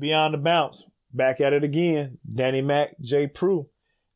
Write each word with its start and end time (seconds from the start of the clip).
Beyond 0.00 0.32
the 0.32 0.38
Bounce, 0.38 0.86
back 1.12 1.42
at 1.42 1.52
it 1.52 1.62
again. 1.62 2.16
Danny 2.34 2.62
Mac, 2.62 2.98
Jay 3.02 3.26
Prue. 3.26 3.68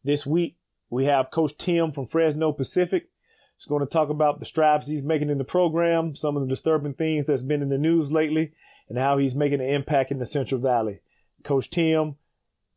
This 0.02 0.24
week, 0.24 0.56
we 0.88 1.04
have 1.04 1.30
Coach 1.30 1.58
Tim 1.58 1.92
from 1.92 2.06
Fresno 2.06 2.52
Pacific. 2.52 3.10
He's 3.54 3.66
going 3.66 3.80
to 3.80 3.86
talk 3.86 4.08
about 4.08 4.40
the 4.40 4.46
strides 4.46 4.86
he's 4.86 5.02
making 5.02 5.28
in 5.28 5.36
the 5.36 5.44
program, 5.44 6.16
some 6.16 6.36
of 6.36 6.42
the 6.42 6.48
disturbing 6.48 6.94
things 6.94 7.26
that's 7.26 7.42
been 7.42 7.60
in 7.60 7.68
the 7.68 7.76
news 7.76 8.10
lately, 8.10 8.52
and 8.88 8.96
how 8.96 9.18
he's 9.18 9.36
making 9.36 9.60
an 9.60 9.68
impact 9.68 10.10
in 10.10 10.18
the 10.18 10.24
Central 10.24 10.58
Valley. 10.58 11.00
Coach 11.42 11.68
Tim, 11.68 12.16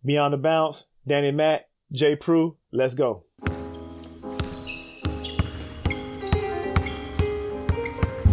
Beyond 0.03 0.33
the 0.33 0.37
Bounce, 0.37 0.85
Danny 1.07 1.31
Mac, 1.31 1.69
Jay 1.93 2.17
Prue, 2.17 2.57
let's 2.73 2.93
go. 2.93 3.23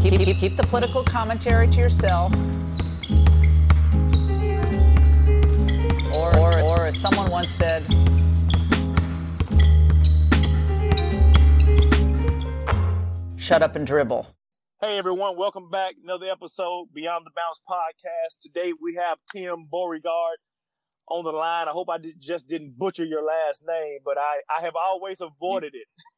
Keep, 0.02 0.20
keep, 0.20 0.36
keep 0.36 0.56
the 0.56 0.66
political 0.68 1.04
commentary 1.04 1.68
to 1.68 1.79
yourself. 1.79 2.32
As 6.94 7.00
someone 7.00 7.30
once 7.30 7.50
said, 7.50 7.82
shut 13.39 13.62
up 13.62 13.76
and 13.76 13.86
dribble. 13.86 14.26
Hey 14.80 14.98
everyone, 14.98 15.36
welcome 15.36 15.70
back. 15.70 15.94
Another 16.03 16.26
episode 16.30 16.89
Beyond 16.93 17.26
the 17.26 17.30
Bounce 17.34 17.61
podcast. 17.68 18.40
Today 18.40 18.72
we 18.80 18.94
have 18.94 19.18
Tim 19.32 19.67
Beauregard 19.70 20.39
on 21.08 21.25
the 21.25 21.32
line. 21.32 21.68
I 21.68 21.70
hope 21.70 21.89
I 21.90 21.98
did, 21.98 22.20
just 22.20 22.48
didn't 22.48 22.79
butcher 22.79 23.04
your 23.04 23.22
last 23.25 23.64
name, 23.67 23.98
but 24.04 24.18
I, 24.18 24.40
I 24.54 24.62
have 24.62 24.75
always 24.76 25.20
avoided 25.20 25.75
it. 25.75 25.86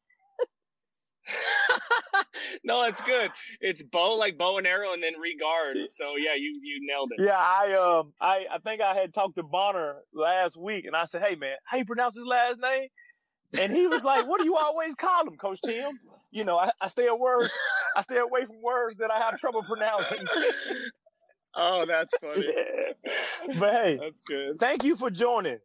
no, 2.63 2.83
it's 2.83 3.01
good. 3.01 3.31
It's 3.59 3.83
bow 3.83 4.15
like 4.15 4.37
bow 4.37 4.57
and 4.57 4.67
arrow, 4.67 4.93
and 4.93 5.03
then 5.03 5.13
regard. 5.19 5.77
So 5.91 6.15
yeah, 6.17 6.35
you 6.35 6.59
you 6.63 6.79
nailed 6.81 7.11
it. 7.17 7.23
Yeah, 7.23 7.37
I 7.37 7.73
um 7.73 8.13
I 8.19 8.45
I 8.51 8.57
think 8.59 8.81
I 8.81 8.93
had 8.93 9.13
talked 9.13 9.35
to 9.35 9.43
Bonner 9.43 9.97
last 10.13 10.57
week, 10.57 10.85
and 10.85 10.95
I 10.95 11.05
said, 11.05 11.21
"Hey 11.21 11.35
man, 11.35 11.55
how 11.63 11.77
you 11.77 11.85
pronounce 11.85 12.15
his 12.15 12.25
last 12.25 12.59
name?" 12.61 12.87
And 13.59 13.71
he 13.71 13.87
was 13.87 14.03
like, 14.03 14.27
"What 14.27 14.39
do 14.39 14.45
you 14.45 14.55
always 14.55 14.95
call 14.95 15.27
him, 15.27 15.37
Coach 15.37 15.59
Tim?" 15.65 15.99
You 16.31 16.43
know, 16.43 16.57
I, 16.57 16.71
I 16.81 16.87
stay 16.87 17.09
words. 17.09 17.51
I 17.95 18.01
stay 18.01 18.17
away 18.17 18.45
from 18.45 18.61
words 18.61 18.97
that 18.97 19.11
I 19.11 19.19
have 19.19 19.37
trouble 19.37 19.63
pronouncing. 19.63 20.23
oh, 21.55 21.85
that's 21.85 22.11
funny. 22.19 22.45
Yeah. 22.45 23.13
But 23.59 23.73
hey, 23.73 23.97
that's 24.01 24.21
good. 24.21 24.59
Thank 24.59 24.83
you 24.83 24.97
for 24.97 25.09
joining. 25.09 25.59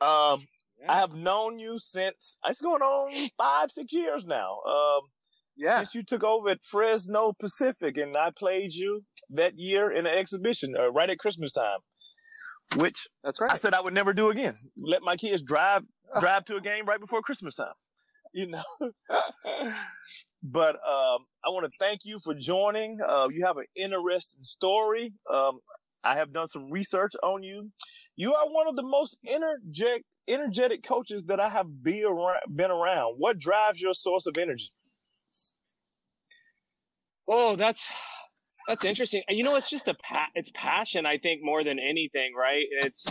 Um, 0.00 0.48
yeah. 0.80 0.92
I 0.92 0.96
have 0.96 1.12
known 1.12 1.58
you 1.58 1.78
since 1.78 2.38
it's 2.46 2.60
going 2.60 2.82
on 2.82 3.30
five, 3.36 3.70
six 3.70 3.92
years 3.92 4.24
now. 4.24 4.58
Um, 4.66 5.00
yeah. 5.56 5.78
Since 5.78 5.94
you 5.94 6.02
took 6.02 6.24
over 6.24 6.48
at 6.48 6.64
Fresno 6.64 7.32
Pacific, 7.38 7.96
and 7.98 8.16
I 8.16 8.30
played 8.36 8.74
you 8.74 9.04
that 9.28 9.58
year 9.58 9.90
in 9.90 10.06
an 10.06 10.16
exhibition 10.16 10.74
uh, 10.78 10.90
right 10.90 11.10
at 11.10 11.18
Christmas 11.18 11.52
time, 11.52 11.80
which 12.76 13.08
that's 13.22 13.40
right. 13.40 13.52
I 13.52 13.56
said 13.56 13.74
I 13.74 13.80
would 13.80 13.92
never 13.92 14.14
do 14.14 14.30
again. 14.30 14.54
Let 14.76 15.02
my 15.02 15.16
kids 15.16 15.42
drive 15.42 15.82
drive 16.20 16.44
to 16.46 16.56
a 16.56 16.60
game 16.60 16.86
right 16.86 17.00
before 17.00 17.22
Christmas 17.22 17.54
time. 17.54 17.74
You 18.32 18.46
know. 18.46 18.62
but 20.40 20.76
um, 20.76 21.26
I 21.44 21.48
want 21.48 21.64
to 21.64 21.70
thank 21.80 22.02
you 22.04 22.20
for 22.22 22.32
joining. 22.32 22.98
Uh, 23.04 23.26
you 23.28 23.44
have 23.44 23.56
an 23.56 23.64
interesting 23.74 24.44
story. 24.44 25.14
Um, 25.28 25.58
I 26.04 26.14
have 26.14 26.32
done 26.32 26.46
some 26.46 26.70
research 26.70 27.10
on 27.24 27.42
you. 27.42 27.70
You 28.14 28.34
are 28.34 28.46
one 28.48 28.68
of 28.68 28.76
the 28.76 28.84
most 28.84 29.18
energetic 29.26 30.04
energetic 30.28 30.82
coaches 30.82 31.24
that 31.24 31.40
I 31.40 31.48
have 31.48 31.82
be 31.82 32.04
around, 32.04 32.40
been 32.54 32.70
around. 32.70 33.14
What 33.18 33.38
drives 33.38 33.80
your 33.80 33.94
source 33.94 34.26
of 34.26 34.36
energy? 34.38 34.70
Oh, 37.28 37.56
that's 37.56 37.86
that's 38.68 38.84
interesting. 38.84 39.22
You 39.28 39.44
know, 39.44 39.56
it's 39.56 39.70
just 39.70 39.88
a 39.88 39.94
pa- 39.94 40.30
it's 40.34 40.50
passion. 40.54 41.06
I 41.06 41.16
think 41.18 41.42
more 41.42 41.64
than 41.64 41.78
anything, 41.78 42.34
right? 42.36 42.64
It's 42.70 43.06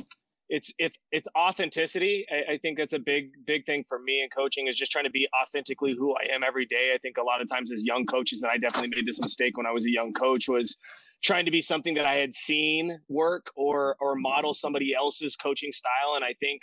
it's 0.50 0.74
it's 0.80 0.98
it's 1.12 1.28
authenticity. 1.38 2.26
I, 2.32 2.54
I, 2.54 2.58
think 2.58 2.78
that's 2.78 2.94
a 2.94 3.00
big 3.00 3.32
big 3.46 3.66
thing 3.66 3.84
for 3.88 4.00
me 4.00 4.24
in 4.24 4.30
coaching 4.30 4.68
is 4.68 4.76
just 4.76 4.92
trying 4.92 5.06
to 5.06 5.12
be 5.12 5.28
authentically 5.42 5.96
who 5.98 6.16
I 6.16 6.34
am 6.34 6.42
every 6.46 6.66
day. 6.66 6.92
I 6.94 6.98
think 6.98 7.18
a 7.18 7.24
lot 7.24 7.40
of 7.42 7.48
times 7.48 7.72
as 7.72 7.86
young 7.86 8.06
coaches, 8.06 8.42
and 8.42 8.52
I 8.52 8.58
definitely 8.58 8.96
made 8.96 9.06
this 9.06 9.22
mistake 9.22 9.58
when 9.58 9.68
I 9.68 9.72
was 9.72 9.86
a 9.86 9.92
young 9.92 10.12
coach, 10.12 10.50
was 10.50 10.76
trying 11.24 11.46
to 11.46 11.52
be 11.52 11.62
something 11.62 11.94
that 11.94 12.06
I 12.06 12.16
had 12.16 12.34
seen 12.34 13.00
work 13.08 13.48
or 13.56 13.96
or 14.02 14.16
model 14.16 14.54
somebody 14.54 14.94
else's 14.98 15.36
coaching 15.36 15.72
style. 15.72 16.16
And 16.16 16.26
I 16.26 16.34
think 16.40 16.62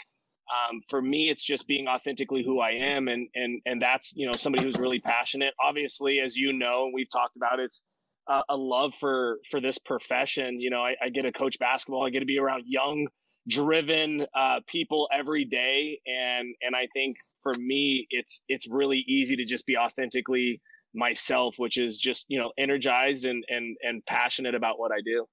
um, 0.51 0.81
for 0.89 1.03
me, 1.03 1.29
it's 1.29 1.43
just 1.43 1.67
being 1.67 1.89
authentically 1.89 2.45
who 2.45 2.61
I 2.61 2.71
am, 2.71 3.09
and 3.09 3.29
and 3.35 3.61
and 3.67 3.83
that's 3.83 4.13
you 4.15 4.27
know 4.27 4.33
somebody 4.33 4.65
who's 4.65 4.77
really 4.77 5.01
passionate. 5.01 5.55
Obviously, 5.63 6.21
as 6.21 6.37
you 6.37 6.53
know, 6.53 6.91
we've 6.95 7.11
talked 7.11 7.37
about 7.37 7.59
it's 7.59 7.83
a, 8.29 8.57
love 8.57 8.95
for 8.95 9.39
for 9.51 9.61
this 9.61 9.79
profession. 9.79 10.61
You 10.61 10.71
know, 10.71 10.81
I, 10.81 10.95
I, 11.03 11.09
get 11.09 11.23
to 11.23 11.33
coach 11.33 11.59
basketball. 11.59 12.07
I 12.07 12.11
get 12.11 12.21
to 12.21 12.27
be 12.27 12.39
around 12.39 12.65
young, 12.67 13.07
driven 13.49 14.27
uh, 14.35 14.61
people 14.67 15.09
every 15.13 15.45
day, 15.45 16.01
and 16.07 16.55
and 16.63 16.75
I 16.75 16.87
think 16.93 17.17
for 17.43 17.53
me, 17.55 18.07
it's 18.11 18.41
it's 18.49 18.69
really 18.69 19.05
easy 19.09 19.37
to 19.37 19.45
just 19.45 19.67
be 19.67 19.77
authentically 19.77 20.61
myself, 20.95 21.57
which 21.59 21.79
is 21.79 21.99
just 21.99 22.25
you 22.29 22.39
know 22.39 22.53
energized 22.59 23.25
and 23.25 23.45
and 23.49 23.77
and 23.83 24.05
passionate 24.07 24.55
about 24.55 24.79
what 24.79 24.93
I 24.93 25.01
do. 25.05 25.27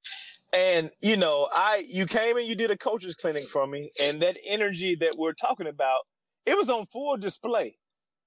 And 0.54 0.92
you 1.02 1.18
know, 1.18 1.50
I 1.52 1.84
you 1.88 2.06
came 2.06 2.38
and 2.38 2.48
you 2.48 2.56
did 2.56 2.72
a 2.72 2.78
coaches 2.78 3.16
clinic 3.16 3.44
for 3.44 3.66
me, 3.66 3.92
and 4.02 4.22
that 4.22 4.38
energy 4.46 4.96
that 4.96 5.16
we're 5.18 5.34
talking 5.34 5.68
about, 5.68 6.02
it 6.46 6.56
was 6.56 6.70
on 6.70 6.86
full 6.86 7.18
display. 7.18 7.78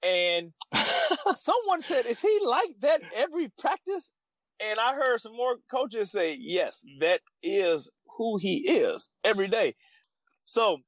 And 0.02 0.52
someone 1.36 1.82
said, 1.82 2.06
"Is 2.06 2.20
he 2.20 2.38
like 2.44 2.80
that 2.80 3.00
every 3.14 3.52
practice?" 3.58 4.12
And 4.60 4.80
I 4.80 4.94
heard 4.94 5.20
some 5.20 5.36
more 5.36 5.56
coaches 5.70 6.10
say, 6.10 6.36
"Yes, 6.38 6.84
that 7.00 7.20
is 7.42 7.90
who 8.18 8.38
he 8.38 8.70
is 8.70 9.10
every 9.24 9.48
day." 9.48 9.76
So, 10.44 10.78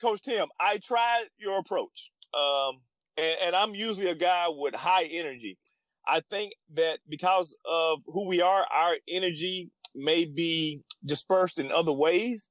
Coach 0.00 0.22
Tim, 0.22 0.48
I 0.60 0.78
tried 0.78 1.24
your 1.36 1.58
approach, 1.58 2.12
um, 2.32 2.80
and, 3.16 3.36
and 3.42 3.56
I'm 3.56 3.74
usually 3.74 4.08
a 4.08 4.14
guy 4.14 4.46
with 4.48 4.74
high 4.74 5.04
energy. 5.04 5.58
I 6.06 6.20
think 6.30 6.52
that 6.74 7.00
because 7.08 7.56
of 7.64 8.00
who 8.06 8.28
we 8.28 8.40
are, 8.40 8.64
our 8.72 8.96
energy 9.08 9.70
may 9.96 10.24
be 10.24 10.82
dispersed 11.04 11.58
in 11.58 11.72
other 11.72 11.92
ways, 11.92 12.50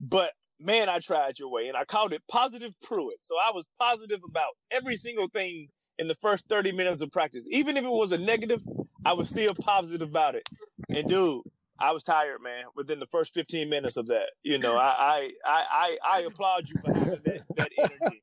but 0.00 0.32
man, 0.60 0.88
I 0.88 0.98
tried 0.98 1.38
your 1.38 1.50
way 1.50 1.68
and 1.68 1.76
I 1.76 1.84
called 1.84 2.12
it 2.12 2.22
positive 2.30 2.74
Pruitt. 2.82 3.18
So 3.20 3.36
I 3.36 3.52
was 3.52 3.66
positive 3.78 4.20
about 4.28 4.50
every 4.70 4.96
single 4.96 5.28
thing 5.28 5.68
in 5.98 6.08
the 6.08 6.14
first 6.16 6.48
30 6.48 6.72
minutes 6.72 7.02
of 7.02 7.10
practice. 7.10 7.46
Even 7.50 7.76
if 7.76 7.84
it 7.84 7.90
was 7.90 8.12
a 8.12 8.18
negative, 8.18 8.62
I 9.04 9.12
was 9.12 9.28
still 9.28 9.54
positive 9.54 10.08
about 10.08 10.34
it. 10.34 10.48
And 10.88 11.08
dude, 11.08 11.42
I 11.80 11.92
was 11.92 12.02
tired, 12.02 12.42
man, 12.42 12.64
within 12.74 12.98
the 12.98 13.06
first 13.06 13.34
15 13.34 13.68
minutes 13.68 13.96
of 13.96 14.06
that. 14.08 14.30
You 14.42 14.58
know, 14.58 14.76
I, 14.76 15.30
I, 15.44 15.62
I, 15.70 15.98
I, 16.04 16.20
applaud 16.22 16.68
you 16.68 16.74
for 16.84 16.92
having 16.92 17.20
that, 17.24 17.44
that 17.56 17.70
energy. 17.78 18.22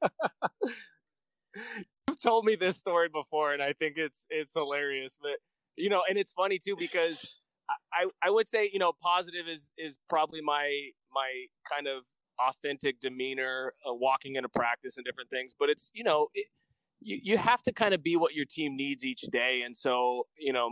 You've 2.08 2.20
told 2.20 2.44
me 2.46 2.56
this 2.56 2.78
story 2.78 3.08
before 3.08 3.54
and 3.54 3.64
I 3.64 3.74
think 3.74 3.94
it's, 3.98 4.26
it's 4.30 4.54
hilarious, 4.54 5.18
but 5.22 5.38
you 5.78 5.90
know, 5.90 6.04
and 6.08 6.18
it's 6.18 6.34
funny 6.34 6.60
too, 6.60 6.76
because 6.78 7.40
I, 7.94 8.06
I 8.24 8.30
would 8.30 8.48
say 8.48 8.70
you 8.72 8.80
know 8.80 8.94
positive 9.02 9.48
is 9.48 9.70
is 9.78 9.98
probably 10.10 10.42
my 10.42 10.90
my 11.14 11.46
kind 11.72 11.88
of 11.88 12.04
authentic 12.50 13.00
demeanor 13.00 13.74
uh, 13.90 13.94
walking 13.94 14.36
into 14.36 14.50
practice 14.50 14.98
and 14.98 15.06
different 15.06 15.30
things 15.30 15.56
but 15.58 15.70
it's 15.70 15.90
you 15.94 16.04
know 16.04 16.28
it, 16.34 16.48
you, 17.00 17.20
you 17.24 17.38
have 17.38 17.62
to 17.62 17.72
kind 17.72 17.94
of 17.94 18.04
be 18.04 18.18
what 18.18 18.34
your 18.34 18.46
team 18.46 18.76
needs 18.76 19.06
each 19.06 19.22
day 19.32 19.64
and 19.66 19.76
so 19.76 20.28
you 20.38 20.52
know 20.52 20.72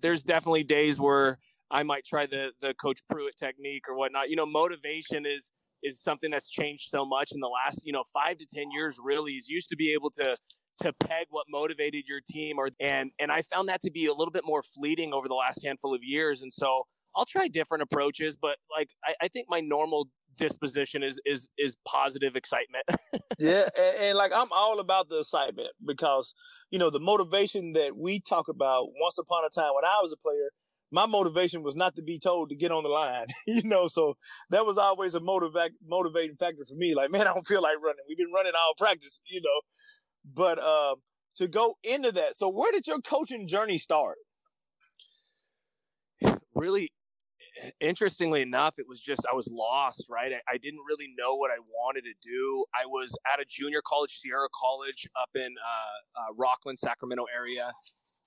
there's 0.00 0.22
definitely 0.22 0.62
days 0.62 1.00
where 1.00 1.38
i 1.70 1.82
might 1.82 2.04
try 2.04 2.26
the 2.26 2.50
the 2.62 2.72
coach 2.74 3.00
pruitt 3.10 3.36
technique 3.36 3.84
or 3.88 3.96
whatnot. 3.96 4.30
You 4.30 4.36
know 4.36 4.46
motivation 4.46 5.26
is 5.26 5.50
is 5.82 6.00
something 6.00 6.30
that's 6.30 6.48
changed 6.48 6.88
so 6.90 7.04
much 7.04 7.32
in 7.32 7.40
the 7.40 7.48
last 7.48 7.82
you 7.84 7.92
know 7.92 8.04
five 8.12 8.38
to 8.38 8.46
ten 8.46 8.70
years 8.70 8.98
really 9.02 9.32
is 9.32 9.48
used 9.48 9.68
to 9.70 9.76
be 9.76 9.92
able 9.92 10.10
to 10.10 10.36
to 10.82 10.92
peg 10.92 11.26
what 11.30 11.46
motivated 11.48 12.04
your 12.06 12.20
team 12.26 12.58
or 12.58 12.70
and 12.80 13.10
and 13.18 13.30
I 13.32 13.42
found 13.42 13.68
that 13.68 13.80
to 13.82 13.90
be 13.90 14.06
a 14.06 14.12
little 14.12 14.32
bit 14.32 14.44
more 14.44 14.62
fleeting 14.62 15.12
over 15.12 15.28
the 15.28 15.34
last 15.34 15.64
handful 15.64 15.94
of 15.94 16.00
years. 16.02 16.42
And 16.42 16.52
so 16.52 16.84
I'll 17.16 17.26
try 17.26 17.48
different 17.48 17.82
approaches 17.82 18.36
but 18.36 18.56
like 18.76 18.90
I, 19.04 19.14
I 19.24 19.28
think 19.28 19.46
my 19.48 19.60
normal 19.60 20.08
disposition 20.38 21.02
is 21.02 21.20
is 21.26 21.48
is 21.58 21.76
positive 21.86 22.36
excitement. 22.36 22.84
Yeah 23.38 23.68
and, 23.78 23.96
and, 24.00 24.18
like 24.18 24.32
i'm 24.34 24.48
all 24.52 24.80
about 24.80 25.08
the 25.08 25.18
excitement 25.18 25.68
because 25.84 26.34
you 26.70 26.78
know 26.78 26.90
the 26.90 26.98
motivation 26.98 27.72
that 27.74 27.96
we 27.96 28.20
talk 28.20 28.48
about 28.48 28.86
once 29.00 29.16
upon 29.16 29.44
a 29.44 29.50
time 29.50 29.70
when 29.76 29.84
i 29.84 30.00
was 30.02 30.12
a 30.12 30.16
player 30.16 30.50
my 30.90 31.06
motivation 31.06 31.62
was 31.62 31.76
not 31.76 31.94
to 31.96 32.02
be 32.02 32.18
told 32.18 32.48
to 32.48 32.56
get 32.56 32.72
on 32.72 32.82
the 32.82 32.88
line 32.88 33.26
you 33.46 33.62
know 33.62 33.86
so 33.86 34.14
that 34.50 34.66
was 34.66 34.76
always 34.76 35.14
a 35.14 35.20
motiva- 35.20 35.70
motivating 35.86 36.36
factor 36.36 36.64
for 36.64 36.74
me. 36.74 36.94
Like 36.96 37.12
man 37.12 37.28
i 37.28 37.34
don't 37.34 37.46
feel 37.46 37.62
like 37.62 37.76
running. 37.82 38.04
We've 38.08 38.18
been 38.18 38.32
running 38.32 38.52
all 38.56 38.74
practice 38.76 39.20
you 39.28 39.40
know 39.40 39.60
but 40.34 40.58
uh, 40.58 40.96
to 41.36 41.48
go 41.48 41.76
into 41.82 42.12
that, 42.12 42.36
so 42.36 42.48
where 42.48 42.72
did 42.72 42.86
your 42.86 43.00
coaching 43.00 43.46
journey 43.46 43.78
start? 43.78 44.18
Really, 46.54 46.90
interestingly 47.80 48.42
enough, 48.42 48.74
it 48.78 48.86
was 48.88 49.00
just 49.00 49.22
I 49.30 49.34
was 49.34 49.48
lost, 49.50 50.06
right? 50.08 50.32
I, 50.32 50.54
I, 50.54 50.58
didn't 50.58 50.80
really 50.88 51.12
know 51.16 51.34
what 51.36 51.50
I 51.50 51.58
wanted 51.60 52.02
to 52.02 52.14
do. 52.20 52.64
I 52.74 52.86
was 52.86 53.16
at 53.32 53.40
a 53.40 53.44
junior 53.48 53.80
college, 53.86 54.18
Sierra 54.20 54.48
College, 54.54 55.08
up 55.20 55.30
in 55.34 55.54
uh, 55.56 56.20
uh, 56.20 56.34
Rocklin, 56.34 56.76
Sacramento 56.76 57.24
area, 57.34 57.72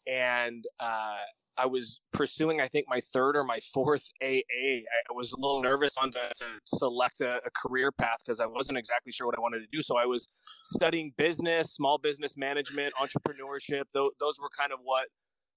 and 0.08 0.64
uh, 0.80 1.18
I 1.58 1.66
was 1.66 2.02
pursuing, 2.14 2.62
I 2.62 2.68
think, 2.68 2.86
my 2.90 3.02
third 3.02 3.36
or 3.36 3.44
my 3.44 3.60
fourth 3.74 4.12
AA. 4.24 4.82
I 5.10 5.14
was 5.14 5.32
a 5.32 5.40
little 5.40 5.62
nervous 5.62 5.94
on 5.98 6.12
to, 6.14 6.20
to 6.20 6.46
select 6.66 7.22
a, 7.22 7.38
a 7.46 7.50
career 7.56 7.92
path 7.92 8.20
because 8.26 8.40
I 8.40 8.46
wasn't 8.46 8.78
exactly 8.78 9.12
sure 9.12 9.28
what 9.28 9.38
I 9.38 9.42
wanted 9.42 9.60
to 9.60 9.68
do. 9.72 9.82
So 9.82 9.98
I 9.98 10.06
was 10.06 10.28
studying 10.66 11.14
business, 11.18 11.74
small 11.74 11.98
business 11.98 12.38
management, 12.38 12.94
entrepreneurship. 12.96 13.84
Those, 13.94 14.12
those 14.20 14.40
were 14.40 14.50
kind 14.58 14.72
of 14.72 14.80
what 14.84 15.08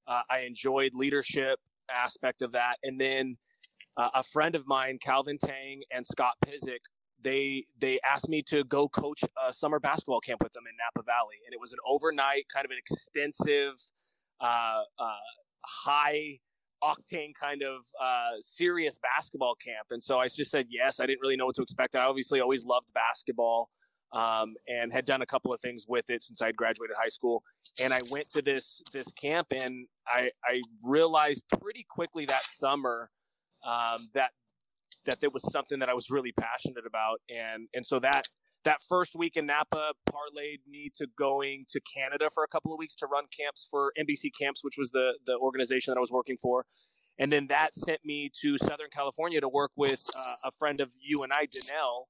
uh, 0.07 0.23
I 0.31 0.41
enjoyed, 0.41 0.95
leadership 0.95 1.59
aspect 1.91 2.43
of 2.43 2.53
that. 2.53 2.77
And 2.83 3.01
then 3.01 3.37
uh, 3.97 4.11
a 4.15 4.23
friend 4.23 4.55
of 4.55 4.67
mine, 4.67 4.99
Calvin 5.01 5.39
Tang 5.39 5.83
and 5.91 6.07
Scott 6.07 6.35
Pizik, 6.45 6.81
they 7.23 7.65
they 7.79 7.99
asked 8.09 8.29
me 8.29 8.43
to 8.43 8.65
go 8.65 8.89
coach 8.89 9.23
a 9.49 9.53
summer 9.53 9.81
basketball 9.81 10.21
camp 10.21 10.43
with 10.43 10.53
them 10.53 10.65
in 10.69 10.77
Napa 10.77 11.05
Valley, 11.05 11.37
and 11.47 11.55
it 11.55 11.61
was 11.61 11.73
an 11.73 11.79
overnight, 11.89 12.47
kind 12.53 12.65
of 12.67 12.71
an 12.71 12.77
extensive, 12.77 13.75
uh, 14.41 14.83
uh, 14.99 15.15
high 15.67 16.39
octane 16.83 17.33
kind 17.35 17.63
of 17.63 17.81
uh, 18.03 18.41
serious 18.41 18.99
basketball 18.99 19.55
camp. 19.55 19.87
And 19.91 20.03
so 20.03 20.19
I 20.19 20.29
just 20.29 20.51
said 20.51 20.67
yes. 20.69 21.01
I 21.01 21.07
didn't 21.07 21.21
really 21.23 21.37
know 21.37 21.47
what 21.47 21.55
to 21.57 21.63
expect. 21.63 21.97
I 21.97 22.05
obviously 22.05 22.41
always 22.41 22.65
loved 22.65 22.93
basketball 22.93 23.71
um, 24.13 24.55
and 24.69 24.93
had 24.93 25.05
done 25.05 25.23
a 25.23 25.27
couple 25.27 25.53
of 25.53 25.61
things 25.61 25.85
with 25.89 26.09
it 26.09 26.23
since 26.23 26.41
I'd 26.41 26.57
graduated 26.57 26.97
high 27.01 27.09
school. 27.09 27.43
And 27.83 27.93
I 27.93 28.01
went 28.11 28.31
to 28.31 28.43
this 28.43 28.83
this 28.93 29.07
camp, 29.21 29.49
and 29.51 29.89
I, 30.07 30.31
I 30.45 30.63
realized 30.85 31.43
pretty 31.61 31.85
quickly 31.89 32.25
that 32.27 32.43
summer 32.55 33.11
um, 33.67 34.09
that 34.15 34.31
that 35.07 35.21
there 35.21 35.31
was 35.31 35.51
something 35.51 35.81
that 35.81 35.89
I 35.89 35.95
was 35.95 36.09
really 36.11 36.33
passionate 36.39 36.87
about, 36.87 37.21
and 37.29 37.67
and 37.75 37.85
so 37.85 37.99
that 37.99 38.29
that 38.65 38.79
first 38.89 39.15
week 39.15 39.37
in 39.37 39.47
Napa 39.47 39.93
parlayed 40.11 40.61
me 40.69 40.91
to 40.97 41.07
going 41.19 41.65
to 41.69 41.81
Canada 41.81 42.29
for 42.33 42.45
a 42.45 42.49
couple 42.49 42.73
of 42.73 42.79
weeks 42.79 42.95
to 42.97 43.07
run 43.07 43.25
camps 43.37 43.69
for 43.71 43.93
NBC 43.99 44.31
Camps, 44.39 44.65
which 44.65 44.77
was 44.79 44.91
the 44.91 45.13
the 45.27 45.37
organization 45.39 45.93
that 45.93 45.99
I 45.99 46.01
was 46.01 46.13
working 46.13 46.37
for. 46.37 46.65
And 47.19 47.31
then 47.31 47.47
that 47.49 47.75
sent 47.75 48.05
me 48.05 48.31
to 48.43 48.59
Southern 48.59 48.91
California 48.93 49.41
to 49.41 49.49
work 49.49 49.71
with 49.77 50.05
uh, 50.17 50.49
a 50.49 50.51
friend 50.51 50.81
of 50.81 50.93
you 51.01 51.19
and 51.23 51.33
I, 51.33 51.47
Danelle, 51.47 52.07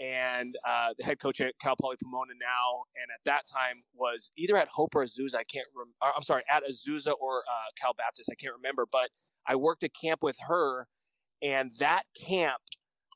and 0.00 0.54
uh, 0.68 0.88
the 0.98 1.04
head 1.04 1.18
coach 1.18 1.40
at 1.40 1.54
Cal 1.60 1.76
Poly 1.80 1.96
Pomona 2.02 2.34
now, 2.38 2.84
and 2.96 3.08
at 3.14 3.24
that 3.24 3.46
time 3.50 3.84
was 3.94 4.30
either 4.36 4.56
at 4.56 4.68
Hope 4.68 4.94
or 4.94 5.04
Azusa. 5.04 5.36
I 5.36 5.44
can't. 5.44 5.66
Rem- 5.76 5.94
I'm 6.02 6.22
sorry, 6.22 6.42
at 6.50 6.62
Azusa 6.64 7.12
or 7.18 7.38
uh, 7.38 7.70
Cal 7.80 7.94
Baptist. 7.94 8.28
I 8.30 8.34
can't 8.34 8.54
remember, 8.54 8.86
but 8.90 9.10
I 9.46 9.56
worked 9.56 9.82
a 9.82 9.88
camp 9.88 10.22
with 10.22 10.36
her, 10.48 10.88
and 11.42 11.74
that 11.78 12.02
camp 12.20 12.60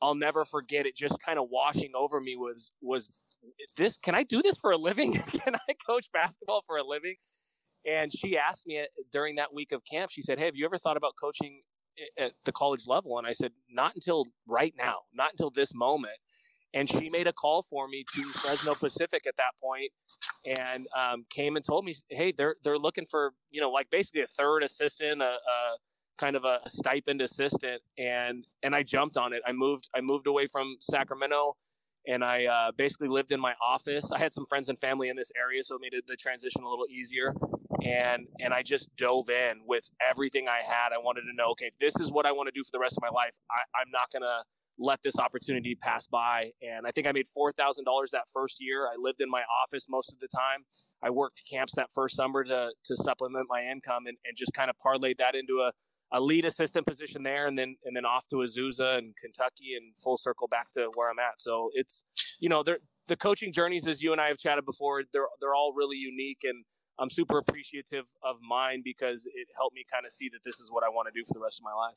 I'll 0.01 0.15
never 0.15 0.45
forget 0.45 0.87
it 0.87 0.97
just 0.97 1.21
kind 1.21 1.39
of 1.39 1.47
washing 1.51 1.93
over 1.97 2.21
me 2.21 2.37
was 2.37 2.73
was 2.81 3.21
this 3.77 3.99
can 3.99 4.15
I 4.15 4.23
do 4.23 4.43
this 4.43 4.57
for 4.57 4.73
a 4.73 4.77
living? 4.77 5.13
can 5.45 5.55
I 5.55 5.75
coach 5.87 6.07
basketball 6.13 6.63
for 6.67 6.77
a 6.77 6.85
living? 6.85 7.17
And 7.87 8.13
she 8.13 8.37
asked 8.37 8.67
me 8.67 8.85
during 9.13 9.37
that 9.37 9.55
week 9.55 9.73
of 9.73 9.83
camp, 9.91 10.11
she 10.11 10.23
said, 10.23 10.39
Hey, 10.39 10.47
have 10.47 10.57
you 10.57 10.65
ever 10.65 10.79
thought 10.79 10.97
about 10.97 11.15
coaching 11.21 11.63
at 12.19 12.33
the 12.45 12.53
college 12.53 12.87
level? 12.87 13.19
And 13.19 13.27
I 13.27 13.33
said, 13.33 13.53
Not 13.71 13.95
until 13.95 14.25
right 14.47 14.75
now, 14.77 14.99
not 15.15 15.33
until 15.33 15.51
this 15.51 15.75
moment. 15.75 16.17
And 16.75 16.89
she 16.89 17.09
made 17.09 17.27
a 17.27 17.33
call 17.33 17.63
for 17.63 17.89
me 17.89 18.05
to 18.15 18.23
Fresno 18.25 18.75
Pacific 18.75 19.27
at 19.27 19.37
that 19.39 19.53
point, 19.59 19.91
and 20.47 20.87
um, 20.95 21.25
came 21.31 21.57
and 21.57 21.65
told 21.65 21.87
me, 21.87 21.95
"Hey, 22.11 22.31
they're 22.37 22.57
they're 22.63 22.79
looking 22.79 23.07
for 23.07 23.33
you 23.51 23.63
know 23.63 23.71
like 23.71 23.89
basically 23.89 24.21
a 24.21 24.27
third 24.27 24.63
assistant, 24.63 25.23
a, 25.23 25.31
a 25.31 25.77
kind 26.19 26.37
of 26.37 26.45
a 26.45 26.61
stipend 26.67 27.23
assistant 27.23 27.83
and 27.97 28.47
and 28.63 28.75
I 28.75 28.83
jumped 28.83 29.17
on 29.17 29.33
it. 29.33 29.43
I 29.47 29.53
moved 29.53 29.89
I 29.95 30.01
moved 30.01 30.27
away 30.27 30.47
from 30.47 30.77
Sacramento 30.81 31.57
and 32.07 32.25
I 32.25 32.47
uh, 32.47 32.73
basically 32.77 33.09
lived 33.09 33.33
in 33.33 33.41
my 33.41 33.55
office. 33.65 34.11
I 34.13 34.19
had 34.19 34.33
some 34.33 34.47
friends 34.47 34.69
and 34.69 34.79
family 34.79 35.09
in 35.11 35.17
this 35.17 35.31
area, 35.37 35.63
so 35.63 35.77
it 35.77 35.81
made 35.83 35.93
the 36.07 36.17
transition 36.17 36.63
a 36.63 36.69
little 36.69 36.87
easier. 36.91 37.35
And 37.85 38.27
and 38.41 38.53
I 38.55 38.63
just 38.63 38.95
dove 38.97 39.29
in 39.29 39.61
with 39.67 39.91
everything 40.09 40.49
I 40.49 40.63
had. 40.65 40.93
I 40.93 40.99
wanted 40.99 41.23
to 41.23 41.35
know, 41.35 41.51
okay, 41.53 41.67
if 41.67 41.79
this 41.79 41.95
is 42.01 42.11
what 42.11 42.27
I 42.27 42.33
want 42.33 42.49
to 42.49 42.53
do 42.53 42.65
for 42.65 42.71
the 42.73 42.79
rest 42.79 42.97
of 42.97 43.03
my 43.03 43.11
life, 43.11 43.37
I, 43.51 43.81
I'm 43.81 43.91
not 43.91 44.11
gonna 44.13 44.43
let 44.79 45.03
this 45.03 45.19
opportunity 45.19 45.75
pass 45.75 46.07
by. 46.07 46.51
And 46.63 46.87
I 46.87 46.91
think 46.93 47.07
I 47.07 47.13
made 47.13 47.29
four 47.29 47.53
thousand 47.53 47.85
dollars 47.85 48.11
that 48.13 48.25
first 48.33 48.57
year. 48.59 48.87
I 48.87 48.97
lived 48.99 49.21
in 49.21 49.31
my 49.31 49.43
office 49.63 49.87
most 49.89 50.13
of 50.13 50.19
the 50.21 50.29
time. 50.29 50.65
I 51.03 51.11
worked 51.11 51.43
camps 51.49 51.75
that 51.77 51.89
first 51.95 52.17
summer 52.17 52.43
to 52.45 52.71
to 52.85 52.97
supplement 52.97 53.47
my 53.49 53.63
income 53.65 54.07
and, 54.07 54.17
and 54.25 54.37
just 54.37 54.53
kind 54.55 54.71
of 54.71 54.77
parlayed 54.79 55.19
that 55.19 55.35
into 55.35 55.61
a 55.61 55.73
a 56.13 56.21
lead 56.21 56.45
assistant 56.45 56.87
position 56.87 57.23
there, 57.23 57.47
and 57.47 57.57
then 57.57 57.77
and 57.85 57.97
then 57.97 58.05
off 58.05 58.27
to 58.29 58.37
Azusa 58.37 58.99
and 58.99 59.15
Kentucky, 59.17 59.75
and 59.77 59.95
full 59.97 60.17
circle 60.17 60.49
back 60.49 60.71
to 60.73 60.91
where 60.95 61.11
I'm 61.11 61.19
at. 61.19 61.41
So 61.41 61.71
it's 61.75 62.05
you 62.41 62.49
know 62.49 62.63
the 62.63 63.17
coaching 63.17 63.53
journeys, 63.53 63.89
as 63.89 64.03
you 64.03 64.13
and 64.13 64.21
I 64.21 64.29
have 64.29 64.39
chatted 64.39 64.65
before, 64.65 65.03
they're 65.13 65.29
they're 65.41 65.55
all 65.55 65.73
really 65.75 65.97
unique, 65.97 66.41
and 66.45 66.65
I'm 66.99 67.11
super 67.11 67.39
appreciative 67.39 68.05
of 68.23 68.37
mine 68.47 68.83
because 68.85 69.27
it 69.27 69.49
helped 69.57 69.75
me 69.75 69.85
kind 69.91 70.07
of 70.07 70.13
see 70.13 70.29
that 70.33 70.41
this 70.45 70.61
is 70.61 70.71
what 70.71 70.85
I 70.85 70.89
want 70.89 71.09
to 71.13 71.19
do 71.19 71.25
for 71.27 71.35
the 71.35 71.41
rest 71.41 71.61
of 71.61 71.65
my 71.65 71.75
life. 71.75 71.97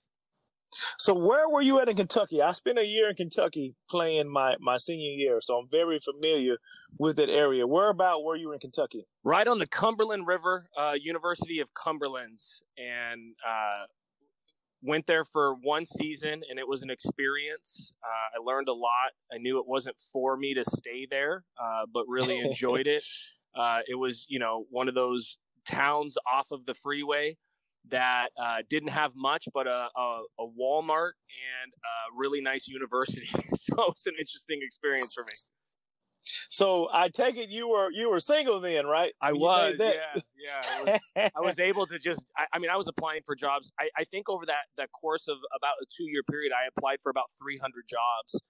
So 0.98 1.14
where 1.14 1.50
were 1.50 1.62
you 1.62 1.82
at 1.82 1.90
in 1.90 1.98
Kentucky? 1.98 2.42
I 2.42 2.54
spent 2.54 2.80
a 2.80 2.86
year 2.86 3.10
in 3.10 3.16
Kentucky 3.16 3.76
playing 3.90 4.32
my, 4.32 4.56
my 4.62 4.78
senior 4.78 5.12
year, 5.12 5.40
so 5.42 5.58
I'm 5.58 5.68
very 5.70 6.00
familiar 6.00 6.58
with 6.98 7.18
that 7.18 7.30
area. 7.30 7.68
Where 7.68 7.90
about 7.90 8.24
were 8.24 8.38
you 8.38 8.54
in 8.54 8.60
Kentucky? 8.60 9.06
Right 9.24 9.48
on 9.48 9.60
the 9.60 9.68
Cumberland 9.68 10.28
River, 10.28 10.70
uh, 10.80 10.94
University 10.94 11.60
of 11.60 11.74
Cumberlands, 11.74 12.62
and 12.78 13.36
uh, 13.46 13.86
went 14.84 15.06
there 15.06 15.24
for 15.24 15.56
one 15.62 15.86
season 15.86 16.42
and 16.50 16.60
it 16.60 16.68
was 16.68 16.82
an 16.82 16.90
experience. 16.90 17.94
Uh, 18.04 18.40
I 18.40 18.44
learned 18.44 18.68
a 18.68 18.74
lot. 18.74 19.12
I 19.32 19.38
knew 19.38 19.60
it 19.60 19.68
wasn't 19.68 20.00
for 20.12 20.38
me 20.38 20.54
to 20.54 20.64
stay 20.64 21.08
there, 21.10 21.44
uh, 21.62 21.86
but 21.94 22.06
really 22.08 22.40
enjoyed 22.40 22.88
it. 22.88 23.04
Uh, 23.54 23.82
it 23.86 23.96
was, 23.96 24.26
you 24.30 24.40
know, 24.40 24.66
one 24.70 24.88
of 24.88 24.96
those 24.96 25.38
towns 25.66 26.18
off 26.34 26.52
of 26.52 26.66
the 26.66 26.74
freeway 26.74 27.36
that 27.90 28.30
uh, 28.42 28.60
didn't 28.70 28.90
have 28.90 29.14
much 29.16 29.48
but 29.54 29.68
a, 29.68 29.90
a, 29.94 30.22
a 30.40 30.48
Walmart 30.58 31.12
and 31.62 31.74
a 31.74 32.16
really 32.16 32.40
nice 32.40 32.68
university. 32.68 33.26
so 33.54 33.74
it 33.74 33.78
was 33.78 34.04
an 34.06 34.14
interesting 34.18 34.60
experience 34.62 35.14
for 35.14 35.24
me. 35.24 35.34
So 36.50 36.88
I 36.92 37.10
take 37.10 37.38
it 37.38 37.50
you 37.50 37.70
were 37.70 37.90
you 37.92 38.10
were 38.10 38.20
single 38.20 38.60
then, 38.60 38.86
right? 38.86 39.14
I 39.22 39.34
was. 39.34 39.76
Yeah, 39.80 39.92
yeah. 40.38 40.62
I 40.64 40.84
was, 40.84 41.32
I 41.36 41.40
was, 41.42 41.60
able 41.60 41.86
to 41.88 41.98
just. 42.00 42.24
I, 42.38 42.46
I, 42.54 42.60
mean, 42.60 42.70
I 42.70 42.76
was 42.76 42.88
applying 42.88 43.22
for 43.26 43.36
jobs. 43.36 43.72
I, 43.80 43.90
I 43.98 44.04
think 44.06 44.30
over 44.30 44.46
that 44.46 44.70
that 44.78 44.90
course 44.92 45.28
of 45.28 45.38
about 45.56 45.74
a 45.82 45.86
two 45.86 46.10
year 46.10 46.24
period, 46.24 46.52
I 46.52 46.68
applied 46.76 47.00
for 47.02 47.10
about 47.10 47.26
three 47.40 47.58
hundred 47.58 47.86
jobs. 47.88 48.42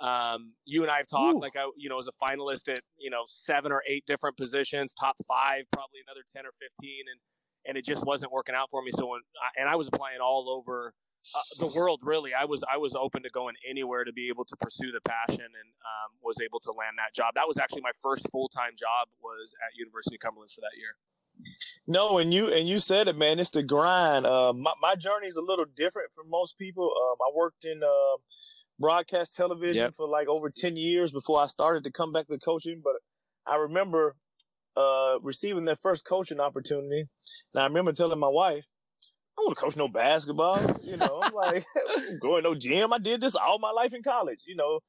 Um, 0.00 0.54
you 0.64 0.82
and 0.82 0.90
I 0.90 0.96
have 0.96 1.08
talked 1.08 1.36
Ooh. 1.36 1.40
like 1.40 1.56
I, 1.56 1.70
you 1.76 1.88
know, 1.88 1.98
as 1.98 2.08
a 2.08 2.24
finalist 2.24 2.68
at 2.68 2.80
you 2.98 3.10
know 3.10 3.22
seven 3.26 3.72
or 3.72 3.82
eight 3.88 4.04
different 4.06 4.36
positions, 4.36 4.94
top 4.94 5.16
five, 5.28 5.64
probably 5.72 6.00
another 6.06 6.24
ten 6.34 6.46
or 6.46 6.52
fifteen, 6.58 7.04
and 7.10 7.20
and 7.66 7.76
it 7.76 7.84
just 7.84 8.04
wasn't 8.04 8.32
working 8.32 8.54
out 8.54 8.70
for 8.70 8.82
me. 8.82 8.90
So 8.92 9.06
when 9.06 9.20
and 9.56 9.68
I 9.68 9.76
was 9.76 9.88
applying 9.88 10.20
all 10.20 10.48
over 10.48 10.94
uh, 11.34 11.40
the 11.58 11.66
world 11.66 12.00
really. 12.02 12.32
I 12.34 12.44
was 12.44 12.62
i 12.72 12.76
was 12.76 12.94
open 12.94 13.22
to 13.22 13.30
going 13.30 13.54
anywhere 13.68 14.04
to 14.04 14.12
be 14.12 14.28
able 14.28 14.44
to 14.46 14.56
pursue 14.56 14.90
the 14.92 15.00
passion 15.00 15.44
and 15.44 15.68
um, 15.84 16.16
was 16.22 16.36
able 16.42 16.60
to 16.60 16.72
land 16.72 16.96
that 16.98 17.14
job. 17.14 17.34
That 17.34 17.46
was 17.46 17.58
actually 17.58 17.82
my 17.82 17.92
first 18.02 18.28
full-time 18.30 18.72
job 18.78 19.08
was 19.22 19.54
at 19.66 19.78
university 19.78 20.16
of 20.16 20.20
cumberland 20.20 20.50
for 20.50 20.60
that 20.62 20.76
year. 20.76 20.96
No 21.86 22.18
and 22.18 22.34
you 22.34 22.52
and 22.52 22.68
you 22.68 22.80
said 22.80 23.08
it 23.08 23.16
man 23.16 23.38
it's 23.38 23.50
the 23.50 23.62
grind. 23.62 24.26
Uh, 24.26 24.52
my, 24.52 24.72
my 24.80 24.94
journey 24.94 25.26
is 25.26 25.36
a 25.36 25.42
little 25.42 25.64
different 25.64 26.12
from 26.14 26.28
most 26.28 26.58
people. 26.58 26.84
Um, 26.84 27.16
i 27.20 27.30
worked 27.34 27.64
in 27.64 27.82
uh, 27.82 28.16
broadcast 28.80 29.36
television 29.36 29.84
yep. 29.84 29.94
for 29.94 30.08
like 30.08 30.26
over 30.26 30.50
10 30.50 30.74
years 30.76 31.12
before 31.12 31.40
i 31.40 31.46
started 31.46 31.84
to 31.84 31.92
come 31.92 32.12
back 32.12 32.26
to 32.26 32.38
coaching 32.38 32.80
but 32.82 32.94
i 33.46 33.54
remember 33.56 34.16
uh, 34.76 35.18
receiving 35.20 35.66
that 35.66 35.78
first 35.82 36.06
coaching 36.06 36.40
opportunity 36.40 37.04
and 37.52 37.62
i 37.62 37.64
remember 37.64 37.92
telling 37.92 38.18
my 38.18 38.28
wife 38.28 38.64
I 39.40 39.42
want 39.44 39.56
to 39.56 39.64
coach 39.64 39.76
no 39.76 39.88
basketball. 39.88 40.58
You 40.82 40.98
know, 40.98 41.22
I'm 41.22 41.32
like 41.32 41.64
going 42.20 42.42
no 42.42 42.54
gym. 42.54 42.92
I 42.92 42.98
did 42.98 43.22
this 43.22 43.34
all 43.34 43.58
my 43.58 43.70
life 43.70 43.94
in 43.94 44.02
college. 44.02 44.40
You 44.46 44.54
know, 44.54 44.80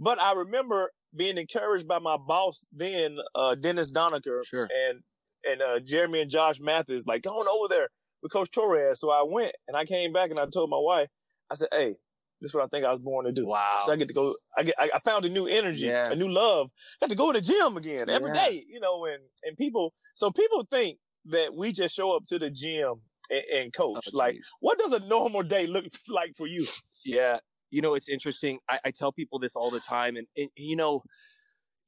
but 0.00 0.20
I 0.20 0.32
remember 0.32 0.90
being 1.14 1.38
encouraged 1.38 1.86
by 1.86 2.00
my 2.00 2.16
boss 2.16 2.64
then, 2.72 3.18
uh, 3.36 3.54
Dennis 3.54 3.92
Donaker, 3.92 4.44
sure. 4.44 4.68
and 4.88 5.00
and 5.44 5.62
uh, 5.62 5.78
Jeremy 5.80 6.22
and 6.22 6.30
Josh 6.30 6.58
Mathis, 6.60 7.06
like 7.06 7.22
going 7.22 7.46
over 7.48 7.68
there 7.68 7.88
with 8.22 8.32
Coach 8.32 8.50
Torres. 8.50 8.98
So 8.98 9.10
I 9.10 9.22
went 9.22 9.52
and 9.68 9.76
I 9.76 9.84
came 9.84 10.12
back 10.12 10.30
and 10.30 10.40
I 10.40 10.46
told 10.46 10.70
my 10.70 10.80
wife, 10.80 11.08
I 11.48 11.54
said, 11.54 11.68
"Hey, 11.70 11.94
this 12.40 12.50
is 12.50 12.54
what 12.54 12.64
I 12.64 12.66
think 12.66 12.84
I 12.84 12.90
was 12.90 13.00
born 13.00 13.26
to 13.26 13.32
do. 13.32 13.46
Wow. 13.46 13.78
So 13.80 13.92
I 13.92 13.96
get 13.96 14.08
to 14.08 14.14
go. 14.14 14.34
I 14.58 14.64
get. 14.64 14.74
I, 14.76 14.98
found 15.04 15.24
a 15.24 15.28
new 15.28 15.46
energy, 15.46 15.86
yeah. 15.86 16.10
a 16.10 16.16
new 16.16 16.28
love. 16.28 16.68
I 17.00 17.06
got 17.06 17.10
to 17.10 17.16
go 17.16 17.32
to 17.32 17.40
the 17.40 17.46
gym 17.46 17.76
again 17.76 18.10
every 18.10 18.32
yeah. 18.34 18.44
day. 18.46 18.64
You 18.68 18.80
know, 18.80 19.04
and 19.04 19.22
and 19.44 19.56
people. 19.56 19.94
So 20.16 20.32
people 20.32 20.66
think 20.68 20.98
that 21.26 21.54
we 21.54 21.70
just 21.72 21.94
show 21.94 22.16
up 22.16 22.24
to 22.26 22.38
the 22.40 22.50
gym 22.50 23.02
and, 23.30 23.42
and 23.54 23.72
coach. 23.72 24.08
Oh, 24.12 24.16
like, 24.16 24.40
what 24.60 24.78
does 24.78 24.92
a 24.92 25.00
normal 25.00 25.42
day 25.42 25.66
look 25.66 25.86
like 26.08 26.36
for 26.36 26.46
you? 26.46 26.66
Yeah, 27.04 27.38
you 27.70 27.82
know, 27.82 27.94
it's 27.94 28.08
interesting. 28.08 28.58
I, 28.68 28.78
I 28.86 28.90
tell 28.90 29.12
people 29.12 29.38
this 29.38 29.52
all 29.54 29.70
the 29.70 29.80
time, 29.80 30.16
and, 30.16 30.26
and 30.36 30.48
you 30.56 30.76
know, 30.76 31.02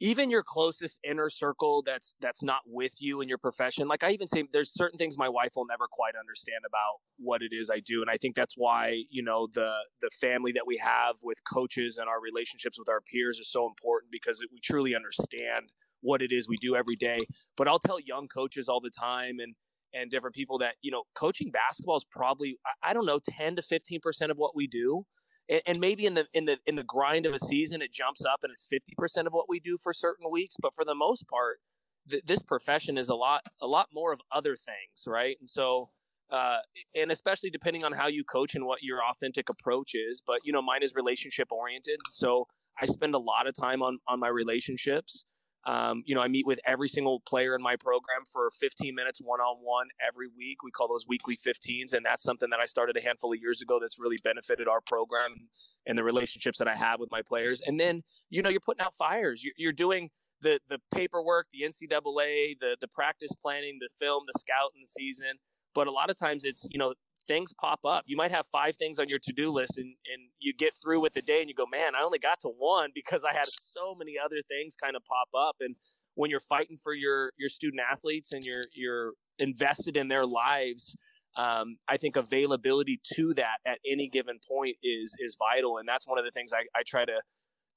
even 0.02 0.30
your 0.30 0.42
closest 0.42 0.98
inner 1.08 1.30
circle 1.30 1.80
that's 1.86 2.16
that's 2.20 2.42
not 2.42 2.60
with 2.66 3.00
you 3.00 3.20
in 3.20 3.28
your 3.28 3.38
profession 3.38 3.86
like 3.86 4.02
i 4.02 4.10
even 4.10 4.26
say 4.26 4.42
there's 4.52 4.74
certain 4.74 4.98
things 4.98 5.16
my 5.16 5.28
wife 5.28 5.52
will 5.54 5.64
never 5.64 5.86
quite 5.90 6.14
understand 6.18 6.58
about 6.66 6.98
what 7.18 7.40
it 7.40 7.52
is 7.52 7.70
i 7.70 7.78
do 7.78 8.02
and 8.02 8.10
i 8.10 8.16
think 8.16 8.34
that's 8.34 8.54
why 8.56 9.00
you 9.10 9.22
know 9.22 9.46
the 9.54 9.72
the 10.00 10.10
family 10.20 10.50
that 10.50 10.66
we 10.66 10.76
have 10.76 11.14
with 11.22 11.38
coaches 11.44 11.98
and 11.98 12.08
our 12.08 12.20
relationships 12.20 12.78
with 12.78 12.88
our 12.88 13.00
peers 13.00 13.38
is 13.38 13.50
so 13.50 13.64
important 13.66 14.10
because 14.10 14.44
we 14.50 14.58
truly 14.58 14.94
understand 14.94 15.70
what 16.00 16.20
it 16.20 16.32
is 16.32 16.48
we 16.48 16.56
do 16.56 16.74
every 16.74 16.96
day 16.96 17.20
but 17.56 17.68
i'll 17.68 17.78
tell 17.78 18.00
young 18.00 18.26
coaches 18.26 18.68
all 18.68 18.80
the 18.80 18.90
time 18.90 19.36
and 19.38 19.54
and 19.94 20.10
different 20.10 20.34
people 20.34 20.58
that 20.58 20.74
you 20.82 20.90
know 20.90 21.02
coaching 21.14 21.50
basketball 21.50 21.96
is 21.96 22.04
probably 22.04 22.58
I 22.82 22.92
don't 22.92 23.06
know 23.06 23.20
10 23.22 23.56
to 23.56 23.62
15 23.62 24.00
percent 24.00 24.30
of 24.30 24.36
what 24.36 24.54
we 24.56 24.66
do. 24.66 25.04
And, 25.66 25.80
maybe 25.80 26.06
in 26.06 26.14
the 26.14 26.26
in 26.32 26.44
the 26.44 26.58
in 26.66 26.76
the 26.76 26.84
grind 26.84 27.26
of 27.26 27.34
a 27.34 27.38
season 27.38 27.82
it 27.82 27.92
jumps 27.92 28.24
up 28.24 28.40
and 28.42 28.52
it's 28.52 28.64
50 28.64 28.94
percent 28.96 29.26
of 29.26 29.32
what 29.32 29.46
we 29.48 29.60
do 29.60 29.76
for 29.76 29.92
certain 29.92 30.30
weeks. 30.30 30.56
But 30.60 30.74
for 30.74 30.84
the 30.84 30.94
most 30.94 31.26
part 31.28 31.58
th- 32.08 32.22
this 32.24 32.42
profession 32.42 32.96
is 32.96 33.08
a 33.08 33.14
lot 33.14 33.42
a 33.60 33.66
lot 33.66 33.88
more 33.92 34.12
of 34.12 34.20
other 34.30 34.56
things 34.56 35.04
right? 35.06 35.36
And 35.40 35.50
so 35.50 35.90
uh, 36.32 36.60
and 36.94 37.10
especially 37.10 37.50
depending 37.50 37.84
on 37.84 37.92
how 37.92 38.06
you 38.06 38.24
coach 38.24 38.54
and 38.54 38.64
what 38.64 38.82
your 38.82 39.00
authentic 39.10 39.50
approach 39.50 39.94
is 39.94 40.22
but 40.26 40.38
you 40.44 40.52
know 40.52 40.62
mine 40.62 40.82
is 40.82 40.94
relationship 40.94 41.48
oriented 41.52 42.00
so 42.10 42.46
i 42.80 42.86
spend 42.86 43.14
a 43.14 43.18
lot 43.18 43.46
of 43.46 43.54
time 43.54 43.82
on 43.82 43.98
on 44.08 44.18
my 44.18 44.28
relationships 44.28 45.26
um, 45.64 46.02
you 46.06 46.14
know, 46.14 46.20
I 46.20 46.28
meet 46.28 46.46
with 46.46 46.58
every 46.66 46.88
single 46.88 47.20
player 47.20 47.54
in 47.54 47.62
my 47.62 47.76
program 47.76 48.24
for 48.30 48.50
15 48.50 48.94
minutes 48.94 49.20
one 49.22 49.40
on 49.40 49.58
one 49.62 49.86
every 50.06 50.26
week. 50.26 50.62
We 50.64 50.72
call 50.72 50.88
those 50.88 51.06
weekly 51.06 51.36
15s. 51.36 51.92
And 51.94 52.04
that's 52.04 52.22
something 52.22 52.50
that 52.50 52.58
I 52.58 52.66
started 52.66 52.96
a 52.96 53.00
handful 53.00 53.32
of 53.32 53.38
years 53.40 53.62
ago 53.62 53.78
that's 53.80 53.98
really 53.98 54.18
benefited 54.24 54.66
our 54.66 54.80
program 54.80 55.48
and 55.86 55.96
the 55.96 56.02
relationships 56.02 56.58
that 56.58 56.66
I 56.66 56.74
have 56.74 56.98
with 56.98 57.10
my 57.12 57.22
players. 57.22 57.62
And 57.64 57.78
then, 57.78 58.02
you 58.28 58.42
know, 58.42 58.48
you're 58.48 58.60
putting 58.60 58.84
out 58.84 58.94
fires. 58.94 59.44
You're, 59.56 59.72
doing 59.72 60.10
the, 60.42 60.60
the 60.68 60.78
paperwork, 60.94 61.46
the 61.52 61.62
NCAA, 61.62 62.58
the, 62.60 62.76
the 62.80 62.88
practice 62.88 63.30
planning, 63.40 63.78
the 63.80 63.88
film, 63.98 64.24
the 64.26 64.38
scout 64.38 64.72
in 64.74 64.82
the 64.82 64.86
season. 64.86 65.38
But 65.74 65.86
a 65.86 65.90
lot 65.90 66.10
of 66.10 66.18
times 66.18 66.44
it's, 66.44 66.66
you 66.70 66.78
know, 66.78 66.92
things 67.22 67.52
pop 67.52 67.80
up. 67.84 68.04
You 68.06 68.16
might 68.16 68.30
have 68.30 68.46
five 68.46 68.76
things 68.76 68.98
on 68.98 69.08
your 69.08 69.18
to 69.20 69.32
do 69.32 69.50
list 69.50 69.76
and, 69.76 69.86
and 69.86 70.28
you 70.38 70.52
get 70.54 70.72
through 70.82 71.00
with 71.00 71.12
the 71.12 71.22
day 71.22 71.40
and 71.40 71.48
you 71.48 71.54
go, 71.54 71.66
man, 71.70 71.94
I 71.94 72.04
only 72.04 72.18
got 72.18 72.40
to 72.40 72.48
one 72.48 72.90
because 72.94 73.24
I 73.24 73.32
had 73.32 73.46
so 73.46 73.94
many 73.94 74.14
other 74.22 74.40
things 74.48 74.76
kind 74.76 74.96
of 74.96 75.02
pop 75.04 75.28
up. 75.36 75.56
And 75.60 75.76
when 76.14 76.30
you're 76.30 76.40
fighting 76.40 76.76
for 76.82 76.94
your, 76.94 77.32
your 77.38 77.48
student 77.48 77.82
athletes 77.90 78.32
and 78.32 78.44
you're, 78.44 78.62
you're 78.74 79.12
invested 79.38 79.96
in 79.96 80.08
their 80.08 80.26
lives, 80.26 80.96
um, 81.36 81.76
I 81.88 81.96
think 81.96 82.16
availability 82.16 83.00
to 83.14 83.32
that 83.34 83.58
at 83.66 83.78
any 83.90 84.08
given 84.08 84.38
point 84.46 84.76
is, 84.82 85.16
is 85.18 85.36
vital. 85.38 85.78
And 85.78 85.88
that's 85.88 86.06
one 86.06 86.18
of 86.18 86.24
the 86.24 86.30
things 86.30 86.52
I, 86.52 86.64
I 86.78 86.82
try 86.86 87.04
to, 87.04 87.22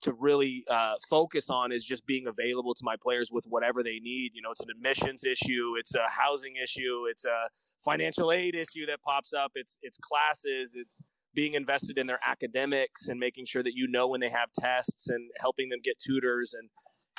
to 0.01 0.13
really 0.13 0.63
uh, 0.69 0.95
focus 1.09 1.49
on 1.49 1.71
is 1.71 1.83
just 1.83 2.05
being 2.05 2.27
available 2.27 2.73
to 2.73 2.81
my 2.83 2.95
players 3.01 3.29
with 3.31 3.45
whatever 3.49 3.83
they 3.83 3.99
need. 4.01 4.31
You 4.33 4.41
know, 4.41 4.51
it's 4.51 4.61
an 4.61 4.69
admissions 4.69 5.23
issue, 5.23 5.73
it's 5.79 5.95
a 5.95 6.05
housing 6.09 6.55
issue, 6.61 7.05
it's 7.09 7.25
a 7.25 7.47
financial 7.83 8.31
aid 8.31 8.55
issue 8.55 8.85
that 8.87 9.01
pops 9.07 9.33
up, 9.33 9.51
it's 9.55 9.77
it's 9.81 9.97
classes, 9.97 10.75
it's 10.75 11.01
being 11.33 11.53
invested 11.53 11.97
in 11.97 12.07
their 12.07 12.19
academics 12.25 13.09
and 13.09 13.19
making 13.19 13.45
sure 13.45 13.61
that 13.61 13.73
you 13.75 13.87
know 13.87 14.07
when 14.07 14.21
they 14.21 14.29
have 14.29 14.49
tests 14.57 15.09
and 15.09 15.29
helping 15.39 15.69
them 15.69 15.79
get 15.83 15.97
tutors 15.99 16.55
and 16.57 16.69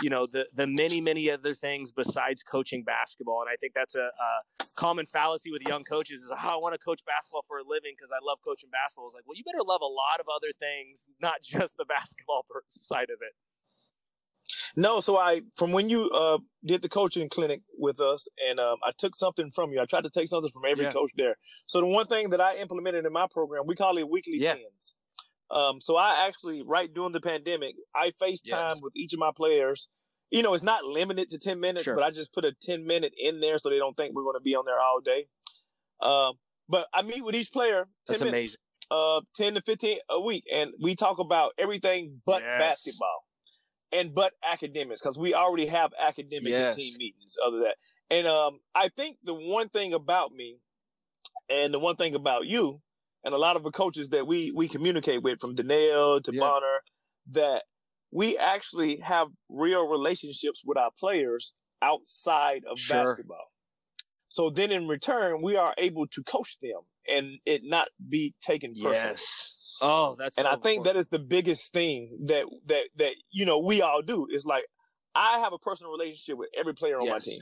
you 0.02 0.10
know 0.10 0.26
the 0.26 0.44
the 0.54 0.66
many 0.66 1.00
many 1.00 1.30
other 1.30 1.54
things 1.54 1.90
besides 1.90 2.42
coaching 2.42 2.82
basketball. 2.84 3.40
And 3.40 3.50
i 3.50 3.56
think 3.60 3.74
that's 3.74 3.94
a, 3.94 4.08
a 4.08 4.64
common 4.76 5.06
fallacy 5.06 5.50
with 5.50 5.62
young 5.66 5.84
coaches 5.84 6.20
is 6.20 6.32
oh, 6.32 6.36
i 6.36 6.56
want 6.56 6.74
to 6.74 6.78
coach 6.78 7.00
basketball 7.06 7.44
for 7.48 7.58
a 7.58 7.62
living 7.66 7.94
because 7.96 8.12
i 8.12 8.20
love 8.22 8.38
coaching 8.46 8.70
basketball. 8.70 9.06
It's 9.06 9.14
like 9.14 9.24
well 9.26 9.36
you 9.36 9.44
better 9.44 9.64
love 9.64 9.80
a 9.80 9.86
lot 9.86 10.20
of 10.20 10.26
other 10.28 10.52
things 10.58 11.08
not 11.20 11.42
just 11.42 11.76
the 11.76 11.84
basketball 11.88 12.44
side 12.68 13.10
of 13.10 13.18
it. 13.20 13.34
No 14.76 15.00
so 15.00 15.16
i 15.16 15.42
from 15.56 15.72
when 15.72 15.88
you 15.88 16.10
uh, 16.10 16.38
did 16.64 16.82
the 16.82 16.88
coaching 16.88 17.28
clinic 17.28 17.62
with 17.78 18.00
us 18.00 18.28
and 18.48 18.60
um, 18.60 18.76
i 18.84 18.92
took 18.98 19.16
something 19.16 19.50
from 19.50 19.72
you 19.72 19.80
i 19.80 19.86
tried 19.86 20.04
to 20.04 20.10
take 20.10 20.28
something 20.28 20.50
from 20.50 20.62
every 20.68 20.84
yeah. 20.84 20.92
coach 20.92 21.12
there. 21.16 21.36
So 21.66 21.80
the 21.80 21.86
one 21.86 22.06
thing 22.06 22.30
that 22.30 22.40
i 22.40 22.56
implemented 22.56 23.06
in 23.06 23.12
my 23.12 23.26
program 23.30 23.62
we 23.66 23.74
call 23.74 23.96
it 23.98 24.08
weekly 24.08 24.38
yeah. 24.38 24.54
tens 24.54 24.96
um, 25.50 25.80
so 25.80 25.96
I 25.96 26.26
actually, 26.26 26.62
right 26.66 26.92
during 26.92 27.12
the 27.12 27.20
pandemic, 27.20 27.74
I 27.94 28.12
FaceTime 28.20 28.68
yes. 28.68 28.80
with 28.82 28.94
each 28.96 29.12
of 29.12 29.18
my 29.18 29.30
players. 29.34 29.88
You 30.30 30.42
know, 30.42 30.54
it's 30.54 30.64
not 30.64 30.84
limited 30.84 31.30
to 31.30 31.38
10 31.38 31.60
minutes, 31.60 31.84
sure. 31.84 31.94
but 31.94 32.02
I 32.02 32.10
just 32.10 32.32
put 32.32 32.44
a 32.44 32.52
10 32.62 32.84
minute 32.84 33.12
in 33.16 33.40
there 33.40 33.58
so 33.58 33.70
they 33.70 33.78
don't 33.78 33.96
think 33.96 34.14
we're 34.14 34.24
going 34.24 34.34
to 34.34 34.42
be 34.42 34.56
on 34.56 34.64
there 34.64 34.80
all 34.80 35.00
day. 35.00 35.28
Um, 36.02 36.34
but 36.68 36.88
I 36.92 37.02
meet 37.02 37.24
with 37.24 37.36
each 37.36 37.52
player 37.52 37.84
10 37.84 37.86
That's 38.08 38.20
minutes, 38.20 38.56
amazing. 38.90 39.18
uh, 39.18 39.20
10 39.36 39.54
to 39.54 39.62
15 39.62 39.98
a 40.10 40.20
week. 40.20 40.44
And 40.52 40.72
we 40.82 40.96
talk 40.96 41.20
about 41.20 41.52
everything 41.58 42.20
but 42.26 42.42
yes. 42.42 42.58
basketball 42.58 43.24
and 43.92 44.12
but 44.12 44.32
academics 44.44 45.00
because 45.00 45.16
we 45.16 45.32
already 45.32 45.66
have 45.66 45.92
academic 46.00 46.50
yes. 46.50 46.74
and 46.74 46.82
team 46.82 46.94
meetings 46.98 47.36
other 47.46 47.58
than 47.58 47.64
that. 47.66 47.76
And, 48.10 48.26
um, 48.26 48.58
I 48.74 48.88
think 48.88 49.18
the 49.22 49.34
one 49.34 49.68
thing 49.68 49.94
about 49.94 50.32
me 50.32 50.58
and 51.48 51.72
the 51.72 51.78
one 51.78 51.94
thing 51.94 52.16
about 52.16 52.46
you 52.46 52.80
and 53.26 53.34
a 53.34 53.38
lot 53.38 53.56
of 53.56 53.64
the 53.64 53.72
coaches 53.72 54.10
that 54.10 54.26
we 54.26 54.52
we 54.54 54.68
communicate 54.68 55.22
with, 55.22 55.40
from 55.40 55.56
Danelle 55.56 56.22
to 56.22 56.32
yeah. 56.32 56.40
Bonner, 56.40 56.80
that 57.32 57.64
we 58.12 58.38
actually 58.38 58.98
have 58.98 59.26
real 59.50 59.86
relationships 59.86 60.62
with 60.64 60.78
our 60.78 60.90
players 60.98 61.54
outside 61.82 62.62
of 62.70 62.78
sure. 62.78 63.04
basketball. 63.04 63.50
So 64.28 64.48
then 64.48 64.70
in 64.70 64.86
return, 64.86 65.38
we 65.42 65.56
are 65.56 65.74
able 65.76 66.06
to 66.06 66.22
coach 66.22 66.58
them 66.62 66.80
and 67.10 67.38
it 67.44 67.62
not 67.64 67.88
be 68.08 68.34
taken 68.40 68.74
personally. 68.74 68.94
Yes. 68.94 69.78
Oh, 69.82 70.14
that's 70.16 70.38
and 70.38 70.46
so 70.46 70.50
I 70.50 70.54
think 70.54 70.78
important. 70.78 70.84
that 70.84 70.96
is 70.96 71.08
the 71.08 71.18
biggest 71.18 71.72
thing 71.72 72.16
that 72.26 72.44
that 72.66 72.84
that 72.96 73.14
you 73.30 73.44
know 73.44 73.58
we 73.58 73.82
all 73.82 74.02
do. 74.02 74.28
Is 74.30 74.46
like 74.46 74.66
I 75.16 75.40
have 75.40 75.52
a 75.52 75.58
personal 75.58 75.90
relationship 75.90 76.38
with 76.38 76.50
every 76.56 76.74
player 76.74 77.00
on 77.00 77.06
yes. 77.06 77.12
my 77.12 77.18
team, 77.18 77.40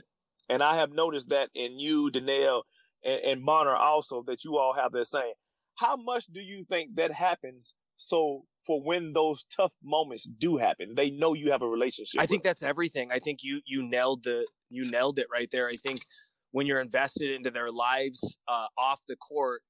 and 0.49 0.63
I 0.63 0.77
have 0.77 0.91
noticed 0.91 1.29
that 1.29 1.49
in 1.53 1.77
you, 1.77 2.09
Danelle, 2.11 2.63
and, 3.03 3.21
and 3.23 3.45
Bonner 3.45 3.75
also 3.75 4.23
that 4.25 4.43
you 4.43 4.57
all 4.57 4.73
have 4.73 4.91
the 4.91 5.05
same. 5.05 5.33
How 5.75 5.95
much 5.95 6.25
do 6.27 6.41
you 6.41 6.63
think 6.63 6.95
that 6.95 7.11
happens 7.11 7.75
so 7.97 8.45
for 8.65 8.81
when 8.81 9.13
those 9.13 9.45
tough 9.45 9.73
moments 9.83 10.23
do 10.25 10.57
happen, 10.57 10.95
they 10.95 11.09
know 11.09 11.33
you 11.33 11.51
have 11.51 11.61
a 11.61 11.67
relationship. 11.67 12.21
I 12.21 12.25
think 12.25 12.43
that's 12.43 12.63
everything. 12.63 13.11
I 13.11 13.19
think 13.19 13.39
you 13.43 13.61
you 13.65 13.83
nailed 13.83 14.23
the 14.23 14.45
you 14.69 14.89
nailed 14.89 15.19
it 15.19 15.27
right 15.31 15.49
there. 15.51 15.67
I 15.67 15.75
think 15.75 16.01
when 16.51 16.67
you're 16.67 16.81
invested 16.81 17.31
into 17.31 17.51
their 17.51 17.71
lives 17.71 18.37
uh, 18.47 18.67
off 18.77 19.01
the 19.07 19.15
court, 19.15 19.61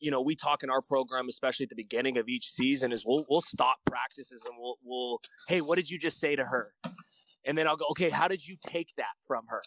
you 0.00 0.10
know, 0.10 0.20
we 0.20 0.34
talk 0.34 0.62
in 0.62 0.70
our 0.70 0.82
program, 0.82 1.28
especially 1.28 1.64
at 1.64 1.70
the 1.70 1.76
beginning 1.76 2.18
of 2.18 2.28
each 2.28 2.48
season, 2.50 2.92
is 2.92 3.04
we'll 3.06 3.24
we'll 3.28 3.40
stop 3.40 3.76
practices 3.86 4.44
and 4.46 4.54
we'll 4.58 4.78
we'll 4.84 5.20
hey, 5.48 5.60
what 5.60 5.76
did 5.76 5.90
you 5.90 5.98
just 5.98 6.18
say 6.18 6.34
to 6.34 6.44
her? 6.44 6.72
And 7.44 7.58
then 7.58 7.66
I'll 7.66 7.76
go, 7.76 7.86
okay, 7.90 8.08
how 8.08 8.28
did 8.28 8.46
you 8.46 8.56
take 8.64 8.90
that 8.96 9.14
from 9.26 9.44
her? 9.48 9.62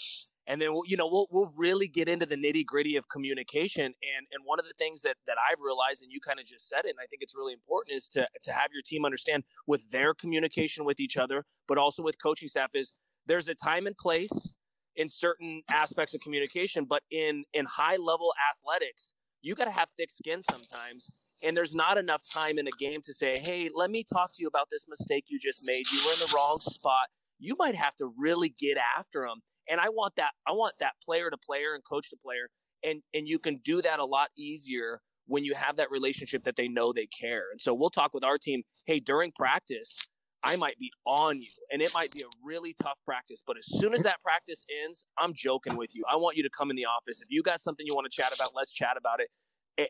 And 0.48 0.62
then 0.62 0.72
you 0.86 0.98
know 0.98 1.08
we'll 1.08 1.28
we'll 1.32 1.52
really 1.56 1.88
get 1.88 2.08
into 2.08 2.26
the 2.26 2.36
nitty 2.36 2.66
gritty 2.66 2.96
of 2.96 3.10
communication. 3.10 3.86
And 3.86 4.28
and 4.32 4.44
one 4.44 4.60
of 4.60 4.66
the 4.66 4.74
things 4.78 5.02
that 5.02 5.16
that 5.28 5.38
I've 5.40 5.62
realized 5.62 6.04
and 6.04 6.12
you 6.12 6.20
kind 6.20 6.40
of 6.40 6.46
just 6.46 6.70
said 6.70 6.86
it 6.86 6.90
and 6.90 7.00
I 7.02 7.06
think 7.08 7.22
it's 7.22 7.36
really 7.36 7.54
important 7.54 7.96
is 7.96 8.10
to 8.10 8.28
to 8.44 8.52
have 8.52 8.70
your 8.74 8.82
team 8.84 9.06
understand 9.06 9.44
with 9.68 9.90
their 9.92 10.14
communication 10.14 10.86
with 10.86 11.00
each 11.00 11.18
other 11.18 11.46
but 11.68 11.78
also 11.78 12.04
with 12.04 12.22
coaching 12.22 12.48
staff 12.48 12.72
is 12.74 12.94
there's 13.26 13.48
a 13.50 13.56
time 13.56 13.88
and 13.88 13.98
place 13.98 14.54
in 14.96 15.10
certain 15.10 15.62
aspects 15.70 16.14
of 16.14 16.22
communication 16.22 16.86
but 16.86 17.02
in 17.12 17.44
in 17.54 17.66
high 17.66 17.98
level 17.98 18.34
athletics 18.52 19.14
you 19.42 19.56
got 19.56 19.66
to 19.66 19.72
have 19.72 19.90
thick 19.98 20.12
skin 20.12 20.42
sometimes 20.42 21.10
and 21.44 21.56
there's 21.56 21.76
not 21.76 21.98
enough 21.98 22.24
time 22.32 22.58
in 22.58 22.68
a 22.68 22.72
game 22.80 23.02
to 23.04 23.14
say 23.14 23.36
hey 23.44 23.70
let 23.76 23.90
me 23.90 24.04
talk 24.04 24.32
to 24.34 24.42
you 24.42 24.48
about 24.48 24.68
this 24.72 24.86
mistake 24.88 25.26
you 25.28 25.40
just 25.40 25.68
made. 25.68 25.90
You 25.92 26.00
were 26.06 26.14
in 26.14 26.20
the 26.20 26.34
wrong 26.36 26.58
spot. 26.60 27.08
You 27.40 27.56
might 27.58 27.76
have 27.76 27.96
to 27.98 28.12
really 28.18 28.50
get 28.50 28.78
after 28.98 29.22
them 29.22 29.42
and 29.70 29.80
I 29.80 29.90
want 29.90 30.16
that 30.18 30.32
I 30.48 30.52
want 30.52 30.76
that 30.80 30.94
player 31.04 31.30
to 31.30 31.38
player 31.38 31.74
and 31.74 31.84
coach 31.84 32.10
to 32.10 32.18
player 32.18 32.50
and 32.84 33.02
and 33.14 33.28
you 33.28 33.40
can 33.40 33.60
do 33.64 33.82
that 33.82 34.00
a 34.00 34.06
lot 34.06 34.30
easier 34.38 35.02
when 35.28 35.44
you 35.44 35.54
have 35.56 35.78
that 35.78 35.90
relationship 35.92 36.44
that 36.44 36.56
they 36.56 36.68
know 36.68 36.94
they 36.94 37.08
care. 37.08 37.46
And 37.52 37.60
so 37.60 37.74
we'll 37.74 37.90
talk 37.90 38.14
with 38.14 38.24
our 38.24 38.38
team, 38.38 38.64
hey, 38.86 39.00
during 39.00 39.32
practice, 39.32 40.08
I 40.44 40.56
might 40.58 40.78
be 40.78 40.92
on 41.06 41.42
you 41.42 41.48
and 41.72 41.82
it 41.82 41.92
might 41.96 42.12
be 42.12 42.22
a 42.22 42.30
really 42.44 42.76
tough 42.80 43.00
practice, 43.04 43.42
but 43.46 43.58
as 43.58 43.66
soon 43.68 43.96
as 43.96 44.04
that 44.04 44.22
practice 44.22 44.64
ends, 44.84 45.06
I'm 45.18 45.34
joking 45.34 45.76
with 45.76 45.96
you. 45.96 46.04
I 46.12 46.18
want 46.18 46.38
you 46.38 46.44
to 46.44 46.50
come 46.56 46.70
in 46.70 46.76
the 46.76 46.86
office. 46.86 47.20
If 47.22 47.30
you 47.32 47.42
got 47.42 47.62
something 47.62 47.86
you 47.88 47.96
want 47.96 48.06
to 48.10 48.16
chat 48.16 48.32
about, 48.36 48.52
let's 48.56 48.72
chat 48.72 48.96
about 48.98 49.20
it. 49.20 49.30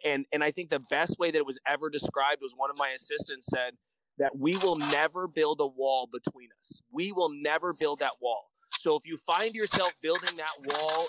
And 0.05 0.25
and 0.31 0.43
I 0.43 0.51
think 0.51 0.69
the 0.69 0.79
best 0.89 1.19
way 1.19 1.29
that 1.31 1.37
it 1.37 1.45
was 1.45 1.59
ever 1.67 1.89
described 1.89 2.41
was 2.41 2.53
one 2.55 2.69
of 2.69 2.77
my 2.79 2.89
assistants 2.95 3.47
said 3.47 3.73
that 4.17 4.37
we 4.37 4.57
will 4.57 4.77
never 4.77 5.27
build 5.27 5.59
a 5.59 5.67
wall 5.67 6.07
between 6.11 6.47
us. 6.61 6.81
We 6.91 7.11
will 7.11 7.29
never 7.33 7.73
build 7.77 7.99
that 7.99 8.13
wall. 8.21 8.45
So 8.85 8.95
if 8.95 9.07
you 9.07 9.17
find 9.17 9.55
yourself 9.55 9.93
building 10.03 10.37
that 10.37 10.53
wall 10.63 11.07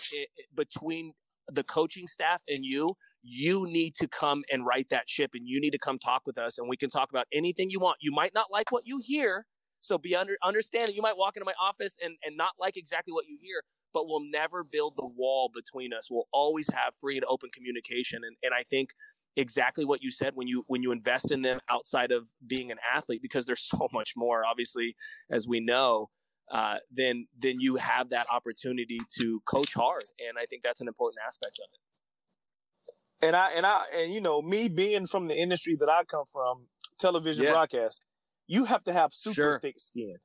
between 0.57 1.13
the 1.53 1.63
coaching 1.63 2.07
staff 2.09 2.43
and 2.49 2.61
you, 2.63 2.89
you 3.23 3.67
need 3.67 3.95
to 3.97 4.09
come 4.09 4.45
and 4.51 4.65
write 4.65 4.89
that 4.89 5.11
ship 5.11 5.33
and 5.35 5.47
you 5.47 5.61
need 5.61 5.73
to 5.73 5.79
come 5.79 5.99
talk 5.99 6.23
with 6.25 6.39
us 6.39 6.57
and 6.57 6.71
we 6.71 6.79
can 6.79 6.89
talk 6.89 7.11
about 7.11 7.27
anything 7.35 7.69
you 7.69 7.79
want. 7.79 7.99
You 8.01 8.13
might 8.13 8.33
not 8.33 8.47
like 8.51 8.73
what 8.73 8.87
you 8.87 8.99
hear. 9.05 9.45
So 9.83 9.99
be 9.99 10.17
under 10.17 10.39
understand 10.43 10.89
that 10.89 10.95
you 10.95 11.03
might 11.03 11.19
walk 11.19 11.37
into 11.37 11.45
my 11.45 11.53
office 11.63 11.99
and, 12.03 12.15
and 12.25 12.35
not 12.35 12.53
like 12.59 12.79
exactly 12.79 13.13
what 13.13 13.27
you 13.27 13.37
hear, 13.43 13.61
but 13.93 14.07
we'll 14.07 14.25
never 14.25 14.65
build 14.65 14.95
the 14.97 15.05
wall 15.05 15.51
between 15.55 15.93
us. 15.93 16.09
We'll 16.11 16.29
always 16.33 16.71
have 16.71 16.95
free 16.99 17.19
and 17.19 17.27
open 17.29 17.51
communication. 17.55 18.23
And 18.27 18.39
and 18.43 18.55
I 18.55 18.65
think 18.71 18.95
exactly 19.37 19.85
what 19.85 20.03
you 20.03 20.11
said 20.11 20.33
when 20.35 20.49
you 20.49 20.65
when 20.67 20.83
you 20.83 20.93
invest 20.93 21.31
in 21.31 21.43
them 21.43 21.61
outside 21.69 22.11
of 22.11 22.31
being 22.47 22.71
an 22.71 22.79
athlete, 22.97 23.21
because 23.21 23.45
there's 23.45 23.61
so 23.71 23.87
much 23.93 24.15
more, 24.17 24.47
obviously, 24.51 24.95
as 25.31 25.47
we 25.47 25.61
know 25.61 26.09
uh, 26.53 26.77
then 26.91 27.27
then 27.39 27.57
you 27.59 27.77
have 27.77 28.11
that 28.11 28.27
opportunity 28.33 28.99
to 29.19 29.41
coach 29.47 29.75
hard, 29.75 30.05
and 30.27 30.39
I 30.39 30.47
think 30.47 30.63
that's 30.63 30.81
an 30.81 30.89
important 30.89 31.19
aspect 31.27 31.59
of 31.59 31.69
it. 31.73 33.27
And 33.27 33.37
I 33.37 33.51
and 33.57 33.67
I 33.67 33.85
and 33.97 34.13
you 34.13 34.21
know 34.21 34.43
me 34.43 34.69
being 34.69 35.07
from 35.07 35.29
the 35.29 35.37
industry 35.37 35.77
that 35.81 35.89
I 35.89 36.05
come 36.05 36.25
from, 36.33 36.67
television 36.99 37.45
yeah. 37.45 37.53
broadcast, 37.53 38.01
you 38.47 38.65
have 38.65 38.85
to 38.85 38.93
have 38.93 39.13
super 39.13 39.35
sure. 39.35 39.61
thick 39.61 39.77
skin. 39.79 40.17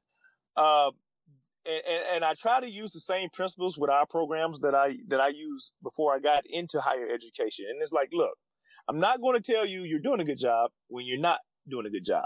Uh, 0.56 0.92
and, 1.66 1.82
and, 1.88 2.04
and 2.16 2.25
I 2.25 2.34
try 2.34 2.60
to 2.60 2.70
use 2.70 2.92
the 2.92 3.00
same 3.00 3.30
principles 3.30 3.78
with 3.78 3.90
our 3.90 4.06
programs 4.06 4.62
that 4.62 4.75
I 4.75 4.98
that 5.08 5.20
I 5.20 5.30
use 5.30 5.72
before 5.82 6.13
I 6.13 6.20
got 6.20 6.44
into 6.50 6.82
higher 6.82 7.08
education. 7.13 7.66
And 7.70 7.82
it's 7.82 7.92
like, 7.92 8.10
look, 8.12 8.38
I'm 8.88 9.00
not 9.00 9.22
going 9.22 9.40
to 9.40 9.51
tell 9.51 9.66
you 9.66 9.84
you're 9.84 10.00
doing 10.00 10.20
a 10.20 10.25
good 10.25 10.40
job 10.40 10.72
when 10.88 11.06
you're 11.06 11.20
not 11.20 11.40
doing 11.70 11.86
a 11.86 11.90
good 11.90 12.06
job, 12.06 12.25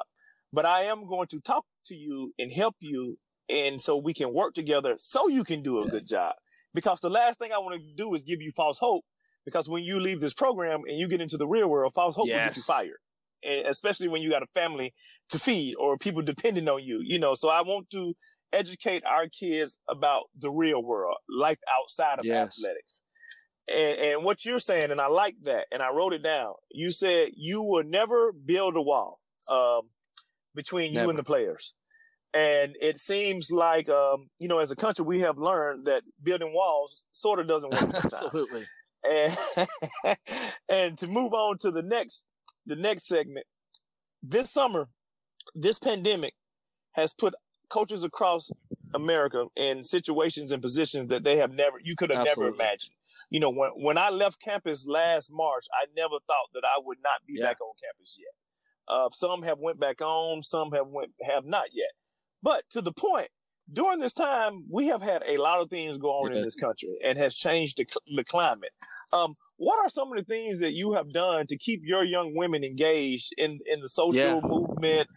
but 0.53 0.65
I 0.65 0.83
am 0.83 1.07
going 1.07 1.27
to 1.27 1.39
talk 1.39 1.65
to 1.87 1.95
you 1.95 2.33
and 2.39 2.51
help 2.51 2.75
you, 2.79 3.17
and 3.49 3.81
so 3.81 3.97
we 3.97 4.13
can 4.13 4.33
work 4.33 4.53
together 4.53 4.95
so 4.97 5.27
you 5.27 5.43
can 5.43 5.61
do 5.61 5.81
a 5.81 5.87
good 5.87 6.07
job. 6.07 6.33
Because 6.73 6.99
the 6.99 7.09
last 7.09 7.39
thing 7.39 7.51
I 7.51 7.59
want 7.59 7.79
to 7.79 7.93
do 7.95 8.13
is 8.13 8.23
give 8.23 8.41
you 8.41 8.51
false 8.51 8.79
hope. 8.79 9.03
Because 9.45 9.69
when 9.69 9.83
you 9.83 9.99
leave 9.99 10.21
this 10.21 10.33
program 10.33 10.81
and 10.87 10.97
you 10.97 11.07
get 11.07 11.21
into 11.21 11.37
the 11.37 11.47
real 11.47 11.67
world, 11.67 11.93
false 11.93 12.15
hope 12.15 12.27
yes. 12.27 12.35
will 12.35 12.49
get 12.49 12.57
you 12.57 12.63
fired. 12.63 12.97
And 13.43 13.67
especially 13.67 14.07
when 14.07 14.23
you 14.23 14.31
got 14.31 14.41
a 14.41 14.47
family 14.55 14.93
to 15.29 15.37
feed 15.37 15.75
or 15.75 15.97
people 15.97 16.23
depending 16.23 16.67
on 16.67 16.83
you, 16.83 16.99
you 17.03 17.19
know. 17.19 17.35
So 17.35 17.49
I 17.49 17.61
want 17.61 17.91
to 17.91 18.15
educate 18.51 19.03
our 19.05 19.27
kids 19.27 19.79
about 19.87 20.23
the 20.35 20.49
real 20.49 20.81
world, 20.81 21.17
life 21.29 21.59
outside 21.79 22.17
of 22.17 22.25
yes. 22.25 22.57
athletics. 22.57 23.03
And, 23.67 23.99
and 23.99 24.23
what 24.23 24.45
you're 24.45 24.59
saying, 24.59 24.91
and 24.91 24.99
I 24.99 25.07
like 25.07 25.35
that, 25.43 25.67
and 25.71 25.83
I 25.83 25.91
wrote 25.91 26.13
it 26.13 26.23
down. 26.23 26.53
You 26.71 26.91
said 26.91 27.29
you 27.35 27.61
will 27.61 27.83
never 27.83 28.31
build 28.31 28.75
a 28.75 28.81
wall 28.81 29.19
um, 29.47 29.89
between 30.55 30.93
never. 30.93 31.05
you 31.05 31.09
and 31.11 31.19
the 31.19 31.23
players. 31.23 31.73
And 32.35 32.75
it 32.81 32.99
seems 32.99 33.49
like, 33.49 33.87
um, 33.87 34.27
you 34.39 34.49
know, 34.49 34.59
as 34.59 34.69
a 34.69 34.75
country, 34.75 35.05
we 35.05 35.21
have 35.21 35.37
learned 35.37 35.85
that 35.85 36.03
building 36.21 36.51
walls 36.53 37.01
sort 37.13 37.39
of 37.39 37.47
doesn't 37.47 37.71
work. 37.71 37.95
Absolutely. 38.03 38.65
And, 39.09 39.37
and 40.69 40.97
to 40.97 41.07
move 41.07 41.33
on 41.33 41.57
to 41.59 41.71
the 41.71 41.81
next, 41.81 42.25
the 42.65 42.75
next 42.75 43.07
segment, 43.07 43.45
this 44.21 44.51
summer, 44.51 44.89
this 45.53 45.79
pandemic 45.79 46.33
has 46.91 47.13
put 47.13 47.35
coaches 47.69 48.03
across 48.03 48.51
America 48.93 49.45
in 49.55 49.81
situations 49.83 50.51
and 50.51 50.61
positions 50.61 51.07
that 51.07 51.23
they 51.23 51.37
have 51.37 51.51
never, 51.51 51.77
you 51.81 51.95
could 51.95 52.09
have 52.09 52.27
Absolutely. 52.27 52.51
never 52.51 52.55
imagined. 52.55 52.95
You 53.29 53.39
know, 53.39 53.49
when, 53.49 53.69
when 53.77 53.97
I 53.97 54.09
left 54.09 54.41
campus 54.41 54.85
last 54.85 55.31
March, 55.31 55.67
I 55.73 55.85
never 55.95 56.15
thought 56.27 56.49
that 56.53 56.63
I 56.65 56.81
would 56.83 56.97
not 57.01 57.25
be 57.25 57.35
yeah. 57.37 57.45
back 57.45 57.61
on 57.61 57.73
campus 57.81 58.17
yet. 58.19 58.33
Uh, 58.89 59.09
some 59.11 59.43
have 59.43 59.59
went 59.59 59.79
back 59.79 60.01
on, 60.01 60.43
some 60.43 60.71
have 60.73 60.87
went, 60.87 61.11
have 61.23 61.45
not 61.45 61.67
yet. 61.71 61.91
But 62.45 62.63
to 62.69 62.81
the 62.81 62.93
point, 62.93 63.29
during 63.73 63.99
this 63.99 64.13
time, 64.13 64.65
we 64.69 64.85
have 64.89 65.01
had 65.01 65.23
a 65.27 65.37
lot 65.37 65.61
of 65.61 65.69
things 65.71 65.97
go 65.97 66.09
on 66.09 66.31
in 66.31 66.43
this 66.43 66.55
country 66.55 66.95
and 67.03 67.17
has 67.17 67.35
changed 67.35 67.77
the, 67.77 67.87
the 68.15 68.23
climate. 68.23 68.69
Um, 69.11 69.33
what 69.57 69.83
are 69.83 69.89
some 69.89 70.11
of 70.11 70.17
the 70.19 70.23
things 70.23 70.59
that 70.59 70.73
you 70.73 70.93
have 70.93 71.11
done 71.11 71.47
to 71.47 71.57
keep 71.57 71.81
your 71.83 72.03
young 72.03 72.35
women 72.35 72.63
engaged 72.63 73.33
in, 73.39 73.59
in 73.65 73.81
the 73.81 73.89
social 73.89 74.35
yeah. 74.35 74.47
movement 74.47 75.07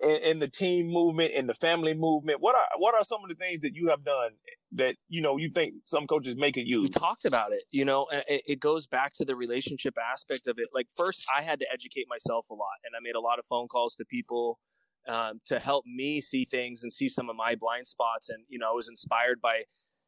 in, 0.00 0.16
in, 0.16 0.38
the 0.38 0.46
team 0.46 0.86
movement, 0.86 1.32
in 1.32 1.48
the 1.48 1.54
family 1.54 1.92
movement? 1.92 2.40
What 2.40 2.54
are 2.54 2.68
what 2.78 2.94
are 2.94 3.02
some 3.02 3.24
of 3.24 3.30
the 3.30 3.34
things 3.34 3.62
that 3.62 3.74
you 3.74 3.88
have 3.88 4.04
done 4.04 4.30
that 4.72 4.94
you 5.08 5.20
know 5.20 5.38
you 5.38 5.48
think 5.48 5.74
some 5.86 6.06
coaches 6.06 6.36
make 6.36 6.56
it 6.56 6.66
use? 6.68 6.84
We 6.84 6.90
talked 6.90 7.24
about 7.24 7.52
it. 7.52 7.62
You 7.72 7.84
know, 7.84 8.06
it, 8.12 8.42
it 8.46 8.60
goes 8.60 8.86
back 8.86 9.12
to 9.14 9.24
the 9.24 9.34
relationship 9.34 9.96
aspect 10.12 10.46
of 10.46 10.60
it. 10.60 10.68
Like 10.72 10.86
first, 10.94 11.26
I 11.36 11.42
had 11.42 11.58
to 11.58 11.66
educate 11.72 12.06
myself 12.08 12.46
a 12.48 12.54
lot, 12.54 12.78
and 12.84 12.94
I 12.96 13.00
made 13.02 13.16
a 13.16 13.20
lot 13.20 13.40
of 13.40 13.46
phone 13.46 13.66
calls 13.66 13.96
to 13.96 14.04
people. 14.04 14.60
Um, 15.08 15.40
to 15.46 15.60
help 15.60 15.84
me 15.86 16.20
see 16.20 16.44
things 16.44 16.82
and 16.82 16.92
see 16.92 17.08
some 17.08 17.30
of 17.30 17.36
my 17.36 17.54
blind 17.54 17.86
spots, 17.86 18.28
and 18.28 18.42
you 18.48 18.58
know, 18.58 18.70
I 18.70 18.74
was 18.74 18.88
inspired 18.88 19.40
by 19.40 19.62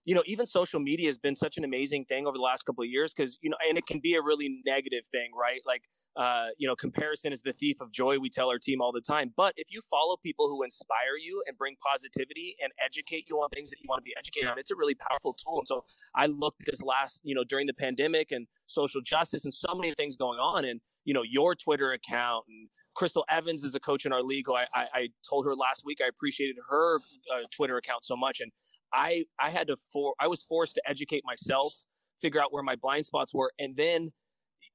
you 0.08 0.14
know, 0.14 0.22
even 0.24 0.46
social 0.46 0.80
media 0.80 1.06
has 1.06 1.18
been 1.18 1.36
such 1.36 1.58
an 1.58 1.64
amazing 1.64 2.06
thing 2.06 2.26
over 2.26 2.38
the 2.38 2.42
last 2.42 2.62
couple 2.62 2.82
of 2.82 2.88
years 2.88 3.12
because, 3.12 3.36
you 3.42 3.50
know, 3.50 3.58
and 3.68 3.76
it 3.76 3.84
can 3.84 4.00
be 4.00 4.14
a 4.14 4.22
really 4.22 4.62
negative 4.64 5.04
thing, 5.12 5.28
right? 5.38 5.60
Like, 5.66 5.82
uh, 6.16 6.46
you 6.56 6.66
know, 6.66 6.74
comparison 6.74 7.30
is 7.30 7.42
the 7.42 7.52
thief 7.52 7.82
of 7.82 7.92
joy. 7.92 8.18
We 8.18 8.30
tell 8.30 8.48
our 8.48 8.58
team 8.58 8.80
all 8.80 8.90
the 8.90 9.02
time. 9.02 9.34
But 9.36 9.52
if 9.58 9.66
you 9.70 9.82
follow 9.90 10.16
people 10.16 10.48
who 10.48 10.62
inspire 10.62 11.18
you 11.22 11.42
and 11.46 11.58
bring 11.58 11.76
positivity 11.86 12.56
and 12.62 12.72
educate 12.82 13.24
you 13.28 13.36
on 13.36 13.50
things 13.50 13.68
that 13.68 13.76
you 13.82 13.86
want 13.86 13.98
to 13.98 14.02
be 14.02 14.14
educated 14.18 14.48
on, 14.48 14.58
it's 14.58 14.70
a 14.70 14.76
really 14.76 14.94
powerful 14.94 15.34
tool. 15.34 15.58
And 15.58 15.66
so 15.66 15.84
I 16.14 16.24
looked 16.24 16.62
this 16.64 16.80
last, 16.82 17.20
you 17.22 17.34
know, 17.34 17.44
during 17.44 17.66
the 17.66 17.74
pandemic 17.74 18.32
and 18.32 18.46
social 18.64 19.02
justice 19.02 19.44
and 19.44 19.52
so 19.52 19.74
many 19.74 19.92
things 19.98 20.16
going 20.16 20.38
on. 20.38 20.64
And, 20.64 20.80
you 21.08 21.14
know 21.14 21.22
your 21.22 21.54
Twitter 21.54 21.92
account. 21.92 22.44
And 22.48 22.68
Crystal 22.94 23.24
Evans 23.30 23.64
is 23.64 23.74
a 23.74 23.80
coach 23.80 24.04
in 24.04 24.12
our 24.12 24.22
league. 24.22 24.44
Who 24.46 24.54
I, 24.54 24.66
I, 24.74 24.86
I 24.94 25.08
told 25.28 25.46
her 25.46 25.56
last 25.56 25.82
week 25.86 25.98
I 26.04 26.08
appreciated 26.08 26.56
her 26.68 26.96
uh, 26.96 27.46
Twitter 27.50 27.78
account 27.78 28.04
so 28.04 28.14
much, 28.14 28.40
and 28.40 28.52
I 28.92 29.24
I 29.40 29.48
had 29.48 29.68
to 29.68 29.76
for 29.90 30.14
I 30.20 30.26
was 30.26 30.42
forced 30.42 30.74
to 30.74 30.82
educate 30.86 31.22
myself, 31.24 31.72
figure 32.20 32.42
out 32.42 32.52
where 32.52 32.62
my 32.62 32.76
blind 32.76 33.06
spots 33.06 33.32
were, 33.32 33.50
and 33.58 33.74
then 33.74 34.12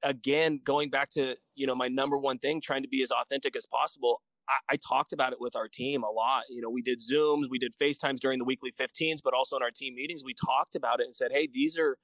again 0.02 0.60
going 0.64 0.90
back 0.90 1.08
to 1.10 1.36
you 1.54 1.68
know 1.68 1.76
my 1.76 1.86
number 1.86 2.18
one 2.18 2.38
thing, 2.38 2.60
trying 2.60 2.82
to 2.82 2.88
be 2.88 3.00
as 3.00 3.12
authentic 3.12 3.54
as 3.54 3.64
possible. 3.66 4.20
I, 4.48 4.74
I 4.74 4.76
talked 4.76 5.12
about 5.12 5.32
it 5.32 5.40
with 5.40 5.54
our 5.54 5.68
team 5.68 6.02
a 6.02 6.10
lot. 6.10 6.42
You 6.50 6.62
know, 6.62 6.68
we 6.68 6.82
did 6.82 6.98
Zooms, 6.98 7.44
we 7.48 7.58
did 7.58 7.74
FaceTimes 7.80 8.18
during 8.18 8.38
the 8.38 8.44
weekly 8.44 8.70
15s, 8.72 9.20
but 9.24 9.32
also 9.32 9.56
in 9.56 9.62
our 9.62 9.70
team 9.70 9.94
meetings, 9.94 10.22
we 10.22 10.34
talked 10.34 10.74
about 10.74 11.00
it 11.00 11.04
and 11.04 11.14
said, 11.14 11.30
hey, 11.32 11.48
these 11.50 11.78
are 11.78 11.96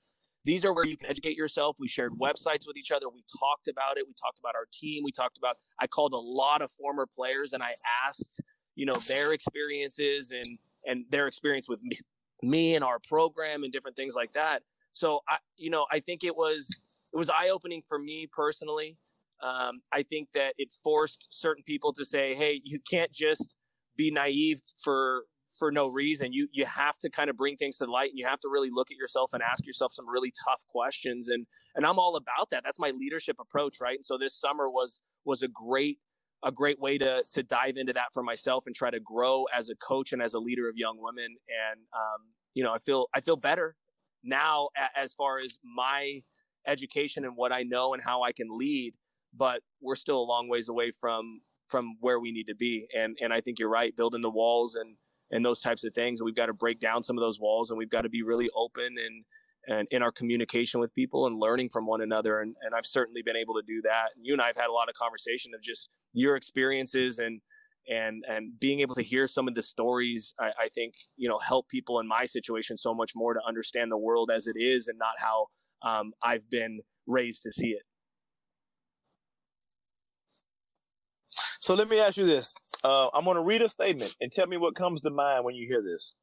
these 0.44 0.64
are 0.64 0.72
where 0.72 0.87
you 0.87 0.96
can 0.96 1.09
educate 1.09 1.37
yourself. 1.37 1.76
We 1.79 1.88
shared 1.88 2.12
websites 2.12 2.66
with 2.66 2.76
each 2.79 2.90
other. 2.90 3.09
We 3.09 3.22
talked 3.38 3.68
about 3.68 3.98
it. 3.98 4.05
We 4.07 4.14
talked 4.14 4.38
about 4.38 4.55
our 4.55 4.66
team. 4.72 5.03
We 5.05 5.12
talked 5.12 5.38
about, 5.38 5.57
I 5.81 5.87
called 5.87 6.12
a 6.12 6.18
lot 6.18 6.62
of 6.62 6.70
former 6.70 7.07
players 7.07 7.53
and 7.53 7.62
I 7.62 7.72
asked, 8.07 8.40
you 8.74 8.87
know, 8.87 8.94
their 8.94 9.33
experiences 9.33 10.33
and, 10.33 10.59
and 10.87 11.05
their 11.11 11.26
experience 11.26 11.68
with 11.68 11.81
me, 11.83 11.96
me 12.42 12.74
and 12.74 12.85
our 12.85 12.98
program 13.07 13.64
and 13.64 13.72
different 13.72 13.96
things 13.96 14.14
like 14.14 14.33
that. 14.33 14.62
So 14.92 15.20
I, 15.29 15.37
you 15.57 15.70
know, 15.70 15.87
I 15.92 16.00
think 16.00 16.24
it 16.24 16.35
was, 16.35 16.81
it 17.12 17.16
was 17.16 17.29
eye 17.29 17.50
opening 17.53 17.83
for 17.87 17.98
me 17.98 18.29
personally. 18.33 18.96
Um, 19.42 19.81
I 19.92 20.03
think 20.03 20.29
that 20.35 20.55
it 20.59 20.72
forced 20.83 21.29
certain 21.31 21.64
people 21.64 21.92
to 21.94 22.05
say, 22.05 22.35
Hey, 22.35 22.61
you 22.64 22.79
can't 22.90 23.12
just 23.12 23.55
be 23.96 24.11
naive 24.11 24.61
for 24.83 25.24
for 25.58 25.72
no 25.72 25.88
reason. 25.88 26.32
You 26.32 26.48
you 26.52 26.64
have 26.64 26.98
to 26.98 27.10
kind 27.10 27.30
of 27.30 27.36
bring 27.36 27.56
things 27.56 27.76
to 27.78 27.86
light, 27.86 28.10
and 28.10 28.18
you 28.18 28.26
have 28.26 28.40
to 28.40 28.48
really 28.48 28.70
look 28.72 28.90
at 28.90 28.96
yourself 28.96 29.32
and 29.32 29.42
ask 29.42 29.66
yourself 29.66 29.92
some 29.92 30.08
really 30.08 30.32
tough 30.44 30.62
questions. 30.68 31.28
And 31.28 31.46
and 31.74 31.84
I'm 31.84 31.98
all 31.98 32.16
about 32.16 32.50
that. 32.50 32.62
That's 32.64 32.78
my 32.78 32.90
leadership 32.90 33.36
approach, 33.40 33.78
right? 33.80 33.96
And 33.96 34.04
so 34.04 34.16
this 34.18 34.38
summer 34.38 34.70
was 34.70 35.00
was 35.24 35.42
a 35.42 35.48
great 35.48 35.98
a 36.42 36.52
great 36.52 36.80
way 36.80 36.98
to 36.98 37.22
to 37.32 37.42
dive 37.42 37.76
into 37.76 37.92
that 37.92 38.12
for 38.12 38.22
myself 38.22 38.64
and 38.66 38.74
try 38.74 38.90
to 38.90 39.00
grow 39.00 39.44
as 39.56 39.68
a 39.68 39.74
coach 39.76 40.12
and 40.12 40.22
as 40.22 40.34
a 40.34 40.38
leader 40.38 40.68
of 40.68 40.76
young 40.76 40.96
women. 40.98 41.26
And 41.26 41.80
um, 41.94 42.28
you 42.54 42.64
know, 42.64 42.72
I 42.72 42.78
feel 42.78 43.06
I 43.14 43.20
feel 43.20 43.36
better 43.36 43.76
now 44.22 44.68
as 44.96 45.12
far 45.12 45.38
as 45.38 45.58
my 45.64 46.20
education 46.66 47.24
and 47.24 47.34
what 47.36 47.52
I 47.52 47.62
know 47.62 47.94
and 47.94 48.02
how 48.02 48.22
I 48.22 48.32
can 48.32 48.46
lead. 48.50 48.94
But 49.34 49.60
we're 49.80 49.96
still 49.96 50.18
a 50.18 50.24
long 50.24 50.48
ways 50.48 50.68
away 50.68 50.90
from 50.90 51.40
from 51.68 51.96
where 52.00 52.18
we 52.18 52.32
need 52.32 52.48
to 52.48 52.54
be. 52.54 52.86
And 52.96 53.16
and 53.20 53.32
I 53.32 53.40
think 53.40 53.58
you're 53.58 53.70
right, 53.70 53.94
building 53.96 54.22
the 54.22 54.30
walls 54.30 54.74
and 54.74 54.96
and 55.30 55.44
those 55.44 55.60
types 55.60 55.84
of 55.84 55.94
things. 55.94 56.22
We've 56.22 56.36
got 56.36 56.46
to 56.46 56.52
break 56.52 56.80
down 56.80 57.02
some 57.02 57.16
of 57.16 57.22
those 57.22 57.40
walls 57.40 57.70
and 57.70 57.78
we've 57.78 57.90
got 57.90 58.02
to 58.02 58.08
be 58.08 58.22
really 58.22 58.48
open 58.56 58.84
and 58.84 59.24
and 59.66 59.86
in 59.90 60.02
our 60.02 60.10
communication 60.10 60.80
with 60.80 60.92
people 60.94 61.26
and 61.26 61.38
learning 61.38 61.68
from 61.68 61.86
one 61.86 62.00
another. 62.00 62.40
And, 62.40 62.56
and 62.62 62.74
I've 62.74 62.86
certainly 62.86 63.22
been 63.22 63.36
able 63.36 63.54
to 63.54 63.62
do 63.66 63.82
that. 63.82 64.06
And 64.16 64.24
you 64.24 64.32
and 64.32 64.40
I 64.40 64.46
have 64.46 64.56
had 64.56 64.68
a 64.68 64.72
lot 64.72 64.88
of 64.88 64.94
conversation 64.94 65.52
of 65.54 65.62
just 65.62 65.90
your 66.12 66.34
experiences 66.34 67.18
and 67.18 67.40
and 67.88 68.24
and 68.28 68.58
being 68.60 68.80
able 68.80 68.94
to 68.94 69.02
hear 69.02 69.26
some 69.26 69.48
of 69.48 69.54
the 69.54 69.62
stories 69.62 70.34
I, 70.38 70.50
I, 70.64 70.68
think 70.68 70.94
you 71.16 71.28
know 71.28 71.38
help 71.38 71.68
people 71.68 71.98
in 71.98 72.06
my 72.06 72.26
situation 72.26 72.76
so 72.76 72.94
much 72.94 73.12
more 73.14 73.32
to 73.32 73.40
understand 73.46 73.90
the 73.90 73.96
world 73.96 74.30
as 74.30 74.46
it 74.46 74.56
is 74.56 74.88
and 74.88 74.98
not 74.98 75.14
how 75.18 75.46
um, 75.82 76.12
I've 76.22 76.48
been 76.50 76.80
raised 77.06 77.42
to 77.44 77.52
see 77.52 77.68
it. 77.68 77.82
So 81.70 81.76
let 81.76 81.88
me 81.88 82.00
ask 82.00 82.16
you 82.16 82.26
this. 82.26 82.52
Uh, 82.83 83.11
I'm 83.14 83.22
going 83.22 83.37
to 83.37 83.44
read 83.44 83.62
a 83.62 83.68
statement 83.68 84.16
and 84.20 84.33
tell 84.33 84.48
me 84.48 84.56
what 84.56 84.74
comes 84.74 85.02
to 85.02 85.11
mind 85.11 85.44
when 85.44 85.54
you 85.54 85.68
hear 85.68 85.80
this. 85.80 86.16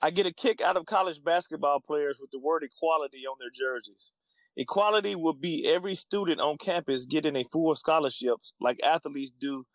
I 0.00 0.10
get 0.10 0.26
a 0.26 0.32
kick 0.32 0.60
out 0.60 0.76
of 0.76 0.86
college 0.86 1.24
basketball 1.24 1.80
players 1.80 2.20
with 2.20 2.30
the 2.30 2.38
word 2.38 2.62
equality 2.62 3.26
on 3.26 3.34
their 3.40 3.50
jerseys. 3.52 4.12
Equality 4.56 5.16
will 5.16 5.32
be 5.32 5.66
every 5.66 5.96
student 5.96 6.40
on 6.40 6.56
campus 6.56 7.04
getting 7.04 7.34
a 7.34 7.42
full 7.50 7.74
scholarship 7.74 8.36
like 8.60 8.78
athletes 8.84 9.32
do 9.32 9.66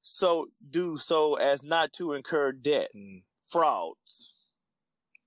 so 0.00 0.46
do 0.70 0.96
so 0.96 1.34
as 1.34 1.64
not 1.64 1.92
to 1.94 2.12
incur 2.12 2.52
debt. 2.52 2.90
Mm. 2.96 3.24
Frauds. 3.48 4.34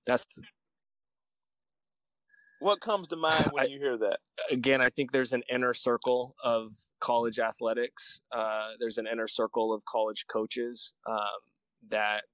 That's 0.06 0.24
what 2.60 2.80
comes 2.80 3.08
to 3.08 3.16
mind 3.16 3.48
when 3.52 3.64
I, 3.64 3.68
you 3.68 3.78
hear 3.78 3.98
that? 3.98 4.18
Again, 4.50 4.80
I 4.80 4.90
think 4.90 5.12
there's 5.12 5.32
an 5.32 5.42
inner 5.52 5.74
circle 5.74 6.34
of 6.42 6.70
college 7.00 7.38
athletics. 7.38 8.20
Uh, 8.32 8.70
there's 8.80 8.98
an 8.98 9.06
inner 9.10 9.28
circle 9.28 9.72
of 9.72 9.84
college 9.84 10.26
coaches 10.26 10.94
um, 11.08 11.18
that 11.88 12.24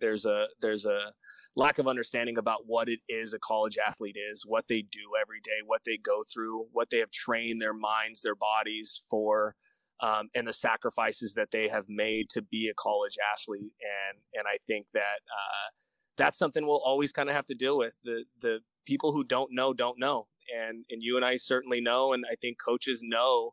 there's 0.00 0.26
a 0.26 0.46
there's 0.60 0.84
a 0.84 1.12
lack 1.54 1.78
of 1.78 1.86
understanding 1.86 2.38
about 2.38 2.60
what 2.66 2.88
it 2.88 3.00
is 3.08 3.34
a 3.34 3.38
college 3.38 3.78
athlete 3.84 4.16
is, 4.30 4.44
what 4.46 4.64
they 4.68 4.82
do 4.82 5.12
every 5.20 5.40
day, 5.42 5.60
what 5.64 5.82
they 5.86 5.96
go 5.96 6.22
through, 6.32 6.66
what 6.72 6.88
they 6.90 6.98
have 6.98 7.10
trained 7.10 7.60
their 7.60 7.74
minds, 7.74 8.20
their 8.22 8.34
bodies 8.34 9.02
for. 9.08 9.54
Um, 10.00 10.30
and 10.34 10.48
the 10.48 10.52
sacrifices 10.52 11.34
that 11.34 11.52
they 11.52 11.68
have 11.68 11.84
made 11.88 12.28
to 12.30 12.42
be 12.42 12.66
a 12.66 12.74
college 12.74 13.16
athlete, 13.32 13.70
and 13.80 14.18
and 14.34 14.46
I 14.52 14.56
think 14.66 14.86
that 14.94 15.20
uh, 15.30 15.70
that's 16.16 16.38
something 16.38 16.66
we'll 16.66 16.82
always 16.84 17.12
kind 17.12 17.28
of 17.28 17.34
have 17.34 17.46
to 17.46 17.54
deal 17.54 17.78
with. 17.78 17.98
The 18.04 18.24
the 18.40 18.60
people 18.86 19.12
who 19.12 19.24
don't 19.24 19.50
know 19.52 19.72
don't 19.72 19.98
know 19.98 20.26
and 20.52 20.84
and 20.90 21.02
you 21.02 21.16
and 21.16 21.24
I 21.24 21.36
certainly 21.36 21.80
know 21.80 22.12
and 22.12 22.24
I 22.30 22.34
think 22.36 22.58
coaches 22.64 23.00
know 23.04 23.52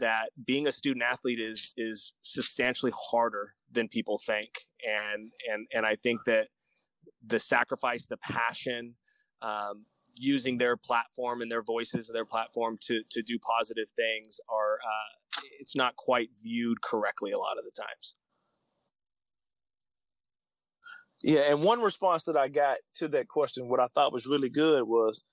that 0.00 0.30
being 0.44 0.66
a 0.66 0.72
student 0.72 1.04
athlete 1.04 1.38
is 1.38 1.72
is 1.76 2.14
substantially 2.22 2.92
harder 3.10 3.54
than 3.70 3.88
people 3.88 4.18
think 4.24 4.50
and 4.84 5.30
and 5.50 5.66
and 5.72 5.86
I 5.86 5.94
think 5.94 6.24
that 6.26 6.48
the 7.26 7.38
sacrifice, 7.38 8.06
the 8.06 8.18
passion, 8.18 8.94
um, 9.40 9.86
using 10.16 10.58
their 10.58 10.76
platform 10.76 11.40
and 11.40 11.50
their 11.50 11.62
voices, 11.62 12.10
their 12.12 12.24
platform 12.24 12.78
to 12.82 13.02
to 13.10 13.22
do 13.22 13.38
positive 13.38 13.88
things 13.96 14.38
are 14.48 14.74
uh, 14.74 15.42
it's 15.60 15.76
not 15.76 15.96
quite 15.96 16.30
viewed 16.42 16.80
correctly 16.82 17.32
a 17.32 17.38
lot 17.38 17.58
of 17.58 17.64
the 17.64 17.70
times. 17.70 18.16
Yeah, 21.26 21.40
and 21.48 21.64
one 21.64 21.80
response 21.80 22.24
that 22.24 22.36
I 22.36 22.48
got 22.48 22.76
to 22.96 23.08
that 23.08 23.28
question, 23.28 23.66
what 23.66 23.80
I 23.80 23.86
thought 23.94 24.12
was 24.12 24.26
really 24.26 24.50
good 24.50 24.82
was, 24.84 25.24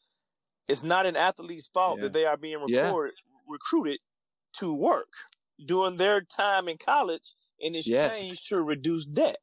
it's 0.70 0.84
not 0.84 1.06
an 1.06 1.18
athlete's 1.18 1.68
fault 1.68 1.98
Yeah. 1.98 2.04
that 2.04 2.14
they 2.14 2.26
are 2.26 2.38
being 2.38 2.64
Yeah. 2.70 2.94
recruited 3.46 4.00
to 4.54 4.74
work 4.74 5.10
during 5.66 5.98
their 5.98 6.22
time 6.22 6.70
in 6.70 6.78
college 6.78 7.34
in 7.60 7.76
exchange 7.76 8.30
Yes. 8.30 8.44
to 8.44 8.62
reduce 8.62 9.06
debt. 9.06 9.42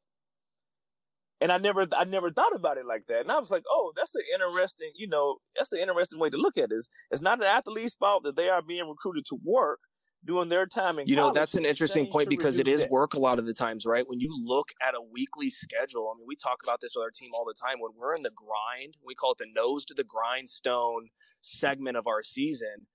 And 1.39 1.51
I 1.51 1.59
never, 1.59 1.87
I 1.93 2.03
never 2.05 2.31
thought 2.31 2.55
about 2.55 2.77
it 2.77 2.85
like 2.85 3.05
that. 3.09 3.21
And 3.21 3.31
I 3.31 3.37
was 3.37 3.51
like, 3.51 3.63
oh, 3.69 3.93
that's 3.95 4.15
an 4.15 4.23
interesting, 4.33 4.91
you 4.95 5.07
know, 5.07 5.37
that's 5.55 5.71
an 5.71 5.79
interesting 5.79 6.17
way 6.19 6.31
to 6.31 6.37
look 6.37 6.57
at 6.57 6.71
this. 6.71 6.89
It's 7.11 7.21
not 7.21 7.37
an 7.39 7.45
athlete's 7.45 7.93
fault 7.93 8.23
that 8.23 8.35
they 8.35 8.49
are 8.49 8.63
being 8.63 8.89
recruited 8.89 9.25
to 9.27 9.37
work 9.43 9.81
during 10.25 10.49
their 10.49 10.65
time 10.65 10.99
in 10.99 11.07
you 11.07 11.15
know 11.15 11.31
that's 11.31 11.55
an 11.55 11.65
interesting 11.65 12.07
point 12.07 12.29
because 12.29 12.59
it 12.59 12.67
is 12.67 12.81
debt. 12.81 12.91
work 12.91 13.13
a 13.13 13.19
lot 13.19 13.39
of 13.39 13.45
the 13.45 13.53
times 13.53 13.85
right? 13.85 14.05
When 14.07 14.19
you 14.19 14.29
look 14.45 14.69
at 14.87 14.95
a 14.95 15.01
weekly 15.01 15.49
schedule 15.49 16.11
i 16.13 16.17
mean 16.17 16.25
we 16.27 16.35
talk 16.35 16.59
about 16.63 16.81
this 16.81 16.93
with 16.95 17.03
our 17.03 17.11
team 17.11 17.31
all 17.33 17.45
the 17.45 17.53
time. 17.53 17.79
When 17.79 17.91
we're 17.97 18.15
in 18.15 18.23
the 18.23 18.31
grind 18.31 18.95
we 19.05 19.15
call 19.15 19.33
it 19.33 19.37
the 19.39 19.47
nose 19.53 19.85
to 19.85 19.93
the 19.93 20.03
grindstone 20.03 21.09
segment 21.41 21.97
of 21.97 22.07
our 22.07 22.23
season 22.23 22.87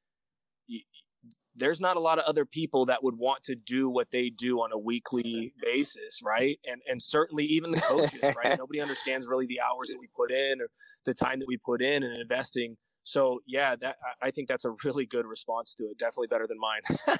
there's 1.57 1.81
not 1.81 1.97
a 1.97 2.01
lot 2.01 2.19
of 2.19 2.25
other 2.25 2.45
people 2.45 2.87
that 2.87 3.03
would 3.05 3.17
want 3.17 3.45
to 3.45 3.55
do 3.55 3.89
what 3.89 4.11
they 4.11 4.29
do 4.29 4.59
on 4.59 4.73
a 4.73 4.79
weekly 4.79 5.55
basis 5.63 6.21
right? 6.25 6.59
And 6.67 6.81
and 6.89 7.01
certainly 7.01 7.45
even 7.45 7.71
the 7.71 7.81
coaches 7.81 8.23
right? 8.23 8.59
Nobody 8.59 8.81
understands 8.81 9.29
really 9.29 9.47
the 9.47 9.61
hours 9.61 9.89
that 9.89 9.99
we 10.01 10.09
put 10.17 10.31
in 10.31 10.61
or 10.61 10.69
the 11.05 11.15
time 11.15 11.39
that 11.41 11.49
we 11.49 11.57
put 11.57 11.81
in 11.81 12.03
and 12.03 12.19
investing 12.19 12.77
so 13.05 13.41
yeah 13.47 13.77
that 13.77 13.97
I- 14.21 14.31
think 14.33 14.49
that's 14.49 14.65
a 14.65 14.75
really 14.85 15.07
good 15.07 15.27
response 15.27 15.75
to 15.77 15.85
it 15.85 15.99
definitely 15.99 16.27
better 16.27 16.47
than 16.49 16.59
mine 16.59 16.81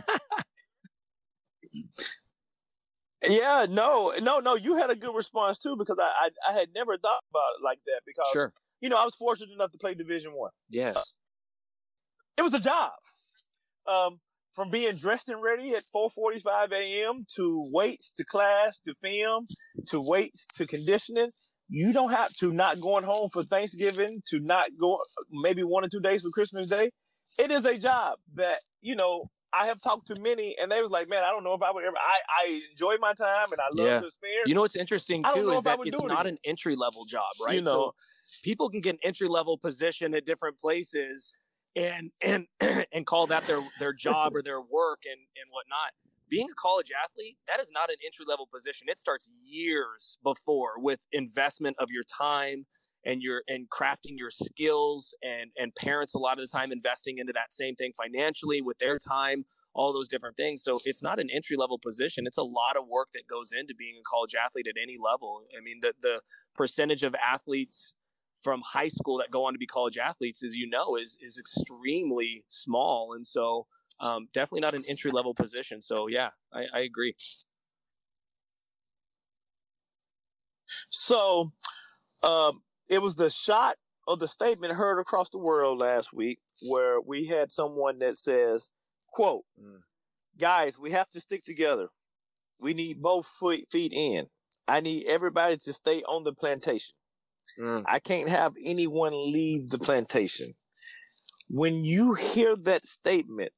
Yeah, 3.27 3.67
no, 3.69 4.13
no, 4.21 4.41
no. 4.41 4.55
You 4.55 4.77
had 4.77 4.91
a 4.91 4.95
good 4.97 5.15
response 5.15 5.59
too 5.59 5.77
because 5.77 5.99
I, 5.99 6.29
I, 6.47 6.51
I 6.51 6.53
had 6.53 6.69
never 6.75 6.99
thought 6.99 7.23
about 7.31 7.53
it 7.59 7.65
like 7.65 7.79
that 7.87 8.01
because 8.07 8.29
sure 8.33 8.53
you 8.81 8.89
know 8.91 8.99
I 8.99 9.05
was 9.05 9.15
fortunate 9.15 9.53
enough 9.53 9.71
to 9.73 9.79
play 9.79 9.95
Division 9.95 10.33
One. 10.33 10.51
yes 10.69 11.15
It 12.37 12.43
was 12.43 12.53
a 12.53 12.61
job. 12.61 12.91
Um, 13.87 14.19
from 14.55 14.71
being 14.71 14.95
dressed 14.95 15.29
and 15.29 15.43
ready 15.43 15.75
at 15.75 15.83
4:45 15.95 16.73
a.m. 16.73 17.25
to 17.37 17.69
weights 17.73 18.13
to 18.15 18.25
class 18.25 18.79
to 18.81 18.95
film 19.03 19.47
to 19.89 20.01
weights 20.01 20.47
to 20.55 20.67
conditioning. 20.67 21.31
You 21.69 21.93
don't 21.93 22.11
have 22.11 22.33
to 22.37 22.53
not 22.53 22.81
going 22.81 23.05
home 23.05 23.31
for 23.33 23.43
Thanksgiving 23.43 24.23
to 24.29 24.39
not 24.39 24.67
go 24.81 24.99
maybe 25.31 25.63
one 25.63 25.85
or 25.85 25.89
two 25.89 26.01
days 26.01 26.23
for 26.23 26.31
Christmas 26.31 26.69
Day. 26.69 26.91
It 27.39 27.51
is 27.51 27.65
a 27.65 27.79
job 27.79 28.19
that 28.35 28.61
you 28.81 28.97
know. 28.97 29.25
I 29.57 29.67
have 29.67 29.81
talked 29.81 30.09
to 30.09 30.17
many, 30.19 30.57
and 30.61 30.69
they 30.69 30.83
was 30.83 30.91
like, 30.91 31.09
"Man, 31.09 31.23
I 31.23 31.31
don't 31.31 31.45
know 31.45 31.55
if 31.55 31.63
I 31.63 31.71
would 31.71 31.85
ever." 31.85 31.97
I, 31.97 32.45
I 32.45 32.61
enjoy 32.73 32.97
my 33.01 33.13
time, 33.13 33.53
and 33.53 33.61
I 33.61 33.69
love 33.73 33.87
Yeah. 33.87 34.01
the 34.01 34.07
experience. 34.07 34.49
You 34.49 34.55
know 34.57 34.63
what's 34.63 34.75
interesting 34.75 35.23
too 35.33 35.53
is 35.53 35.63
that 35.63 35.79
it's 35.85 35.97
do 35.97 36.07
it 36.07 36.09
not 36.09 36.27
an 36.27 36.39
entry 36.45 36.75
level 36.75 37.05
job, 37.05 37.31
right? 37.47 37.55
You 37.55 37.61
know. 37.61 37.71
so 37.71 37.95
people 38.43 38.69
can 38.69 38.81
get 38.81 38.95
an 38.95 39.01
entry 39.05 39.29
level 39.29 39.57
position 39.57 40.13
at 40.13 40.27
different 40.27 40.59
places 40.59 41.37
and 41.77 42.11
and 42.21 42.47
and 42.93 43.07
call 43.07 43.27
that 43.29 43.47
their 43.47 43.61
their 43.79 43.93
job 43.93 44.35
or 44.35 44.43
their 44.43 44.61
work 44.61 45.03
and 45.07 45.19
and 45.19 45.51
whatnot. 45.51 45.93
Being 46.31 46.49
a 46.51 46.55
college 46.55 46.91
athlete, 46.91 47.37
that 47.47 47.61
is 47.61 47.71
not 47.71 47.91
an 47.91 47.97
entry 48.05 48.25
level 48.27 48.49
position. 48.53 48.89
It 48.89 48.99
starts 48.99 49.31
years 49.45 50.19
before 50.25 50.73
with 50.79 51.07
investment 51.13 51.77
of 51.79 51.89
your 51.91 52.03
time 52.03 52.67
and 53.05 53.23
your 53.23 53.43
and 53.47 53.69
crafting 53.69 54.17
your 54.17 54.31
skills 54.31 55.15
and 55.23 55.51
and 55.59 55.75
parents 55.75 56.15
a 56.15 56.19
lot 56.19 56.39
of 56.39 56.49
the 56.49 56.49
time 56.49 56.73
investing 56.73 57.19
into 57.19 57.33
that 57.35 57.53
same 57.53 57.75
thing 57.77 57.93
financially 57.97 58.63
with 58.63 58.79
their 58.79 58.99
time 58.99 59.45
all 59.75 59.93
those 59.93 60.09
different 60.09 60.37
things. 60.37 60.63
So 60.63 60.79
it's 60.85 61.03
not 61.03 61.19
an 61.19 61.29
entry 61.35 61.57
level 61.57 61.79
position. 61.79 62.27
It's 62.27 62.39
a 62.39 62.45
lot 62.45 62.77
of 62.79 62.87
work 62.89 63.09
that 63.15 63.27
goes 63.29 63.51
into 63.53 63.75
being 63.75 63.95
a 63.99 64.03
college 64.09 64.35
athlete 64.35 64.67
at 64.69 64.81
any 64.81 64.97
level. 65.03 65.43
I 65.57 65.63
mean, 65.63 65.81
the 65.83 65.95
the 66.01 66.21
percentage 66.55 67.03
of 67.03 67.15
athletes 67.15 67.97
from 68.45 68.61
high 68.63 68.89
school 68.89 69.19
that 69.19 69.31
go 69.31 69.47
on 69.47 69.55
to 69.55 69.59
be 69.59 69.67
college 69.67 69.99
athletes, 69.99 70.45
as 70.45 70.55
you 70.55 70.69
know, 70.69 70.97
is 70.97 71.19
is 71.21 71.39
extremely 71.39 72.45
small, 72.49 73.15
and 73.15 73.27
so 73.27 73.67
um, 74.01 74.29
definitely 74.33 74.61
not 74.61 74.75
an 74.75 74.83
entry 74.89 75.11
level 75.11 75.35
position. 75.35 75.81
So 75.81 76.07
yeah, 76.07 76.31
I, 76.53 76.67
I 76.73 76.81
agree. 76.81 77.15
So, 80.91 81.53
um, 82.23 82.63
it 82.89 83.03
was 83.03 83.17
the 83.17 83.31
shot 83.31 83.77
of 84.07 84.19
the 84.19 84.29
statement 84.29 84.75
heard 84.75 85.01
across 85.01 85.31
the 85.31 85.39
world 85.39 85.79
last 85.79 86.13
week 86.13 86.39
where 86.69 87.01
we 87.01 87.27
had 87.27 87.51
someone 87.53 87.99
that 88.01 88.17
says, 88.17 88.71
quote, 89.09 89.45
Mm. 89.61 89.81
guys, 90.39 90.79
we 90.79 90.91
have 90.91 91.09
to 91.11 91.21
stick 91.21 91.45
together. 91.45 91.89
We 92.59 92.75
need 92.75 93.01
both 93.03 93.27
feet 93.71 93.93
in. 93.93 94.27
I 94.67 94.81
need 94.81 95.07
everybody 95.07 95.57
to 95.59 95.73
stay 95.73 96.03
on 96.03 96.25
the 96.25 96.33
plantation. 96.33 96.97
Mm. 97.59 97.85
I 97.87 97.99
can't 97.99 98.29
have 98.29 98.55
anyone 98.63 99.33
leave 99.33 99.71
the 99.71 99.79
plantation. 99.79 100.55
When 101.49 101.85
you 101.85 102.15
hear 102.15 102.57
that 102.57 102.85
statement, 102.87 103.53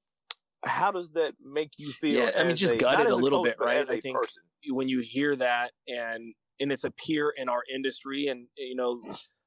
how 0.65 0.91
does 0.91 1.11
that 1.11 1.35
make 1.43 1.71
you 1.79 1.93
feel? 1.93 2.25
Yeah, 2.25 2.31
I 2.37 2.45
mean, 2.45 2.57
just 2.57 2.75
a, 2.75 2.77
gutted 2.77 3.07
not 3.07 3.13
a 3.13 3.17
little 3.17 3.45
coach, 3.45 3.57
bit, 3.59 3.65
right? 3.65 3.77
As 3.77 3.91
a 3.91 3.95
I 3.95 4.01
think- 4.01 4.19
person. 4.19 4.43
when 4.71 4.89
you 4.89 5.01
hear 5.01 5.37
that 5.37 5.71
and 5.87 6.35
and 6.59 6.73
it's 6.73 6.85
a 6.85 6.91
peer 6.91 7.33
in 7.37 7.49
our 7.49 7.63
industry 7.73 8.27
and 8.27 8.49
you 8.57 8.75
know 8.75 9.01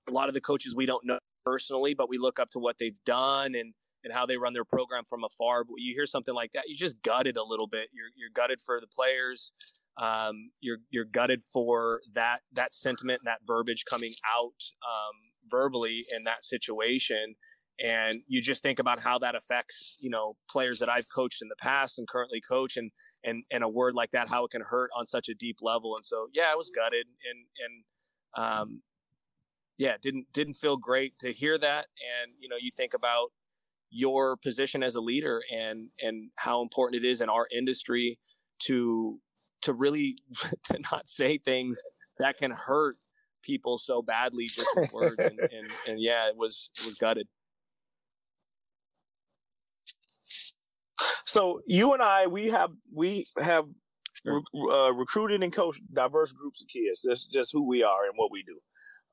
a 0.08 0.12
lot 0.12 0.28
of 0.30 0.34
the 0.34 0.40
coaches 0.42 0.74
we 0.76 0.86
don't 0.86 1.04
know 1.06 1.20
personally 1.44 1.94
but 1.94 2.08
we 2.08 2.18
look 2.18 2.40
up 2.40 2.50
to 2.52 2.60
what 2.60 2.78
they've 2.80 3.00
done 3.06 3.54
and 3.56 3.74
and 4.06 4.14
how 4.14 4.26
they 4.26 4.38
run 4.38 4.54
their 4.54 4.64
program 4.64 5.04
from 5.10 5.24
afar 5.26 5.64
but 5.66 5.74
you 5.78 5.94
hear 5.94 6.06
something 6.06 6.34
like 6.34 6.52
that 6.54 6.64
you 6.70 6.76
just 6.76 7.02
gutted 7.02 7.36
a 7.36 7.44
little 7.44 7.68
bit 7.68 7.90
you're 7.92 8.08
you're 8.16 8.30
gutted 8.34 8.62
for 8.62 8.80
the 8.80 8.88
players 8.88 9.52
um, 9.98 10.52
you're 10.62 10.78
you're 10.90 11.06
gutted 11.06 11.42
for 11.52 12.02
that 12.14 12.40
that 12.54 12.72
sentiment 12.72 13.22
that 13.26 13.40
verbiage 13.46 13.84
coming 13.90 14.14
out 14.26 14.54
um, 14.84 15.16
verbally 15.50 16.00
in 16.16 16.24
that 16.24 16.44
situation. 16.44 17.36
And 17.82 18.16
you 18.28 18.42
just 18.42 18.62
think 18.62 18.80
about 18.80 19.00
how 19.00 19.20
that 19.20 19.36
affects 19.36 19.98
you 20.02 20.10
know 20.10 20.36
players 20.50 20.80
that 20.80 20.90
I've 20.90 21.06
coached 21.16 21.42
in 21.42 21.48
the 21.48 21.56
past 21.62 21.98
and 21.98 22.08
currently 22.08 22.42
coach 22.48 22.78
and 22.78 22.92
and 23.24 23.44
and 23.52 23.64
a 23.64 23.70
word 23.70 23.94
like 23.96 24.12
that 24.12 24.30
how 24.30 24.46
it 24.46 24.52
can 24.52 24.62
hurt 24.62 24.90
on 24.98 25.06
such 25.06 25.30
a 25.30 25.34
deep 25.34 25.58
level. 25.62 25.96
And 25.96 26.06
so 26.06 26.28
yeah 26.34 26.50
I 26.52 26.56
was 26.56 26.70
gutted 26.76 27.06
and 27.30 27.46
and 27.66 28.62
um 28.62 28.82
yeah 29.78 29.94
didn't 30.02 30.28
didn't 30.34 30.56
feel 30.56 30.78
great 30.78 31.14
to 31.20 31.34
hear 31.34 31.58
that. 31.58 31.86
And 32.24 32.34
you 32.40 32.50
know 32.50 32.58
you 32.60 32.70
think 32.76 32.94
about 32.94 33.30
your 33.92 34.38
position 34.38 34.84
as 34.84 34.96
a 34.96 35.02
leader 35.02 35.42
and 35.52 35.90
and 36.00 36.30
how 36.36 36.62
important 36.62 37.04
it 37.04 37.08
is 37.08 37.22
in 37.22 37.30
our 37.30 37.48
industry 37.56 38.20
to 38.60 39.20
to 39.62 39.74
really 39.74 40.16
to 40.66 40.80
not 40.92 41.08
say 41.10 41.38
things 41.38 41.82
that 42.20 42.38
can 42.38 42.52
hurt 42.52 42.96
people 43.42 43.78
so 43.78 44.02
badly 44.02 44.46
just 44.46 44.68
with 44.76 44.92
words 44.94 45.24
and, 45.24 45.40
and 45.40 45.68
and 45.88 46.02
yeah 46.02 46.28
it 46.28 46.36
was 46.36 46.72
it 46.78 46.86
was 46.86 46.96
gutted 46.96 47.28
So 51.24 51.62
you 51.68 51.94
and 51.94 52.02
I, 52.02 52.28
we 52.28 52.50
have 52.50 52.72
we 52.94 53.26
have 53.38 53.66
Sure. 54.24 54.42
re- 54.54 54.70
uh, 54.74 54.92
recruited 54.92 55.44
and 55.44 55.54
coached 55.54 55.82
diverse 55.94 56.34
groups 56.34 56.62
of 56.62 56.68
kids. 56.68 57.06
That's 57.08 57.26
just 57.26 57.54
who 57.54 57.66
we 57.66 57.84
are 57.84 58.06
and 58.06 58.14
what 58.18 58.32
we 58.32 58.44
do. 58.44 58.60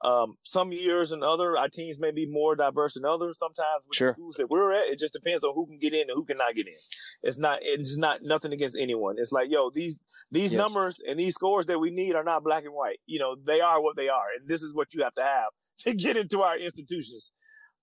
Um, 0.04 0.36
some 0.42 0.72
years 0.72 1.10
and 1.10 1.24
other, 1.24 1.56
our 1.56 1.68
teams 1.70 1.98
may 1.98 2.10
be 2.10 2.26
more 2.26 2.54
diverse 2.54 2.94
than 2.94 3.04
others. 3.06 3.38
Sometimes 3.38 3.86
with 3.88 3.96
Sure. 3.96 4.08
the 4.08 4.14
schools 4.14 4.34
that 4.36 4.50
we're 4.50 4.72
at, 4.72 4.88
it 4.88 4.98
just 4.98 5.14
depends 5.14 5.42
on 5.42 5.54
who 5.54 5.66
can 5.66 5.78
get 5.78 5.94
in 5.94 6.02
and 6.02 6.10
who 6.14 6.24
cannot 6.24 6.54
get 6.54 6.66
in. 6.66 6.74
It's 7.22 7.38
not 7.38 7.60
it's 7.62 7.96
not 7.96 8.18
nothing 8.22 8.52
against 8.52 8.76
anyone. 8.78 9.16
It's 9.18 9.32
like 9.32 9.50
yo, 9.50 9.70
these 9.70 10.00
these 10.30 10.52
Yes. 10.52 10.58
numbers 10.58 11.00
and 11.08 11.18
these 11.18 11.34
scores 11.34 11.66
that 11.66 11.78
we 11.80 11.90
need 11.90 12.14
are 12.14 12.24
not 12.24 12.44
black 12.44 12.64
and 12.64 12.74
white. 12.74 13.00
You 13.06 13.18
know, 13.18 13.36
they 13.36 13.60
are 13.60 13.80
what 13.80 13.96
they 13.96 14.08
are, 14.08 14.26
and 14.38 14.46
this 14.48 14.62
is 14.62 14.74
what 14.74 14.92
you 14.92 15.02
have 15.02 15.14
to 15.14 15.22
have 15.22 15.50
to 15.78 15.94
get 15.94 16.16
into 16.16 16.42
our 16.42 16.58
institutions. 16.58 17.32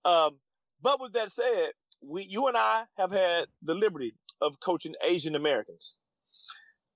Um, 0.05 0.39
but 0.81 1.01
with 1.01 1.13
that 1.13 1.31
said, 1.31 1.71
we 2.01 2.23
you 2.23 2.47
and 2.47 2.55
I 2.55 2.83
have 2.97 3.11
had 3.11 3.47
the 3.61 3.73
liberty 3.73 4.13
of 4.39 4.59
coaching 4.59 4.93
Asian 5.03 5.35
Americans. 5.35 5.97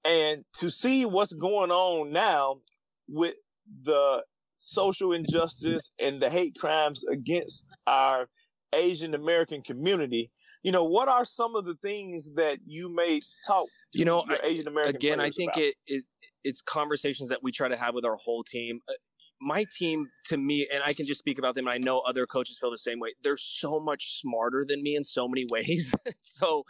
And 0.05 0.45
to 0.59 0.69
see 0.69 1.05
what's 1.05 1.33
going 1.33 1.71
on 1.71 2.11
now 2.11 2.61
with 3.09 3.35
the 3.83 4.23
social 4.57 5.13
injustice 5.13 5.91
and 5.99 6.21
the 6.21 6.29
hate 6.29 6.57
crimes 6.59 7.03
against 7.05 7.65
our 7.85 8.27
Asian 8.73 9.13
American 9.13 9.61
community, 9.61 10.31
you 10.63 10.71
know, 10.71 10.83
what 10.83 11.07
are 11.07 11.23
some 11.23 11.55
of 11.55 11.65
the 11.65 11.75
things 11.75 12.33
that 12.35 12.59
you 12.65 12.93
may 12.93 13.21
talk 13.45 13.67
to 13.93 13.99
You 13.99 14.05
know, 14.05 14.25
your 14.27 14.39
Asian 14.43 14.67
American 14.67 14.95
again 14.95 15.19
i 15.19 15.29
think 15.29 15.57
it, 15.57 15.75
it 15.85 16.03
it's 16.43 16.61
conversations 16.61 17.29
that 17.29 17.39
we 17.41 17.51
try 17.51 17.67
to 17.67 17.77
have 17.77 17.93
with 17.93 18.05
our 18.05 18.17
whole 18.17 18.43
team. 18.43 18.79
Uh, 18.89 18.93
my 19.39 19.65
team 19.77 20.07
to 20.25 20.35
me 20.35 20.67
and 20.73 20.81
i 20.83 20.93
can 20.93 21.05
just 21.05 21.19
speak 21.19 21.37
about 21.37 21.53
them 21.53 21.67
and 21.67 21.73
i 21.73 21.77
know 21.77 21.99
other 21.99 22.25
coaches 22.25 22.57
feel 22.59 22.71
the 22.71 22.77
same 22.77 22.99
way 22.99 23.13
they're 23.21 23.37
so 23.37 23.79
much 23.79 24.19
smarter 24.19 24.65
than 24.67 24.81
me 24.81 24.95
in 24.95 25.03
so 25.03 25.27
many 25.27 25.45
ways. 25.51 25.93
So 26.21 26.63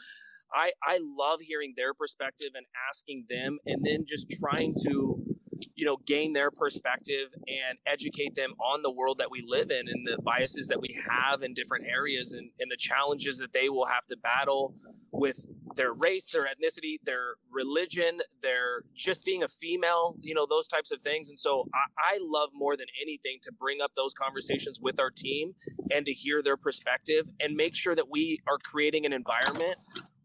i 0.54 0.72
i 0.84 1.00
love 1.18 1.40
hearing 1.42 1.74
their 1.78 1.94
perspective 1.94 2.50
and 2.56 2.66
asking 2.90 3.26
them 3.30 3.58
and 3.66 3.86
then 3.86 4.06
just 4.06 4.28
trying 4.32 4.74
to 4.86 5.27
you 5.76 5.86
know, 5.86 5.98
gain 6.06 6.34
their 6.34 6.52
perspective 6.52 7.34
and 7.48 7.78
educate 7.86 8.36
them 8.36 8.54
on 8.60 8.82
the 8.82 8.92
world 8.92 9.18
that 9.18 9.30
we 9.32 9.44
live 9.48 9.72
in 9.72 9.88
and 9.88 10.08
the 10.08 10.22
biases 10.24 10.68
that 10.68 10.80
we 10.80 10.98
have 11.10 11.44
in 11.44 11.54
different 11.54 11.86
areas 11.86 12.34
and, 12.34 12.50
and 12.60 12.72
the 12.72 12.78
challenges 12.78 13.38
that 13.38 13.54
they 13.54 13.70
will 13.70 13.86
have 13.86 14.06
to 14.08 14.18
battle 14.18 14.74
with 15.12 15.48
their 15.76 15.94
race, 15.94 16.32
their 16.32 16.44
ethnicity, 16.44 16.98
their 17.06 17.36
religion, 17.52 18.20
their 18.42 18.82
just 18.96 19.26
being 19.26 19.44
a 19.44 19.48
female, 19.48 20.16
you 20.22 20.34
know, 20.34 20.46
those 20.50 20.68
types 20.68 20.92
of 20.92 21.02
things. 21.02 21.30
And 21.30 21.40
so 21.40 21.68
I, 21.74 22.16
I 22.16 22.20
love 22.22 22.50
more 22.54 22.76
than 22.76 22.88
anything 23.02 23.38
to 23.44 23.52
bring 23.52 23.82
up 23.82 23.92
those 23.96 24.14
conversations 24.14 24.80
with 24.82 25.00
our 25.00 25.12
team 25.12 25.54
and 25.92 26.06
to 26.06 26.12
hear 26.12 26.42
their 26.44 26.58
perspective 26.58 27.28
and 27.40 27.56
make 27.56 27.76
sure 27.76 27.96
that 27.96 28.10
we 28.10 28.40
are 28.48 28.58
creating 28.58 29.06
an 29.06 29.14
environment 29.14 29.78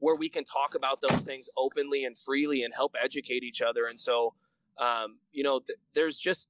where 0.02 0.16
we 0.16 0.28
can 0.28 0.42
talk 0.42 0.74
about 0.74 1.00
those 1.00 1.20
things 1.20 1.48
openly 1.56 2.04
and 2.04 2.18
freely 2.18 2.64
and 2.64 2.74
help 2.74 2.92
educate 3.02 3.44
each 3.44 3.62
other. 3.62 3.86
And 3.86 3.98
so, 3.98 4.34
um, 4.82 5.18
you 5.30 5.44
know, 5.44 5.60
th- 5.60 5.78
there's 5.94 6.18
just 6.18 6.48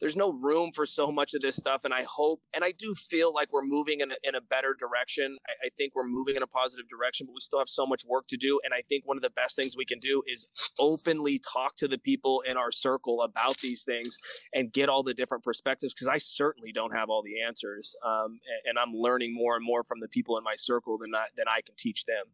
there's 0.00 0.16
no 0.16 0.32
room 0.32 0.72
for 0.74 0.84
so 0.84 1.10
much 1.10 1.34
of 1.34 1.40
this 1.40 1.56
stuff. 1.56 1.84
And 1.84 1.94
I 1.94 2.02
hope, 2.02 2.42
and 2.54 2.62
I 2.62 2.72
do 2.72 2.94
feel 2.94 3.32
like 3.32 3.52
we're 3.52 3.64
moving 3.64 4.00
in 4.00 4.10
a, 4.12 4.14
in 4.22 4.34
a 4.34 4.40
better 4.40 4.76
direction. 4.78 5.38
I, 5.46 5.66
I, 5.66 5.68
think 5.78 5.94
we're 5.94 6.06
moving 6.06 6.36
in 6.36 6.42
a 6.42 6.46
positive 6.46 6.86
direction, 6.88 7.26
but 7.26 7.32
we 7.32 7.40
still 7.40 7.58
have 7.58 7.68
so 7.68 7.86
much 7.86 8.04
work 8.06 8.26
to 8.28 8.36
do. 8.36 8.60
And 8.64 8.74
I 8.74 8.82
think 8.88 9.06
one 9.06 9.16
of 9.16 9.22
the 9.22 9.30
best 9.30 9.56
things 9.56 9.74
we 9.76 9.86
can 9.86 9.98
do 9.98 10.22
is 10.26 10.48
openly 10.78 11.40
talk 11.50 11.76
to 11.76 11.88
the 11.88 11.98
people 11.98 12.42
in 12.48 12.56
our 12.56 12.70
circle 12.70 13.22
about 13.22 13.56
these 13.58 13.84
things 13.84 14.18
and 14.52 14.72
get 14.72 14.88
all 14.88 15.02
the 15.02 15.14
different 15.14 15.44
perspectives. 15.44 15.94
Cause 15.94 16.08
I 16.08 16.18
certainly 16.18 16.72
don't 16.72 16.94
have 16.94 17.08
all 17.08 17.22
the 17.22 17.40
answers. 17.40 17.96
Um, 18.04 18.38
and, 18.66 18.76
and 18.76 18.78
I'm 18.78 18.94
learning 18.94 19.34
more 19.34 19.56
and 19.56 19.64
more 19.64 19.82
from 19.82 20.00
the 20.00 20.08
people 20.08 20.36
in 20.36 20.44
my 20.44 20.56
circle 20.56 20.98
than 20.98 21.14
I, 21.14 21.26
than 21.36 21.46
I 21.48 21.62
can 21.62 21.74
teach 21.78 22.04
them. 22.04 22.26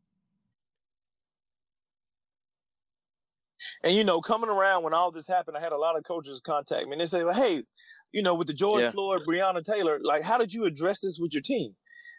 And 3.83 3.95
you 3.95 4.05
know, 4.05 4.21
coming 4.21 4.51
around 4.51 4.83
when 4.83 4.95
all 4.95 5.11
this 5.11 5.27
happened, 5.27 5.57
I 5.57 5.61
had 5.61 5.73
a 5.73 5.79
lot 5.79 5.97
of 5.97 6.05
coaches 6.05 6.41
contact 6.45 6.87
me 6.87 6.93
and 6.93 7.01
they 7.01 7.07
say, 7.07 7.25
well, 7.25 7.35
"Hey, 7.35 7.65
you 8.13 8.23
know, 8.23 8.35
with 8.35 8.47
the 8.47 8.55
George 8.55 8.83
yeah. 8.83 8.91
Floyd, 8.91 9.23
Breonna 9.27 9.63
Taylor, 9.63 9.99
like, 10.03 10.23
how 10.23 10.39
did 10.39 10.53
you 10.53 10.65
address 10.65 11.01
this 11.01 11.19
with 11.21 11.33
your 11.33 11.43
team?" 11.43 11.75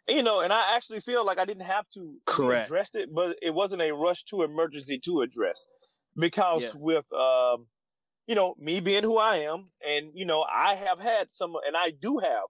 And, 0.08 0.18
you 0.18 0.24
know, 0.24 0.42
and 0.42 0.52
I 0.52 0.76
actually 0.76 1.00
feel 1.00 1.26
like 1.26 1.40
I 1.40 1.46
didn't 1.46 1.64
have 1.64 1.86
to 1.94 2.16
Correct. 2.26 2.68
address 2.68 2.96
it, 2.96 3.10
but 3.14 3.38
it 3.42 3.54
wasn't 3.54 3.82
a 3.82 3.94
rush 3.94 4.24
to 4.26 4.44
emergency 4.44 5.00
to 5.06 5.22
address 5.22 5.66
because 6.16 6.64
yeah. 6.64 6.70
with 6.76 7.06
um, 7.14 7.68
you 8.28 8.36
know, 8.36 8.56
me 8.60 8.80
being 8.80 9.04
who 9.04 9.18
I 9.18 9.38
am, 9.38 9.66
and 9.88 10.12
you 10.14 10.26
know, 10.26 10.46
I 10.50 10.76
have 10.76 11.00
had 11.00 11.28
some, 11.32 11.54
and 11.68 11.76
I 11.78 11.92
do 11.92 12.20
have 12.20 12.44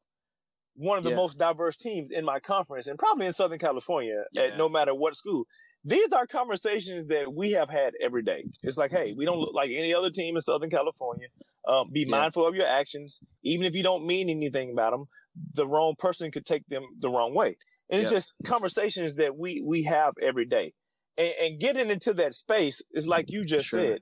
one 0.75 0.97
of 0.97 1.03
the 1.03 1.11
yeah. 1.11 1.15
most 1.15 1.37
diverse 1.37 1.77
teams 1.77 2.11
in 2.11 2.25
my 2.25 2.39
conference 2.39 2.87
and 2.87 2.97
probably 2.97 3.25
in 3.27 3.33
Southern 3.33 3.59
California 3.59 4.23
yeah. 4.31 4.43
at 4.43 4.57
no 4.57 4.67
matter 4.67 4.93
what 4.93 5.15
school. 5.15 5.45
These 5.85 6.11
are 6.13 6.25
conversations 6.25 7.07
that 7.07 7.33
we 7.33 7.51
have 7.51 7.69
had 7.69 7.93
every 8.01 8.23
day. 8.23 8.45
It's 8.63 8.77
like, 8.77 8.91
hey, 8.91 9.13
we 9.15 9.25
don't 9.25 9.39
look 9.39 9.53
like 9.53 9.69
any 9.71 9.93
other 9.93 10.09
team 10.09 10.35
in 10.35 10.41
Southern 10.41 10.69
California. 10.69 11.27
Um, 11.67 11.91
be 11.91 12.01
yeah. 12.01 12.17
mindful 12.17 12.47
of 12.47 12.55
your 12.55 12.65
actions, 12.65 13.21
even 13.43 13.65
if 13.65 13.75
you 13.75 13.83
don't 13.83 14.05
mean 14.05 14.29
anything 14.29 14.71
about 14.71 14.91
them. 14.91 15.05
The 15.53 15.67
wrong 15.67 15.95
person 15.97 16.31
could 16.31 16.45
take 16.45 16.67
them 16.67 16.83
the 16.99 17.09
wrong 17.09 17.33
way, 17.33 17.57
and 17.89 17.99
it's 17.99 18.11
just 18.11 18.33
conversations 18.45 19.15
that 19.15 19.35
we 19.35 19.63
we 19.65 19.81
have 19.83 20.13
every 20.21 20.45
day. 20.45 20.73
And, 21.17 21.33
and 21.41 21.59
getting 21.59 21.89
into 21.89 22.13
that 22.15 22.35
space 22.35 22.83
is 22.93 23.07
like 23.07 23.25
you 23.29 23.43
just 23.43 23.67
sure. 23.69 23.79
said. 23.79 23.99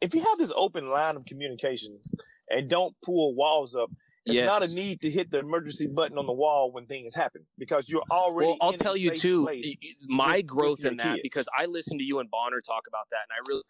If 0.00 0.14
you 0.14 0.22
have 0.22 0.38
this 0.38 0.52
open 0.54 0.88
line 0.88 1.16
of 1.16 1.26
communications 1.26 2.12
and 2.48 2.70
don't 2.70 2.94
pull 3.04 3.34
walls 3.34 3.74
up, 3.74 3.90
it's 4.28 4.36
yes. 4.36 4.46
not 4.46 4.62
a 4.62 4.68
need 4.68 5.00
to 5.00 5.10
hit 5.10 5.30
the 5.30 5.38
emergency 5.38 5.86
button 5.86 6.18
on 6.18 6.26
the 6.26 6.32
wall 6.32 6.70
when 6.70 6.84
things 6.84 7.14
happen 7.14 7.46
because 7.56 7.88
you're 7.88 8.04
already. 8.10 8.48
Well, 8.48 8.58
I'll 8.60 8.72
tell 8.74 8.96
you 8.96 9.10
too, 9.10 9.48
my 10.06 10.36
with, 10.36 10.46
growth 10.46 10.78
with 10.82 10.92
in 10.92 10.96
that 10.98 11.14
kids. 11.14 11.20
because 11.22 11.48
I 11.58 11.64
listened 11.64 12.00
to 12.00 12.04
you 12.04 12.18
and 12.18 12.30
Bonner 12.30 12.60
talk 12.60 12.82
about 12.86 13.06
that, 13.10 13.20
and 13.28 13.32
I 13.32 13.48
really, 13.48 13.62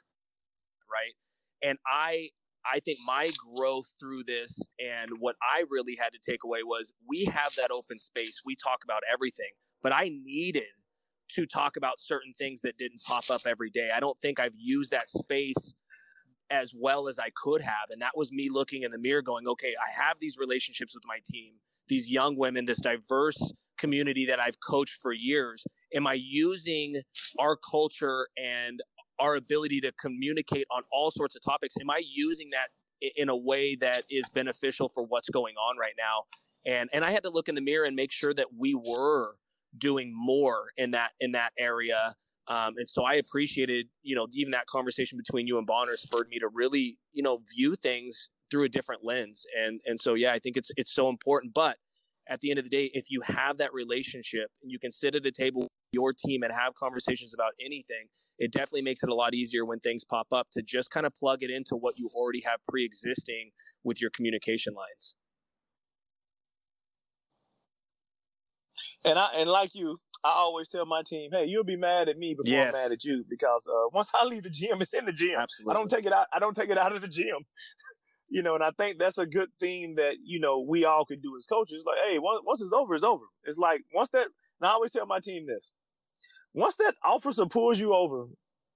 right, 0.90 1.14
and 1.62 1.78
I 1.86 2.30
I 2.66 2.80
think 2.80 2.98
my 3.06 3.30
growth 3.54 3.94
through 4.00 4.24
this 4.24 4.60
and 4.78 5.12
what 5.20 5.36
I 5.42 5.64
really 5.70 5.96
had 5.96 6.10
to 6.10 6.18
take 6.18 6.42
away 6.44 6.64
was 6.64 6.92
we 7.08 7.24
have 7.26 7.54
that 7.54 7.70
open 7.70 7.98
space. 8.00 8.40
We 8.44 8.56
talk 8.56 8.80
about 8.82 9.02
everything, 9.10 9.50
but 9.80 9.92
I 9.92 10.10
needed 10.24 10.64
to 11.36 11.46
talk 11.46 11.76
about 11.76 12.00
certain 12.00 12.32
things 12.32 12.62
that 12.62 12.76
didn't 12.78 13.00
pop 13.06 13.30
up 13.30 13.42
every 13.46 13.70
day. 13.70 13.90
I 13.94 14.00
don't 14.00 14.18
think 14.18 14.40
I've 14.40 14.56
used 14.56 14.90
that 14.90 15.08
space 15.08 15.74
as 16.50 16.72
well 16.74 17.08
as 17.08 17.18
I 17.18 17.30
could 17.36 17.62
have. 17.62 17.90
And 17.90 18.00
that 18.02 18.16
was 18.16 18.32
me 18.32 18.48
looking 18.50 18.82
in 18.82 18.90
the 18.90 18.98
mirror 18.98 19.22
going, 19.22 19.46
okay, 19.48 19.74
I 19.78 20.02
have 20.02 20.18
these 20.18 20.36
relationships 20.38 20.94
with 20.94 21.04
my 21.06 21.18
team, 21.26 21.54
these 21.88 22.10
young 22.10 22.36
women, 22.36 22.64
this 22.64 22.80
diverse 22.80 23.52
community 23.78 24.26
that 24.26 24.40
I've 24.40 24.58
coached 24.60 24.96
for 25.00 25.12
years. 25.12 25.64
Am 25.94 26.06
I 26.06 26.14
using 26.14 27.00
our 27.38 27.56
culture 27.56 28.28
and 28.36 28.80
our 29.18 29.36
ability 29.36 29.80
to 29.80 29.92
communicate 29.92 30.66
on 30.70 30.82
all 30.92 31.10
sorts 31.10 31.36
of 31.36 31.42
topics? 31.42 31.74
Am 31.80 31.90
I 31.90 32.02
using 32.04 32.50
that 32.50 32.68
in 33.16 33.28
a 33.28 33.36
way 33.36 33.76
that 33.76 34.04
is 34.10 34.28
beneficial 34.34 34.88
for 34.88 35.04
what's 35.04 35.28
going 35.28 35.54
on 35.56 35.76
right 35.78 35.94
now? 35.96 36.24
And 36.66 36.90
and 36.92 37.04
I 37.04 37.12
had 37.12 37.22
to 37.22 37.30
look 37.30 37.48
in 37.48 37.54
the 37.54 37.60
mirror 37.60 37.84
and 37.84 37.94
make 37.94 38.12
sure 38.12 38.34
that 38.34 38.46
we 38.56 38.74
were 38.74 39.36
doing 39.76 40.12
more 40.14 40.70
in 40.76 40.90
that 40.92 41.12
in 41.20 41.32
that 41.32 41.52
area 41.58 42.14
um, 42.48 42.74
and 42.78 42.88
so 42.88 43.04
I 43.04 43.14
appreciated, 43.14 43.86
you 44.02 44.16
know, 44.16 44.26
even 44.32 44.52
that 44.52 44.66
conversation 44.66 45.18
between 45.18 45.46
you 45.46 45.58
and 45.58 45.66
Bonner 45.66 45.96
spurred 45.96 46.28
me 46.28 46.38
to 46.38 46.48
really, 46.52 46.96
you 47.12 47.22
know, 47.22 47.40
view 47.54 47.74
things 47.74 48.30
through 48.50 48.64
a 48.64 48.68
different 48.68 49.04
lens. 49.04 49.44
And 49.62 49.80
and 49.84 50.00
so 50.00 50.14
yeah, 50.14 50.32
I 50.32 50.38
think 50.38 50.56
it's 50.56 50.70
it's 50.76 50.92
so 50.92 51.10
important. 51.10 51.52
But 51.52 51.76
at 52.28 52.40
the 52.40 52.50
end 52.50 52.58
of 52.58 52.64
the 52.64 52.70
day, 52.70 52.90
if 52.94 53.10
you 53.10 53.20
have 53.22 53.58
that 53.58 53.72
relationship 53.72 54.50
and 54.62 54.70
you 54.70 54.78
can 54.78 54.90
sit 54.90 55.14
at 55.14 55.26
a 55.26 55.30
table 55.30 55.62
with 55.62 55.70
your 55.92 56.12
team 56.12 56.42
and 56.42 56.52
have 56.52 56.74
conversations 56.74 57.34
about 57.34 57.52
anything, 57.64 58.06
it 58.38 58.50
definitely 58.52 58.82
makes 58.82 59.02
it 59.02 59.10
a 59.10 59.14
lot 59.14 59.34
easier 59.34 59.64
when 59.64 59.78
things 59.78 60.04
pop 60.04 60.28
up 60.32 60.48
to 60.52 60.62
just 60.62 60.90
kind 60.90 61.04
of 61.06 61.14
plug 61.14 61.42
it 61.42 61.50
into 61.50 61.74
what 61.74 61.98
you 61.98 62.08
already 62.18 62.42
have 62.46 62.60
pre-existing 62.68 63.50
with 63.84 64.00
your 64.00 64.10
communication 64.10 64.74
lines. 64.74 65.16
And 69.04 69.18
I 69.18 69.28
and 69.36 69.48
like 69.50 69.74
you, 69.74 69.98
I 70.24 70.30
always 70.30 70.68
tell 70.68 70.84
my 70.84 71.02
team, 71.02 71.30
"Hey, 71.32 71.46
you'll 71.46 71.64
be 71.64 71.76
mad 71.76 72.08
at 72.08 72.18
me 72.18 72.34
before 72.34 72.52
yes. 72.52 72.74
I'm 72.74 72.82
mad 72.82 72.92
at 72.92 73.04
you 73.04 73.24
because 73.28 73.68
uh, 73.68 73.88
once 73.92 74.10
I 74.14 74.24
leave 74.24 74.42
the 74.42 74.50
gym, 74.50 74.80
it's 74.82 74.94
in 74.94 75.04
the 75.04 75.12
gym. 75.12 75.38
Absolutely. 75.38 75.70
I 75.70 75.74
don't 75.74 75.90
take 75.90 76.06
it 76.06 76.12
out. 76.12 76.26
I 76.32 76.38
don't 76.38 76.54
take 76.54 76.70
it 76.70 76.78
out 76.78 76.92
of 76.92 77.00
the 77.00 77.08
gym. 77.08 77.36
you 78.30 78.42
know, 78.42 78.54
and 78.54 78.64
I 78.64 78.70
think 78.72 78.98
that's 78.98 79.18
a 79.18 79.26
good 79.26 79.50
thing 79.60 79.94
that 79.96 80.16
you 80.24 80.40
know 80.40 80.60
we 80.60 80.84
all 80.84 81.04
can 81.04 81.18
do 81.18 81.34
as 81.36 81.46
coaches. 81.46 81.84
Like, 81.86 81.98
hey, 82.04 82.18
once, 82.18 82.42
once 82.44 82.62
it's 82.62 82.72
over, 82.72 82.94
it's 82.94 83.04
over. 83.04 83.24
It's 83.44 83.58
like 83.58 83.82
once 83.94 84.10
that. 84.10 84.26
And 84.60 84.68
I 84.68 84.72
always 84.72 84.90
tell 84.90 85.06
my 85.06 85.20
team 85.20 85.46
this: 85.46 85.72
once 86.52 86.76
that 86.76 86.94
officer 87.04 87.46
pulls 87.46 87.78
you 87.78 87.94
over 87.94 88.26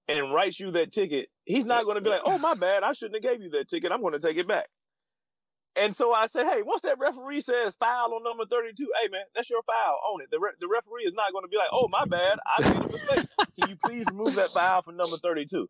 and 0.08 0.32
writes 0.32 0.60
you 0.60 0.70
that 0.72 0.92
ticket, 0.92 1.28
he's 1.44 1.64
not 1.64 1.84
going 1.84 1.96
to 1.96 2.00
be 2.00 2.10
like, 2.10 2.22
"Oh, 2.24 2.38
my 2.38 2.54
bad, 2.54 2.82
I 2.82 2.92
shouldn't 2.92 3.22
have 3.22 3.30
gave 3.30 3.42
you 3.42 3.50
that 3.50 3.68
ticket. 3.68 3.92
I'm 3.92 4.00
going 4.00 4.14
to 4.14 4.20
take 4.20 4.36
it 4.36 4.48
back." 4.48 4.66
And 5.74 5.96
so 5.96 6.12
I 6.12 6.26
say, 6.26 6.44
hey, 6.44 6.62
once 6.62 6.82
that 6.82 6.98
referee 6.98 7.40
says 7.40 7.76
foul 7.76 8.14
on 8.14 8.22
number 8.22 8.44
32, 8.44 8.86
hey, 9.02 9.08
man, 9.08 9.22
that's 9.34 9.48
your 9.48 9.62
foul. 9.62 9.98
Own 10.12 10.20
it. 10.20 10.28
The, 10.30 10.38
re- 10.38 10.52
the 10.60 10.68
referee 10.68 11.04
is 11.04 11.14
not 11.14 11.32
going 11.32 11.44
to 11.44 11.48
be 11.48 11.56
like, 11.56 11.70
oh, 11.72 11.88
my 11.88 12.04
bad. 12.04 12.38
I 12.46 12.68
made 12.68 12.84
a 12.84 12.88
mistake. 12.88 13.26
Can 13.58 13.70
you 13.70 13.76
please 13.82 14.04
remove 14.10 14.34
that 14.34 14.50
foul 14.50 14.82
from 14.82 14.96
number 14.96 15.16
32? 15.16 15.68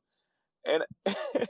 And 0.65 0.85
and 1.07 1.47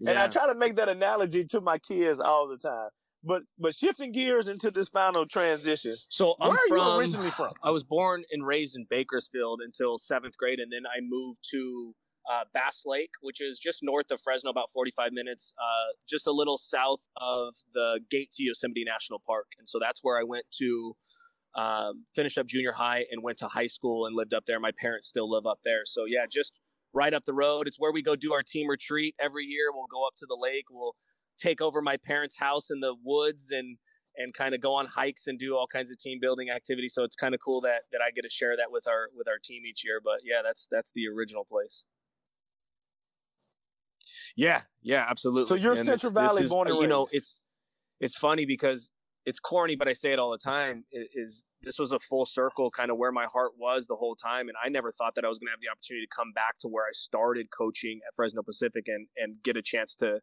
yeah. 0.00 0.24
I 0.24 0.28
try 0.28 0.46
to 0.46 0.54
make 0.54 0.76
that 0.76 0.88
analogy 0.88 1.44
to 1.46 1.60
my 1.60 1.78
kids 1.78 2.20
all 2.20 2.48
the 2.48 2.56
time. 2.56 2.88
But 3.22 3.42
but 3.58 3.74
shifting 3.74 4.12
gears 4.12 4.48
into 4.48 4.70
this 4.70 4.88
final 4.88 5.26
transition. 5.26 5.96
So 6.08 6.36
I'm 6.40 6.48
where 6.48 6.56
are 6.56 6.68
from, 6.68 6.78
you 6.78 6.98
originally 7.00 7.30
from? 7.30 7.52
I 7.62 7.70
was 7.70 7.84
born 7.84 8.24
and 8.32 8.46
raised 8.46 8.76
in 8.76 8.86
Bakersfield 8.88 9.60
until 9.62 9.98
seventh 9.98 10.38
grade, 10.38 10.58
and 10.58 10.72
then 10.72 10.86
I 10.86 11.00
moved 11.02 11.40
to 11.50 11.94
uh, 12.30 12.44
Bass 12.52 12.82
Lake, 12.86 13.10
which 13.20 13.40
is 13.40 13.58
just 13.58 13.80
north 13.82 14.10
of 14.10 14.20
Fresno, 14.20 14.50
about 14.50 14.70
45 14.72 15.12
minutes, 15.12 15.54
uh, 15.58 15.94
just 16.08 16.26
a 16.26 16.32
little 16.32 16.58
south 16.58 17.08
of 17.20 17.54
the 17.72 18.00
gate 18.10 18.30
to 18.32 18.42
Yosemite 18.42 18.84
National 18.84 19.22
Park. 19.26 19.46
And 19.58 19.68
so 19.68 19.78
that's 19.80 20.00
where 20.02 20.18
I 20.18 20.24
went 20.24 20.44
to 20.58 20.96
um, 21.56 22.04
finish 22.14 22.38
up 22.38 22.46
junior 22.46 22.72
high 22.72 23.04
and 23.10 23.22
went 23.22 23.38
to 23.38 23.48
high 23.48 23.66
school 23.66 24.06
and 24.06 24.14
lived 24.14 24.34
up 24.34 24.44
there. 24.46 24.60
My 24.60 24.72
parents 24.78 25.08
still 25.08 25.30
live 25.30 25.46
up 25.46 25.58
there. 25.64 25.82
So, 25.84 26.04
yeah, 26.06 26.26
just 26.30 26.52
right 26.92 27.12
up 27.12 27.24
the 27.24 27.34
road. 27.34 27.66
It's 27.66 27.78
where 27.78 27.92
we 27.92 28.02
go 28.02 28.16
do 28.16 28.32
our 28.32 28.42
team 28.42 28.68
retreat 28.68 29.14
every 29.20 29.44
year. 29.44 29.72
We'll 29.72 29.86
go 29.90 30.06
up 30.06 30.14
to 30.18 30.26
the 30.26 30.38
lake. 30.40 30.64
We'll 30.70 30.94
take 31.38 31.60
over 31.60 31.80
my 31.80 31.96
parents' 31.96 32.36
house 32.38 32.70
in 32.70 32.80
the 32.80 32.94
woods 33.04 33.50
and 33.50 33.78
and 34.16 34.34
kind 34.34 34.54
of 34.54 34.60
go 34.60 34.74
on 34.74 34.86
hikes 34.86 35.28
and 35.28 35.38
do 35.38 35.54
all 35.54 35.66
kinds 35.72 35.90
of 35.90 35.98
team 35.98 36.18
building 36.20 36.50
activities. 36.50 36.94
So 36.94 37.04
it's 37.04 37.14
kind 37.14 37.34
of 37.34 37.40
cool 37.44 37.60
that 37.62 37.82
that 37.92 38.00
I 38.06 38.10
get 38.10 38.22
to 38.22 38.30
share 38.30 38.56
that 38.56 38.70
with 38.70 38.86
our 38.88 39.08
with 39.16 39.28
our 39.28 39.38
team 39.42 39.62
each 39.68 39.84
year. 39.84 40.00
But 40.02 40.20
yeah, 40.24 40.42
that's 40.44 40.68
that's 40.70 40.92
the 40.94 41.06
original 41.08 41.44
place. 41.44 41.84
Yeah, 44.36 44.62
yeah, 44.82 45.06
absolutely. 45.08 45.44
So 45.44 45.54
you're 45.54 45.72
and 45.72 45.84
Central 45.84 46.12
Valley 46.12 46.46
born 46.46 46.68
and 46.68 46.76
raised. 46.76 46.82
You 46.82 46.88
know, 46.88 47.06
it's 47.12 47.40
it's 48.00 48.16
funny 48.16 48.46
because 48.46 48.90
it's 49.26 49.38
corny, 49.38 49.76
but 49.76 49.88
I 49.88 49.92
say 49.92 50.12
it 50.12 50.18
all 50.18 50.30
the 50.30 50.38
time. 50.38 50.84
Is 50.92 51.44
this 51.62 51.78
was 51.78 51.92
a 51.92 51.98
full 51.98 52.24
circle, 52.24 52.70
kind 52.70 52.90
of 52.90 52.96
where 52.96 53.12
my 53.12 53.26
heart 53.32 53.52
was 53.58 53.86
the 53.86 53.96
whole 53.96 54.14
time, 54.14 54.48
and 54.48 54.56
I 54.64 54.68
never 54.68 54.90
thought 54.90 55.14
that 55.16 55.24
I 55.24 55.28
was 55.28 55.38
going 55.38 55.48
to 55.48 55.52
have 55.52 55.60
the 55.60 55.70
opportunity 55.70 56.06
to 56.06 56.14
come 56.14 56.32
back 56.34 56.58
to 56.60 56.68
where 56.68 56.84
I 56.84 56.92
started 56.92 57.48
coaching 57.50 58.00
at 58.06 58.14
Fresno 58.14 58.42
Pacific 58.42 58.84
and 58.86 59.06
and 59.16 59.36
get 59.42 59.56
a 59.56 59.62
chance 59.62 59.94
to 59.96 60.20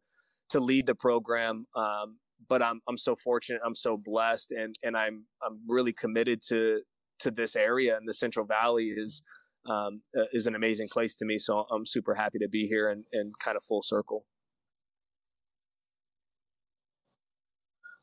to 0.49 0.59
lead 0.59 0.87
the 0.87 0.95
program. 0.95 1.67
Um, 1.75 2.17
but 2.49 2.61
I'm 2.61 2.81
I'm 2.87 2.97
so 2.97 3.15
fortunate, 3.15 3.61
I'm 3.65 3.75
so 3.75 3.97
blessed, 3.97 4.51
and 4.51 4.75
and 4.83 4.97
I'm 4.97 5.25
I'm 5.45 5.59
really 5.67 5.93
committed 5.93 6.41
to 6.47 6.81
to 7.19 7.31
this 7.31 7.55
area 7.55 7.97
and 7.97 8.07
the 8.07 8.13
Central 8.13 8.45
Valley 8.45 8.93
is 8.95 9.23
um, 9.69 10.01
uh, 10.17 10.23
is 10.33 10.47
an 10.47 10.55
amazing 10.55 10.87
place 10.91 11.15
to 11.15 11.25
me. 11.25 11.37
So 11.37 11.65
I'm 11.71 11.85
super 11.85 12.15
happy 12.15 12.39
to 12.39 12.47
be 12.47 12.67
here 12.67 12.89
and, 12.89 13.03
and 13.11 13.37
kind 13.39 13.57
of 13.57 13.63
full 13.63 13.81
circle. 13.81 14.25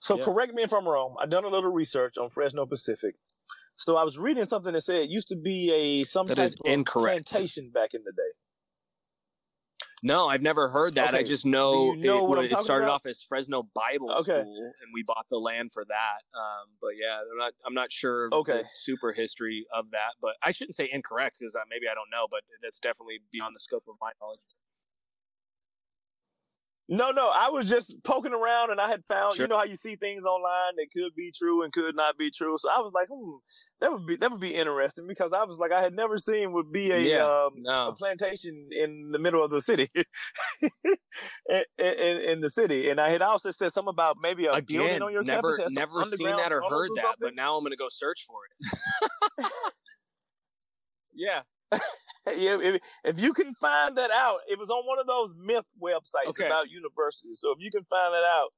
So 0.01 0.19
yeah. 0.19 0.25
correct 0.25 0.53
me 0.53 0.63
if 0.63 0.73
I'm 0.73 0.87
wrong. 0.87 1.17
I've 1.21 1.31
done 1.31 1.45
a 1.45 1.49
little 1.49 1.73
research 1.73 2.19
on 2.19 2.29
Fresno 2.29 2.67
Pacific. 2.67 3.15
So 3.77 3.97
I 3.97 4.05
was 4.05 4.19
reading 4.19 4.45
something 4.45 4.73
that 4.73 4.83
said 4.83 5.03
it 5.03 5.11
used 5.11 5.29
to 5.29 5.37
be 5.37 5.73
a 5.73 6.05
some 6.05 6.27
that 6.27 6.37
type 6.37 6.47
of 6.49 6.71
incorrect. 6.71 7.31
plantation 7.33 7.71
back 7.73 7.95
in 7.95 8.03
the 8.05 8.13
day. 8.13 8.44
No, 10.05 10.29
I've 10.29 10.43
never 10.43 10.69
heard 10.69 10.97
that. 10.97 11.15
I 11.15 11.23
just 11.23 11.47
know, 11.47 11.95
you 11.95 11.97
know 11.97 12.35
it, 12.35 12.53
it 12.53 12.59
started 12.59 12.85
about? 12.85 12.97
off 12.97 13.07
as 13.07 13.23
Fresno 13.23 13.67
Bible 13.75 14.13
Okay. 14.19 14.43
School, 14.43 14.73
and 14.83 14.93
we 14.93 15.03
bought 15.03 15.25
the 15.31 15.39
land 15.39 15.73
for 15.73 15.83
that. 15.83 16.21
Um, 16.37 16.69
but 16.79 16.91
yeah, 17.01 17.21
I'm 17.21 17.39
not. 17.39 17.53
I'm 17.67 17.73
not 17.73 17.91
sure. 17.91 18.29
Okay. 18.31 18.59
the 18.59 18.65
super 18.75 19.13
history 19.13 19.65
of 19.75 19.91
that, 19.93 20.21
but 20.21 20.35
I 20.43 20.51
shouldn't 20.51 20.77
say 20.77 20.91
incorrect 20.93 21.39
because 21.41 21.57
maybe 21.71 21.87
I 21.91 21.95
don't 21.95 22.11
know, 22.13 22.27
but 22.31 22.41
that's 22.63 22.81
definitely 22.81 23.21
beyond 23.33 23.57
the 23.57 23.61
scope 23.61 23.85
of 23.89 23.95
my 23.99 24.11
knowledge. 24.21 24.41
No, 26.87 27.13
no, 27.13 27.31
I 27.35 27.49
was 27.49 27.69
just 27.69 27.97
poking 28.05 28.35
around 28.35 28.71
and 28.71 28.79
I 28.81 28.89
had 28.89 29.05
found, 29.07 29.37
Sure. 29.37 29.45
you 29.45 29.49
know 29.49 29.57
how 29.57 29.65
you 29.65 29.77
see 29.77 29.97
things 29.97 30.25
online 30.25 30.77
that 30.77 30.89
could 30.93 31.15
be 31.15 31.33
true 31.35 31.63
and 31.63 31.73
could 31.73 31.97
not 31.97 32.19
be 32.19 32.31
true. 32.31 32.57
So 32.59 32.69
I 32.71 32.81
was 32.81 32.93
like, 32.93 33.09
hmm, 33.09 33.37
that 33.81 33.91
would 33.91 34.07
be 34.07 34.17
that 34.17 34.31
would 34.31 34.41
be 34.41 34.55
interesting 34.55 35.07
because 35.07 35.33
I 35.33 35.45
was 35.45 35.59
like, 35.59 35.73
I 35.73 35.81
had 35.81 35.95
never 35.95 36.19
seen 36.19 36.53
would 36.53 36.71
be 36.73 36.91
a 36.93 36.99
Yeah, 36.99 37.25
um, 37.25 37.53
a 37.67 37.93
plantation 37.93 38.69
in 38.71 39.11
the 39.13 39.19
middle 39.19 39.43
of 39.43 39.51
the 39.51 39.63
city, 39.63 39.91
in, 41.49 41.65
in, 41.79 42.21
in 42.21 42.41
the 42.43 42.51
city. 42.51 42.91
And 42.91 43.01
I 43.01 43.11
had 43.11 43.23
also 43.23 43.51
said 43.51 43.73
something 43.73 43.89
about 43.91 44.17
maybe 44.21 44.45
a 44.47 44.61
building 44.61 45.01
Again, 45.01 45.03
on 45.03 45.13
your 45.13 45.23
never, 45.25 45.57
campus. 45.57 45.75
never 45.75 46.05
seen 46.05 46.37
that 46.37 46.53
or 46.53 46.61
heard 46.69 46.91
or 46.91 46.95
that, 46.97 47.17
but 47.21 47.35
now 47.35 47.57
I'm 47.57 47.65
gonna 47.65 47.77
go 47.77 47.89
search 47.89 48.27
for 48.27 48.39
it. 48.45 49.47
yeah, 51.15 51.43
if, 52.27 52.81
if 53.05 53.21
you 53.21 53.33
can 53.33 53.53
find 53.55 53.97
that 53.97 54.11
out, 54.11 54.39
it 54.49 54.59
was 54.59 54.71
on 54.71 54.85
one 54.87 54.99
of 54.99 55.07
those 55.07 55.35
myth 55.39 55.67
websites 55.83 56.29
Okay. 56.31 56.47
about 56.47 56.71
universities. 56.71 57.39
So 57.41 57.53
if 57.53 57.59
you 57.61 57.71
can 57.71 57.85
find 57.85 58.13
that 58.13 58.25
out, 58.25 58.49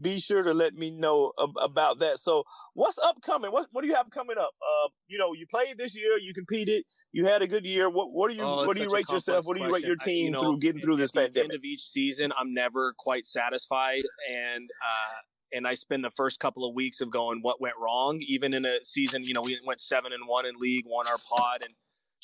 be 0.00 0.18
sure 0.18 0.42
to 0.42 0.52
let 0.52 0.74
me 0.74 0.90
know 0.90 1.32
ab- 1.40 1.56
about 1.60 2.00
that. 2.00 2.18
So 2.18 2.42
what's 2.74 2.98
upcoming? 2.98 3.52
What 3.52 3.68
what 3.70 3.82
do 3.82 3.88
you 3.88 3.94
have 3.94 4.10
coming 4.10 4.36
up? 4.36 4.50
Uh, 4.60 4.88
you 5.06 5.18
know, 5.18 5.32
you 5.34 5.46
played 5.46 5.78
this 5.78 5.96
year, 5.96 6.18
you 6.18 6.34
competed, 6.34 6.82
you 7.12 7.26
had 7.26 7.42
a 7.42 7.46
good 7.46 7.64
year. 7.64 7.88
What 7.88 8.10
what 8.12 8.28
do 8.28 8.36
you 8.36 8.42
Oh, 8.42 8.66
what 8.66 8.76
do 8.76 8.82
you 8.82 8.90
rate 8.90 9.08
yourself? 9.08 9.46
What 9.46 9.56
do 9.56 9.62
you 9.62 9.72
rate 9.72 9.84
your 9.84 9.94
question. 9.96 10.10
I- 10.10 10.14
you 10.16 10.22
team 10.24 10.32
know, 10.32 10.38
through 10.40 10.58
getting 10.58 10.80
through 10.80 10.96
this? 10.96 11.10
at 11.14 11.26
pandemic? 11.26 11.52
end 11.52 11.54
of 11.54 11.62
each 11.64 11.82
season, 11.82 12.32
I'm 12.36 12.52
never 12.52 12.92
quite 12.98 13.24
satisfied, 13.24 14.02
and 14.28 14.68
uh, 14.84 15.20
and 15.52 15.64
I 15.68 15.74
spend 15.74 16.02
the 16.02 16.10
first 16.16 16.40
couple 16.40 16.68
of 16.68 16.74
weeks 16.74 17.00
of 17.00 17.12
going, 17.12 17.38
what 17.42 17.60
went 17.60 17.76
wrong? 17.80 18.20
Even 18.26 18.52
in 18.52 18.64
a 18.64 18.82
season, 18.82 19.22
you 19.22 19.32
know, 19.34 19.42
we 19.42 19.56
went 19.64 19.78
seven 19.78 20.12
and 20.12 20.26
one 20.26 20.44
in 20.44 20.56
league, 20.58 20.84
won 20.88 21.06
our 21.06 21.18
pod, 21.30 21.62
and 21.62 21.72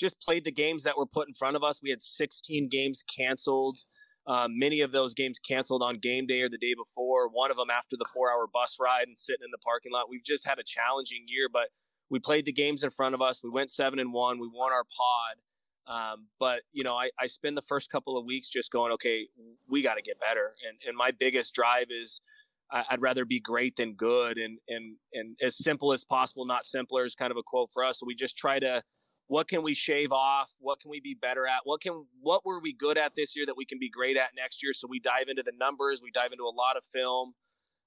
just 0.00 0.20
played 0.20 0.44
the 0.44 0.52
games 0.52 0.82
that 0.84 0.96
were 0.96 1.06
put 1.06 1.28
in 1.28 1.34
front 1.34 1.56
of 1.56 1.62
us. 1.62 1.80
We 1.82 1.90
had 1.90 2.02
16 2.02 2.68
games 2.68 3.04
canceled. 3.16 3.78
Um, 4.26 4.58
many 4.58 4.80
of 4.80 4.92
those 4.92 5.14
games 5.14 5.38
canceled 5.38 5.82
on 5.82 5.98
game 5.98 6.26
day 6.26 6.40
or 6.40 6.48
the 6.48 6.58
day 6.58 6.74
before. 6.76 7.28
One 7.28 7.50
of 7.50 7.56
them 7.56 7.70
after 7.70 7.96
the 7.96 8.06
four-hour 8.12 8.46
bus 8.52 8.76
ride 8.80 9.08
and 9.08 9.18
sitting 9.18 9.44
in 9.44 9.50
the 9.50 9.58
parking 9.58 9.92
lot. 9.92 10.10
We've 10.10 10.24
just 10.24 10.46
had 10.46 10.58
a 10.58 10.64
challenging 10.64 11.24
year, 11.26 11.48
but 11.52 11.68
we 12.10 12.18
played 12.18 12.44
the 12.44 12.52
games 12.52 12.82
in 12.82 12.90
front 12.90 13.14
of 13.14 13.22
us. 13.22 13.40
We 13.42 13.50
went 13.50 13.70
seven 13.70 13.98
and 13.98 14.12
one. 14.12 14.38
We 14.38 14.48
won 14.52 14.72
our 14.72 14.84
pod. 14.84 15.36
Um, 15.86 16.26
but 16.38 16.60
you 16.72 16.84
know, 16.84 16.94
I, 16.94 17.10
I 17.18 17.26
spend 17.26 17.56
the 17.56 17.62
first 17.62 17.90
couple 17.90 18.16
of 18.16 18.24
weeks 18.24 18.48
just 18.48 18.70
going, 18.70 18.92
okay, 18.92 19.26
we 19.68 19.82
got 19.82 19.94
to 19.94 20.02
get 20.02 20.20
better. 20.20 20.54
And 20.68 20.78
and 20.86 20.96
my 20.96 21.10
biggest 21.10 21.54
drive 21.54 21.86
is 21.90 22.20
I, 22.70 22.84
I'd 22.90 23.02
rather 23.02 23.24
be 23.24 23.40
great 23.40 23.76
than 23.76 23.94
good, 23.94 24.38
and 24.38 24.58
and 24.68 24.96
and 25.12 25.36
as 25.42 25.56
simple 25.56 25.92
as 25.92 26.04
possible, 26.04 26.46
not 26.46 26.64
simpler 26.64 27.04
is 27.04 27.14
kind 27.14 27.30
of 27.30 27.36
a 27.36 27.42
quote 27.42 27.70
for 27.72 27.84
us. 27.84 27.98
So 27.98 28.06
we 28.06 28.14
just 28.14 28.36
try 28.36 28.58
to, 28.60 28.82
what 29.30 29.46
can 29.46 29.62
we 29.62 29.74
shave 29.74 30.10
off? 30.10 30.50
What 30.58 30.80
can 30.80 30.90
we 30.90 30.98
be 30.98 31.14
better 31.14 31.46
at? 31.46 31.60
What 31.62 31.80
can 31.80 32.04
what 32.20 32.44
were 32.44 32.60
we 32.60 32.72
good 32.72 32.98
at 32.98 33.12
this 33.14 33.36
year 33.36 33.46
that 33.46 33.56
we 33.56 33.64
can 33.64 33.78
be 33.78 33.88
great 33.88 34.16
at 34.16 34.30
next 34.36 34.60
year? 34.60 34.72
So 34.72 34.88
we 34.90 34.98
dive 34.98 35.28
into 35.28 35.44
the 35.44 35.52
numbers, 35.56 36.00
we 36.02 36.10
dive 36.10 36.32
into 36.32 36.42
a 36.42 36.50
lot 36.50 36.76
of 36.76 36.82
film. 36.82 37.34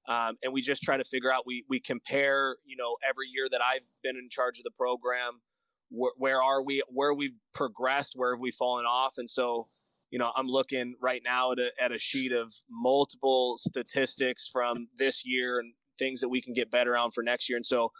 Um, 0.07 0.37
and 0.41 0.53
we 0.53 0.61
just 0.61 0.81
try 0.81 0.95
to 0.95 1.03
figure 1.03 1.33
out 1.33 1.43
we 1.45 1.65
we 1.67 1.81
compare 1.81 2.55
you 2.65 2.77
know 2.77 2.95
every 3.07 3.27
year 3.27 3.47
that 3.51 3.59
I've 3.61 3.85
been 4.01 4.15
in 4.15 4.29
charge 4.29 4.57
of 4.59 4.63
the 4.63 4.71
program 4.71 5.41
where, 5.89 6.13
where 6.17 6.41
are 6.41 6.63
we 6.63 6.81
where 6.87 7.13
we've 7.13 7.35
progressed 7.53 8.13
where 8.15 8.35
have 8.35 8.39
we 8.39 8.51
fallen 8.51 8.85
off 8.85 9.15
and 9.17 9.29
so 9.29 9.67
you 10.09 10.19
know 10.19 10.31
i'm 10.35 10.47
looking 10.47 10.95
right 11.01 11.21
now 11.23 11.51
at 11.51 11.59
a, 11.59 11.71
at 11.81 11.91
a 11.91 11.99
sheet 11.99 12.31
of 12.31 12.53
multiple 12.69 13.57
statistics 13.57 14.49
from 14.51 14.87
this 14.97 15.23
year 15.25 15.59
and 15.59 15.73
things 15.99 16.19
that 16.19 16.29
we 16.29 16.41
can 16.41 16.53
get 16.53 16.71
better 16.71 16.97
on 16.97 17.11
for 17.11 17.23
next 17.23 17.47
year 17.47 17.57
and 17.57 17.65
so 17.65 17.91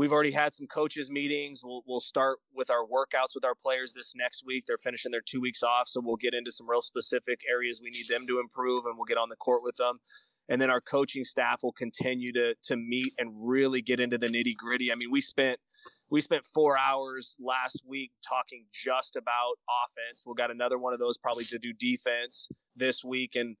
we've 0.00 0.12
already 0.12 0.30
had 0.30 0.54
some 0.54 0.66
coaches 0.66 1.10
meetings. 1.10 1.60
We'll, 1.62 1.82
we'll 1.86 2.00
start 2.00 2.38
with 2.54 2.70
our 2.70 2.86
workouts 2.86 3.34
with 3.34 3.44
our 3.44 3.54
players 3.54 3.92
this 3.92 4.14
next 4.16 4.44
week. 4.46 4.64
They're 4.66 4.78
finishing 4.78 5.12
their 5.12 5.20
two 5.20 5.42
weeks 5.42 5.62
off 5.62 5.88
so 5.88 6.00
we'll 6.02 6.16
get 6.16 6.32
into 6.32 6.50
some 6.50 6.68
real 6.68 6.80
specific 6.80 7.42
areas 7.48 7.82
we 7.82 7.90
need 7.90 8.08
them 8.08 8.26
to 8.26 8.40
improve 8.40 8.86
and 8.86 8.96
we'll 8.96 9.04
get 9.04 9.18
on 9.18 9.28
the 9.28 9.36
court 9.36 9.62
with 9.62 9.76
them. 9.76 9.98
And 10.48 10.58
then 10.58 10.70
our 10.70 10.80
coaching 10.80 11.24
staff 11.24 11.62
will 11.62 11.72
continue 11.72 12.32
to 12.32 12.54
to 12.64 12.76
meet 12.76 13.12
and 13.18 13.30
really 13.34 13.82
get 13.82 14.00
into 14.00 14.16
the 14.16 14.26
nitty 14.26 14.56
gritty 14.56 14.90
i 14.90 14.96
mean 14.96 15.10
we 15.10 15.20
spent 15.20 15.60
we 16.10 16.20
spent 16.20 16.44
four 16.52 16.76
hours 16.76 17.36
last 17.38 17.84
week 17.86 18.10
talking 18.28 18.64
just 18.72 19.14
about 19.14 19.54
offense. 19.86 20.24
We'll 20.26 20.34
got 20.34 20.50
another 20.50 20.76
one 20.76 20.92
of 20.92 20.98
those 20.98 21.16
probably 21.16 21.44
to 21.44 21.58
do 21.58 21.72
defense 21.72 22.48
this 22.74 23.04
week, 23.04 23.36
and 23.36 23.56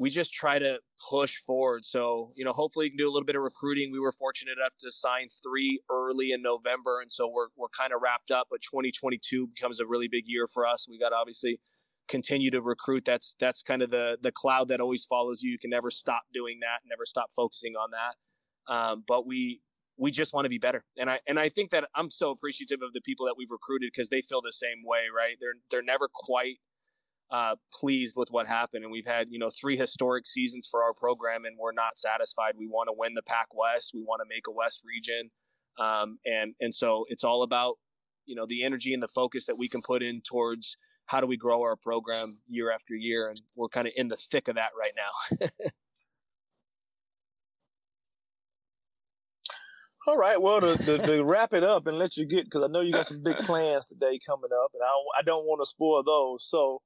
we 0.00 0.08
just 0.08 0.32
try 0.32 0.58
to 0.58 0.78
push 1.10 1.36
forward. 1.36 1.84
So 1.84 2.32
you 2.34 2.42
know, 2.42 2.52
hopefully, 2.52 2.86
you 2.86 2.90
can 2.90 2.96
do 2.96 3.06
a 3.06 3.12
little 3.12 3.26
bit 3.26 3.36
of 3.36 3.42
recruiting. 3.42 3.92
We 3.92 4.00
were 4.00 4.12
fortunate 4.12 4.56
enough 4.58 4.72
to 4.80 4.90
sign 4.90 5.28
three 5.42 5.82
early 5.90 6.32
in 6.32 6.40
November, 6.40 7.00
and 7.02 7.12
so 7.12 7.28
we're 7.28 7.48
we're 7.54 7.68
kind 7.68 7.92
of 7.92 8.00
wrapped 8.02 8.30
up. 8.30 8.48
But 8.50 8.62
2022 8.62 9.48
becomes 9.54 9.78
a 9.78 9.86
really 9.86 10.08
big 10.08 10.24
year 10.26 10.46
for 10.46 10.66
us. 10.66 10.88
We 10.88 10.98
got 10.98 11.12
obviously 11.12 11.60
continue 12.08 12.50
to 12.50 12.62
recruit. 12.62 13.04
That's 13.04 13.36
that's 13.38 13.62
kind 13.62 13.82
of 13.82 13.90
the 13.90 14.16
the 14.22 14.32
cloud 14.32 14.68
that 14.68 14.80
always 14.80 15.04
follows 15.04 15.42
you. 15.42 15.52
You 15.52 15.58
can 15.58 15.70
never 15.70 15.90
stop 15.90 16.22
doing 16.32 16.60
that, 16.60 16.88
never 16.88 17.04
stop 17.04 17.28
focusing 17.36 17.74
on 17.74 17.90
that. 17.90 18.74
Um, 18.74 19.04
but 19.06 19.26
we 19.26 19.60
we 19.98 20.10
just 20.10 20.32
want 20.32 20.46
to 20.46 20.48
be 20.48 20.58
better. 20.58 20.82
And 20.96 21.10
I 21.10 21.20
and 21.28 21.38
I 21.38 21.50
think 21.50 21.72
that 21.72 21.84
I'm 21.94 22.08
so 22.08 22.30
appreciative 22.30 22.78
of 22.82 22.94
the 22.94 23.02
people 23.02 23.26
that 23.26 23.34
we've 23.36 23.50
recruited 23.50 23.90
because 23.94 24.08
they 24.08 24.22
feel 24.22 24.40
the 24.40 24.50
same 24.50 24.82
way, 24.82 25.12
right? 25.14 25.36
They're 25.38 25.60
they're 25.70 25.82
never 25.82 26.08
quite 26.10 26.56
uh, 27.30 27.54
pleased 27.72 28.14
with 28.16 28.30
what 28.30 28.46
happened, 28.46 28.84
and 28.84 28.92
we've 28.92 29.06
had 29.06 29.28
you 29.30 29.38
know 29.38 29.50
three 29.50 29.76
historic 29.76 30.26
seasons 30.26 30.66
for 30.70 30.82
our 30.82 30.92
program, 30.92 31.44
and 31.44 31.56
we're 31.58 31.72
not 31.72 31.98
satisfied. 31.98 32.54
We 32.58 32.66
want 32.66 32.88
to 32.88 32.94
win 32.96 33.14
the 33.14 33.22
Pac 33.22 33.48
West. 33.54 33.92
We 33.94 34.02
want 34.02 34.20
to 34.20 34.28
make 34.28 34.46
a 34.48 34.52
West 34.52 34.82
region, 34.84 35.30
um, 35.78 36.18
and 36.24 36.54
and 36.60 36.74
so 36.74 37.04
it's 37.08 37.24
all 37.24 37.42
about 37.42 37.76
you 38.26 38.34
know 38.34 38.46
the 38.46 38.64
energy 38.64 38.94
and 38.94 39.02
the 39.02 39.08
focus 39.08 39.46
that 39.46 39.58
we 39.58 39.68
can 39.68 39.80
put 39.82 40.02
in 40.02 40.20
towards 40.22 40.76
how 41.06 41.20
do 41.20 41.26
we 41.26 41.36
grow 41.36 41.60
our 41.62 41.76
program 41.76 42.38
year 42.48 42.70
after 42.72 42.94
year, 42.94 43.28
and 43.28 43.40
we're 43.56 43.68
kind 43.68 43.86
of 43.86 43.92
in 43.96 44.08
the 44.08 44.16
thick 44.16 44.48
of 44.48 44.54
that 44.56 44.70
right 44.78 44.92
now. 44.96 45.48
All 50.06 50.16
right. 50.16 50.40
Well, 50.40 50.60
to, 50.60 50.76
to, 50.78 50.98
to 50.98 51.22
wrap 51.22 51.52
it 51.52 51.62
up 51.62 51.86
and 51.86 51.98
let 51.98 52.16
you 52.16 52.26
get, 52.26 52.44
because 52.44 52.62
I 52.62 52.68
know 52.68 52.80
you 52.80 52.92
got 52.92 53.06
some 53.06 53.22
big 53.22 53.36
plans 53.38 53.86
today 53.86 54.18
coming 54.24 54.50
up, 54.52 54.70
and 54.74 54.82
I 54.82 55.20
I 55.20 55.22
don't 55.22 55.44
want 55.44 55.60
to 55.62 55.66
spoil 55.66 56.02
those. 56.02 56.48
So, 56.48 56.80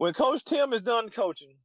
when 0.00 0.14
Coach 0.14 0.44
Tim 0.44 0.72
is 0.72 0.80
done 0.80 1.10
coaching, 1.10 1.56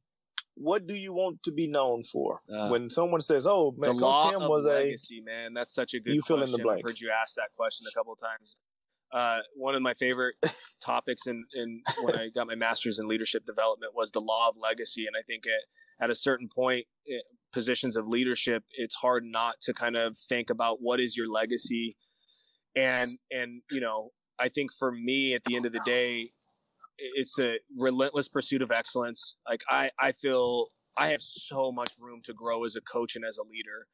what 0.56 0.86
do 0.86 0.94
you 0.94 1.14
want 1.14 1.42
to 1.44 1.52
be 1.52 1.66
known 1.66 2.04
for? 2.04 2.42
Uh, 2.52 2.68
when 2.68 2.90
someone 2.90 3.22
says, 3.22 3.46
"Oh, 3.46 3.74
man, 3.78 3.92
Coach 3.92 4.00
law 4.02 4.30
Tim 4.30 4.40
was 4.46 4.66
a," 4.66 4.72
legacy, 4.72 5.22
man. 5.24 5.54
That's 5.54 5.72
such 5.72 5.94
a 5.94 6.00
good 6.00 6.14
You 6.14 6.20
fill 6.20 6.42
in 6.42 6.52
the 6.52 6.58
blank. 6.58 6.80
I've 6.80 6.90
heard 6.90 7.00
you 7.00 7.10
ask 7.10 7.34
that 7.36 7.54
question 7.56 7.86
a 7.90 7.94
couple 7.94 8.12
of 8.12 8.18
times. 8.18 8.58
Uh, 9.10 9.38
one 9.54 9.74
of 9.74 9.80
my 9.80 9.94
favorite 9.94 10.34
topics 10.84 11.26
in, 11.26 11.46
in 11.54 11.80
when 12.02 12.14
I 12.14 12.28
got 12.28 12.46
my 12.46 12.56
master's 12.56 12.98
in 12.98 13.08
leadership 13.08 13.46
development 13.46 13.94
was 13.94 14.10
the 14.10 14.20
law 14.20 14.48
of 14.48 14.56
legacy, 14.62 15.06
and 15.06 15.16
I 15.18 15.22
think 15.22 15.44
at, 15.46 16.04
at 16.04 16.10
a 16.10 16.14
certain 16.14 16.50
point, 16.54 16.84
eh, 17.08 17.20
positions 17.54 17.96
of 17.96 18.06
leadership, 18.06 18.64
it's 18.76 18.96
hard 18.96 19.24
not 19.24 19.54
to 19.62 19.72
kind 19.72 19.96
of 19.96 20.18
think 20.18 20.50
about 20.50 20.82
what 20.82 21.00
is 21.00 21.16
your 21.16 21.30
legacy, 21.30 21.96
and 22.74 23.08
and 23.30 23.62
you 23.70 23.80
know, 23.80 24.10
I 24.38 24.50
think 24.50 24.74
for 24.74 24.92
me, 24.92 25.32
at 25.32 25.44
the 25.44 25.56
end 25.56 25.64
of 25.64 25.72
the 25.72 25.80
day, 25.86 26.32
it's 26.98 27.38
a 27.38 27.56
relentless 27.76 28.28
pursuit 28.28 28.62
of 28.62 28.70
excellence. 28.70 29.36
Like 29.48 29.62
I, 29.68 29.90
I 30.00 30.12
feel 30.12 30.66
I 30.96 31.08
have 31.08 31.20
so 31.20 31.72
much 31.72 31.92
room 31.98 32.20
to 32.24 32.32
grow 32.32 32.64
as 32.64 32.76
a 32.76 32.80
coach 32.80 33.16
and 33.16 33.24
as 33.24 33.38
a 33.38 33.42
leader. 33.42 33.86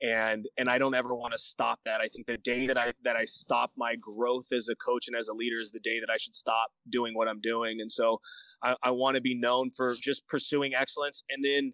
And 0.00 0.46
and 0.56 0.70
I 0.70 0.78
don't 0.78 0.94
ever 0.94 1.12
want 1.12 1.32
to 1.32 1.38
stop 1.38 1.80
that. 1.84 2.00
I 2.00 2.06
think 2.06 2.28
the 2.28 2.38
day 2.38 2.68
that 2.68 2.78
I 2.78 2.92
that 3.02 3.16
I 3.16 3.24
stop 3.24 3.72
my 3.76 3.96
growth 4.16 4.46
as 4.52 4.68
a 4.68 4.76
coach 4.76 5.08
and 5.08 5.16
as 5.16 5.26
a 5.26 5.32
leader 5.34 5.58
is 5.58 5.72
the 5.72 5.80
day 5.80 5.98
that 5.98 6.08
I 6.08 6.16
should 6.16 6.36
stop 6.36 6.68
doing 6.88 7.14
what 7.16 7.26
I'm 7.28 7.40
doing. 7.40 7.80
And 7.80 7.90
so 7.90 8.20
I, 8.62 8.76
I 8.84 8.90
want 8.92 9.16
to 9.16 9.20
be 9.20 9.34
known 9.34 9.70
for 9.76 9.94
just 10.00 10.24
pursuing 10.28 10.72
excellence 10.72 11.24
and 11.28 11.42
then 11.42 11.72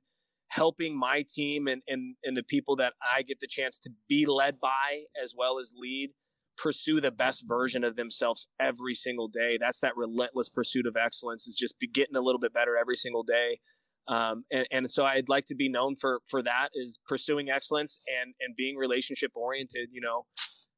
helping 0.49 0.99
my 0.99 1.23
team 1.29 1.67
and, 1.67 1.83
and 1.87 2.17
and 2.25 2.35
the 2.35 2.43
people 2.43 2.77
that 2.77 2.95
I 3.15 3.23
get 3.23 3.41
the 3.41 3.47
chance 3.47 3.79
to 3.81 3.91
be 4.09 4.25
led 4.25 4.59
by 4.59 5.03
as 5.23 5.35
well 5.37 5.59
as 5.59 5.75
lead 5.77 6.11
pursue 6.57 7.01
the 7.01 7.11
best 7.11 7.45
version 7.47 7.85
of 7.85 7.97
themselves 7.97 8.49
every 8.61 8.95
single 8.95 9.29
day. 9.29 9.59
That's 9.61 9.81
that 9.81 9.97
relentless 9.97 10.49
pursuit 10.49 10.87
of 10.87 10.97
excellence 10.97 11.47
is 11.47 11.57
just 11.57 11.75
getting 11.93 12.17
a 12.17 12.21
little 12.21 12.41
bit 12.41 12.53
better 12.53 12.77
every 12.77 12.97
single 12.97 13.23
day. 13.23 13.61
Um, 14.07 14.45
and, 14.51 14.67
and 14.71 14.91
so 14.91 15.05
I'd 15.05 15.29
like 15.29 15.47
to 15.47 15.55
be 15.55 15.69
known 15.69 15.97
for, 15.97 16.21
for 16.29 16.43
that 16.43 16.69
is 16.75 16.99
pursuing 17.07 17.49
excellence 17.51 17.99
and, 18.23 18.35
and 18.41 18.55
being 18.55 18.77
relationship 18.77 19.33
oriented, 19.35 19.89
you 19.93 20.01
know, 20.01 20.27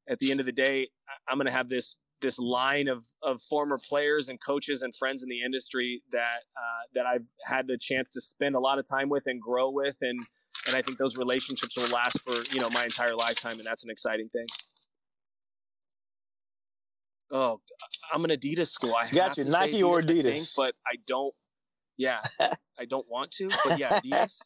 at 0.09 0.19
the 0.19 0.31
end 0.31 0.39
of 0.39 0.45
the 0.45 0.53
day, 0.53 0.87
I'm 1.27 1.37
going 1.37 1.47
to 1.47 1.51
have 1.51 1.67
this, 1.67 1.99
this 2.21 2.39
line 2.39 2.87
of 2.87 3.03
of 3.21 3.41
former 3.41 3.77
players 3.89 4.29
and 4.29 4.39
coaches 4.43 4.81
and 4.81 4.95
friends 4.95 5.23
in 5.23 5.29
the 5.29 5.41
industry 5.41 6.01
that 6.11 6.41
uh, 6.55 6.83
that 6.95 7.05
I've 7.05 7.25
had 7.45 7.67
the 7.67 7.77
chance 7.79 8.11
to 8.13 8.21
spend 8.21 8.55
a 8.55 8.59
lot 8.59 8.79
of 8.79 8.87
time 8.89 9.09
with 9.09 9.23
and 9.27 9.41
grow 9.41 9.69
with, 9.69 9.95
and 10.01 10.19
and 10.67 10.75
I 10.75 10.81
think 10.81 10.97
those 10.97 11.17
relationships 11.17 11.75
will 11.77 11.89
last 11.89 12.19
for 12.21 12.41
you 12.51 12.59
know 12.59 12.69
my 12.69 12.85
entire 12.85 13.15
lifetime, 13.15 13.57
and 13.57 13.65
that's 13.65 13.83
an 13.83 13.89
exciting 13.89 14.29
thing. 14.29 14.47
Oh, 17.31 17.59
I'm 18.13 18.23
an 18.25 18.31
Adidas 18.31 18.69
school. 18.69 18.95
I 18.95 19.09
got 19.09 19.37
you, 19.37 19.45
Nike 19.45 19.81
Adidas, 19.81 19.87
or 19.87 20.01
Adidas, 20.01 20.23
think, 20.23 20.47
but 20.55 20.75
I 20.85 20.95
don't. 21.05 21.33
Yeah, 21.97 22.21
I 22.39 22.85
don't 22.87 23.05
want 23.09 23.31
to, 23.31 23.49
but 23.65 23.79
yeah, 23.79 23.99
Adidas. 23.99 24.39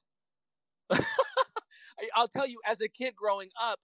I'll 2.16 2.28
tell 2.28 2.48
you, 2.48 2.60
as 2.68 2.82
a 2.82 2.88
kid 2.88 3.16
growing 3.16 3.50
up, 3.62 3.80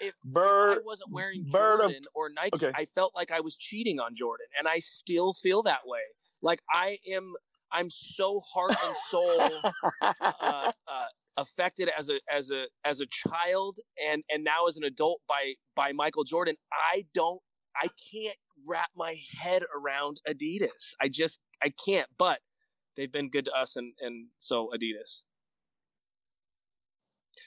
if, 0.00 0.14
Bird, 0.24 0.72
if 0.72 0.78
I 0.78 0.86
wasn't 0.86 1.12
wearing 1.12 1.44
Jordan 1.50 1.90
of, 1.90 2.06
or 2.14 2.30
Nike, 2.30 2.50
okay. 2.54 2.72
I 2.74 2.84
felt 2.84 3.14
like 3.14 3.30
I 3.30 3.40
was 3.40 3.56
cheating 3.56 3.98
on 3.98 4.14
Jordan, 4.14 4.46
and 4.58 4.68
I 4.68 4.78
still 4.78 5.34
feel 5.34 5.62
that 5.64 5.80
way. 5.84 6.00
Like 6.42 6.60
I 6.72 6.98
am, 7.12 7.34
I'm 7.72 7.90
so 7.90 8.40
heart 8.40 8.76
and 8.84 8.96
soul 9.08 9.72
uh, 10.00 10.12
uh, 10.40 10.70
affected 11.36 11.90
as 11.96 12.10
a 12.10 12.20
as 12.32 12.50
a 12.50 12.66
as 12.84 13.00
a 13.00 13.06
child, 13.06 13.78
and 14.10 14.22
and 14.30 14.44
now 14.44 14.66
as 14.68 14.76
an 14.76 14.84
adult 14.84 15.20
by 15.28 15.54
by 15.74 15.92
Michael 15.92 16.24
Jordan. 16.24 16.56
I 16.72 17.06
don't, 17.14 17.40
I 17.82 17.88
can't 18.12 18.36
wrap 18.66 18.88
my 18.96 19.16
head 19.40 19.62
around 19.76 20.20
Adidas. 20.28 20.94
I 21.00 21.08
just 21.08 21.40
I 21.62 21.72
can't. 21.84 22.08
But 22.18 22.40
they've 22.96 23.12
been 23.12 23.30
good 23.30 23.46
to 23.46 23.52
us, 23.52 23.76
and 23.76 23.94
and 24.00 24.28
so 24.38 24.70
Adidas. 24.74 25.22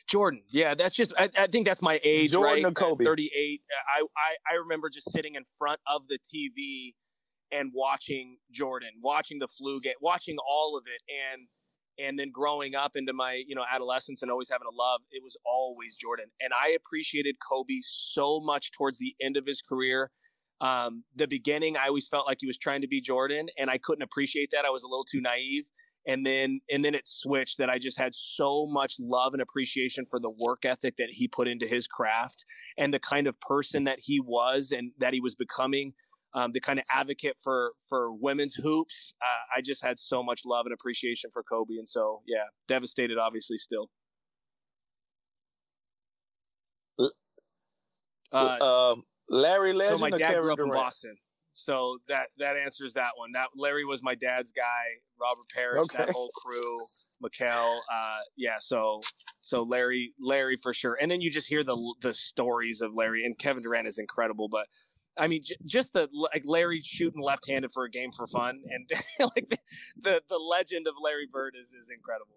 Jordan, 0.07 0.43
yeah, 0.51 0.73
that's 0.73 0.95
just. 0.95 1.13
I, 1.17 1.29
I 1.37 1.47
think 1.47 1.65
that's 1.65 1.81
my 1.81 1.99
age, 2.03 2.31
Jordan 2.31 2.63
right? 2.63 2.75
Kobe? 2.75 3.03
Thirty-eight. 3.03 3.61
I, 3.97 4.01
I 4.01 4.53
I 4.53 4.57
remember 4.57 4.89
just 4.89 5.11
sitting 5.11 5.35
in 5.35 5.43
front 5.57 5.79
of 5.87 6.07
the 6.07 6.17
TV 6.17 6.93
and 7.51 7.71
watching 7.73 8.37
Jordan, 8.51 8.89
watching 9.01 9.39
the 9.39 9.47
flu 9.47 9.79
game, 9.81 9.93
watching 10.01 10.37
all 10.49 10.77
of 10.77 10.85
it, 10.87 11.01
and 11.09 11.47
and 11.99 12.17
then 12.17 12.31
growing 12.31 12.75
up 12.75 12.91
into 12.95 13.13
my 13.13 13.41
you 13.47 13.55
know 13.55 13.63
adolescence 13.71 14.21
and 14.21 14.31
always 14.31 14.49
having 14.49 14.67
a 14.67 14.75
love, 14.75 15.01
it 15.11 15.23
was 15.23 15.37
always 15.45 15.95
Jordan, 15.95 16.27
and 16.39 16.51
I 16.53 16.71
appreciated 16.71 17.35
Kobe 17.39 17.79
so 17.81 18.39
much 18.39 18.71
towards 18.71 18.97
the 18.99 19.15
end 19.21 19.37
of 19.37 19.45
his 19.45 19.61
career. 19.61 20.11
Um, 20.59 21.03
the 21.15 21.27
beginning, 21.27 21.75
I 21.75 21.87
always 21.87 22.07
felt 22.07 22.27
like 22.27 22.37
he 22.39 22.47
was 22.47 22.57
trying 22.57 22.81
to 22.81 22.87
be 22.87 23.01
Jordan, 23.01 23.47
and 23.57 23.69
I 23.69 23.79
couldn't 23.79 24.03
appreciate 24.03 24.49
that. 24.51 24.63
I 24.65 24.69
was 24.69 24.83
a 24.83 24.87
little 24.87 25.03
too 25.03 25.21
naive 25.21 25.65
and 26.07 26.25
then 26.25 26.59
and 26.69 26.83
then 26.83 26.95
it 26.95 27.07
switched 27.07 27.57
that 27.57 27.69
I 27.69 27.77
just 27.77 27.97
had 27.97 28.15
so 28.15 28.67
much 28.67 28.95
love 28.99 29.33
and 29.33 29.41
appreciation 29.41 30.05
for 30.09 30.19
the 30.19 30.31
work 30.39 30.65
ethic 30.65 30.95
that 30.97 31.09
he 31.11 31.27
put 31.27 31.47
into 31.47 31.67
his 31.67 31.87
craft 31.87 32.45
and 32.77 32.93
the 32.93 32.99
kind 32.99 33.27
of 33.27 33.39
person 33.39 33.83
that 33.85 33.99
he 33.99 34.19
was 34.19 34.71
and 34.71 34.91
that 34.99 35.13
he 35.13 35.19
was 35.19 35.35
becoming 35.35 35.93
um, 36.33 36.51
the 36.51 36.59
kind 36.59 36.79
of 36.79 36.85
advocate 36.91 37.37
for 37.41 37.71
for 37.89 38.11
women's 38.11 38.55
hoops 38.55 39.13
uh, 39.21 39.57
I 39.57 39.61
just 39.61 39.83
had 39.83 39.99
so 39.99 40.23
much 40.23 40.45
love 40.45 40.65
and 40.65 40.73
appreciation 40.73 41.29
for 41.31 41.43
Kobe 41.43 41.75
and 41.75 41.87
so 41.87 42.21
yeah 42.27 42.45
devastated 42.67 43.17
obviously 43.17 43.57
still 43.57 43.89
uh, 48.33 48.91
um, 48.93 49.03
Larry 49.29 49.73
Legend 49.73 49.99
so 49.99 50.09
my 50.09 50.17
dad 50.17 50.39
grew 50.39 50.51
up 50.53 50.57
Durant? 50.57 50.73
in 50.75 50.81
Boston 50.81 51.15
so 51.53 51.97
that 52.07 52.27
that 52.39 52.55
answers 52.57 52.93
that 52.93 53.11
one. 53.17 53.31
That 53.33 53.47
Larry 53.55 53.85
was 53.85 54.01
my 54.01 54.15
dad's 54.15 54.51
guy. 54.51 54.63
Robert 55.19 55.45
Parish, 55.53 55.79
Okay. 55.81 56.05
that 56.05 56.09
whole 56.09 56.31
crew, 56.43 56.79
McHale. 57.23 57.77
Uh, 57.91 58.19
yeah. 58.37 58.55
So 58.59 59.01
so 59.41 59.63
Larry, 59.63 60.13
Larry 60.19 60.57
for 60.57 60.73
sure. 60.73 60.97
And 60.99 61.11
then 61.11 61.21
you 61.21 61.29
just 61.29 61.47
hear 61.47 61.63
the 61.63 61.77
the 62.01 62.13
stories 62.13 62.81
of 62.81 62.93
Larry 62.93 63.25
and 63.25 63.37
Kevin 63.37 63.61
Durant 63.63 63.87
is 63.87 63.99
incredible. 63.99 64.47
But 64.47 64.67
I 65.17 65.27
mean, 65.27 65.41
j- 65.43 65.57
just 65.65 65.93
the 65.93 66.07
like 66.13 66.43
Larry 66.45 66.81
shooting 66.83 67.21
left 67.21 67.47
handed 67.49 67.71
for 67.71 67.83
a 67.83 67.91
game 67.91 68.11
for 68.11 68.27
fun, 68.27 68.61
and 68.69 68.89
like 69.35 69.49
the, 69.49 69.57
the 69.99 70.21
the 70.29 70.37
legend 70.37 70.87
of 70.87 70.93
Larry 71.03 71.27
Bird 71.31 71.55
is 71.59 71.73
is 71.73 71.89
incredible. 71.89 72.35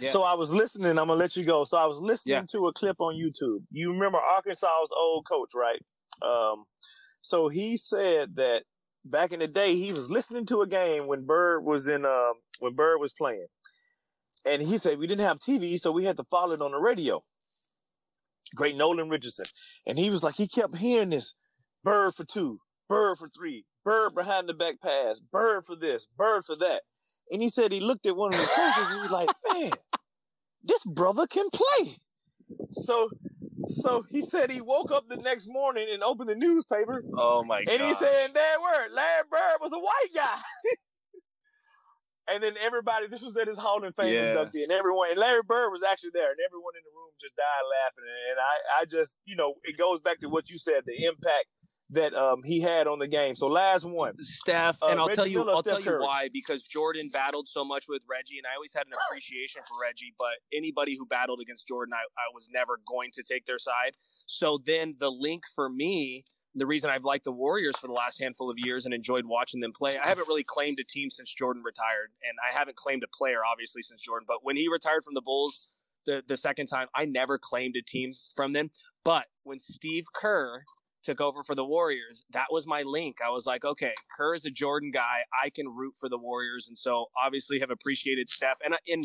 Yeah. 0.00 0.08
So 0.08 0.22
I 0.22 0.34
was 0.34 0.52
listening. 0.52 0.90
I'm 0.90 1.08
gonna 1.08 1.14
let 1.14 1.36
you 1.36 1.44
go. 1.44 1.64
So 1.64 1.76
I 1.76 1.86
was 1.86 2.00
listening 2.00 2.34
Yeah. 2.36 2.42
to 2.52 2.68
a 2.68 2.72
clip 2.72 3.00
on 3.00 3.14
YouTube. 3.14 3.64
You 3.70 3.92
remember 3.92 4.18
Arkansas's 4.18 4.92
old 4.96 5.26
coach, 5.26 5.50
right? 5.54 5.82
Um, 6.22 6.64
so 7.20 7.48
he 7.48 7.76
said 7.76 8.36
that 8.36 8.62
back 9.04 9.32
in 9.32 9.40
the 9.40 9.48
day 9.48 9.74
he 9.76 9.92
was 9.92 10.10
listening 10.10 10.46
to 10.46 10.62
a 10.62 10.66
game 10.66 11.06
when 11.08 11.26
Bird 11.26 11.64
was 11.64 11.88
in 11.88 12.04
um 12.06 12.34
when 12.60 12.74
Bird 12.74 12.98
was 13.00 13.12
playing, 13.12 13.46
and 14.46 14.62
he 14.62 14.78
said 14.78 14.98
we 14.98 15.08
didn't 15.08 15.26
have 15.26 15.38
TV, 15.40 15.78
so 15.78 15.90
we 15.90 16.04
had 16.04 16.16
to 16.18 16.24
follow 16.24 16.52
it 16.52 16.62
on 16.62 16.70
the 16.70 16.78
radio. 16.78 17.20
Great 18.54 18.76
Nolan 18.76 19.08
Richardson, 19.08 19.46
and 19.86 19.98
he 19.98 20.10
was 20.10 20.22
like 20.22 20.34
he 20.34 20.46
kept 20.48 20.76
hearing 20.76 21.10
this 21.10 21.34
Bird 21.82 22.14
for 22.14 22.24
two, 22.24 22.60
Bird 22.88 23.18
for 23.18 23.28
three, 23.28 23.64
Bird 23.84 24.14
behind 24.14 24.48
the 24.48 24.54
back 24.54 24.80
pass, 24.80 25.20
Bird 25.20 25.66
for 25.66 25.76
this, 25.76 26.06
Bird 26.06 26.44
for 26.44 26.56
that. 26.56 26.82
And 27.30 27.42
he 27.42 27.48
said 27.48 27.72
he 27.72 27.80
looked 27.80 28.06
at 28.06 28.16
one 28.16 28.34
of 28.34 28.40
the 28.40 28.46
coaches 28.46 28.86
and 28.86 28.94
he 28.96 29.02
was 29.02 29.10
like, 29.10 29.28
man, 29.52 29.72
this 30.62 30.84
brother 30.84 31.26
can 31.26 31.48
play. 31.50 31.96
So 32.72 33.10
so 33.66 34.04
he 34.08 34.20
said 34.20 34.50
he 34.50 34.60
woke 34.60 34.90
up 34.90 35.08
the 35.08 35.16
next 35.16 35.48
morning 35.48 35.86
and 35.90 36.02
opened 36.02 36.28
the 36.28 36.34
newspaper 36.34 37.02
Oh 37.16 37.42
my 37.42 37.64
god! 37.64 37.74
and 37.74 37.82
he 37.82 37.94
said 37.94 38.34
that 38.34 38.56
word, 38.60 38.92
Larry 38.92 39.22
Bird 39.30 39.58
was 39.60 39.72
a 39.72 39.78
white 39.78 40.10
guy. 40.14 40.36
and 42.32 42.42
then 42.42 42.54
everybody, 42.62 43.06
this 43.06 43.22
was 43.22 43.36
at 43.36 43.48
his 43.48 43.58
Hall 43.58 43.84
of 43.84 43.94
Fame 43.96 44.12
Yeah. 44.14 44.34
inductee, 44.34 44.62
and 44.62 44.72
everyone, 44.72 45.10
and 45.10 45.18
Larry 45.18 45.42
Bird 45.42 45.70
was 45.70 45.82
actually 45.82 46.10
there, 46.14 46.30
and 46.30 46.38
everyone 46.44 46.74
in 46.76 46.82
the 46.84 46.94
room 46.96 47.10
just 47.20 47.36
died 47.36 47.64
laughing. 47.82 48.04
And 48.30 48.38
I, 48.38 48.80
I 48.80 48.84
just, 48.84 49.16
you 49.24 49.36
know, 49.36 49.54
it 49.64 49.76
goes 49.76 50.00
back 50.00 50.20
to 50.20 50.28
what 50.28 50.50
you 50.50 50.58
said, 50.58 50.82
the 50.86 51.04
impact 51.04 51.46
that 51.90 52.14
um 52.14 52.42
he 52.42 52.60
had 52.60 52.86
on 52.86 52.98
the 52.98 53.06
game. 53.06 53.34
So 53.34 53.46
last 53.46 53.84
one, 53.84 54.14
Steph, 54.18 54.78
Uh, 54.82 54.86
and 54.86 54.98
I'll 54.98 55.06
Reggie 55.06 55.16
tell 55.16 55.26
you, 55.26 55.38
Miller, 55.38 55.52
I'll 55.52 55.60
Steph 55.62 55.70
tell 55.72 55.80
you 55.80 55.84
Curry. 55.90 56.02
why. 56.02 56.28
Because 56.32 56.62
Jordan 56.62 57.10
battled 57.12 57.46
so 57.46 57.62
much 57.62 57.84
with 57.88 58.02
Reggie, 58.08 58.38
and 58.38 58.46
I 58.50 58.56
always 58.56 58.72
had 58.74 58.86
an 58.86 58.94
appreciation 59.06 59.60
for 59.68 59.76
Reggie. 59.82 60.14
But 60.18 60.40
anybody 60.52 60.96
who 60.98 61.04
battled 61.06 61.40
against 61.42 61.68
Jordan, 61.68 61.92
I, 61.92 61.98
I 62.16 62.32
was 62.32 62.48
never 62.50 62.80
going 62.88 63.10
to 63.12 63.22
take 63.22 63.44
their 63.44 63.58
side. 63.58 63.92
So 64.26 64.58
then 64.64 64.94
the 64.98 65.10
link 65.10 65.42
for 65.54 65.68
me, 65.68 66.24
the 66.54 66.66
reason 66.66 66.90
I've 66.90 67.04
liked 67.04 67.24
the 67.24 67.32
Warriors 67.32 67.76
for 67.76 67.86
the 67.86 67.92
last 67.92 68.22
handful 68.22 68.50
of 68.50 68.56
years 68.58 68.84
and 68.84 68.94
enjoyed 68.94 69.24
watching 69.24 69.60
them 69.60 69.72
play, 69.72 69.98
I 70.02 70.08
haven't 70.08 70.28
really 70.28 70.44
claimed 70.44 70.78
a 70.78 70.84
team 70.84 71.10
since 71.10 71.32
Jordan 71.32 71.62
retired, 71.64 72.12
and 72.22 72.36
I 72.48 72.56
haven't 72.56 72.76
claimed 72.76 73.02
a 73.02 73.16
player 73.16 73.40
obviously 73.50 73.82
since 73.82 74.02
Jordan. 74.02 74.24
But 74.26 74.38
when 74.42 74.56
he 74.56 74.68
retired 74.68 75.04
from 75.04 75.14
the 75.14 75.22
Bulls. 75.22 75.84
The, 76.06 76.22
the 76.28 76.36
second 76.36 76.66
time, 76.66 76.88
I 76.94 77.06
never 77.06 77.38
claimed 77.38 77.76
a 77.76 77.82
team 77.82 78.10
from 78.36 78.52
them. 78.52 78.70
But 79.06 79.24
when 79.44 79.58
Steve 79.58 80.04
Kerr 80.14 80.62
took 81.02 81.18
over 81.18 81.42
for 81.42 81.54
the 81.54 81.64
Warriors, 81.64 82.24
that 82.32 82.46
was 82.50 82.66
my 82.66 82.82
link. 82.82 83.16
I 83.24 83.30
was 83.30 83.46
like, 83.46 83.64
okay, 83.64 83.92
Kerr 84.14 84.34
is 84.34 84.44
a 84.44 84.50
Jordan 84.50 84.90
guy. 84.92 85.24
I 85.42 85.48
can 85.48 85.66
root 85.66 85.94
for 85.98 86.10
the 86.10 86.18
Warriors, 86.18 86.68
and 86.68 86.76
so 86.76 87.06
obviously 87.22 87.58
have 87.60 87.70
appreciated 87.70 88.28
Steph. 88.28 88.58
And 88.62 88.74
in 88.86 89.04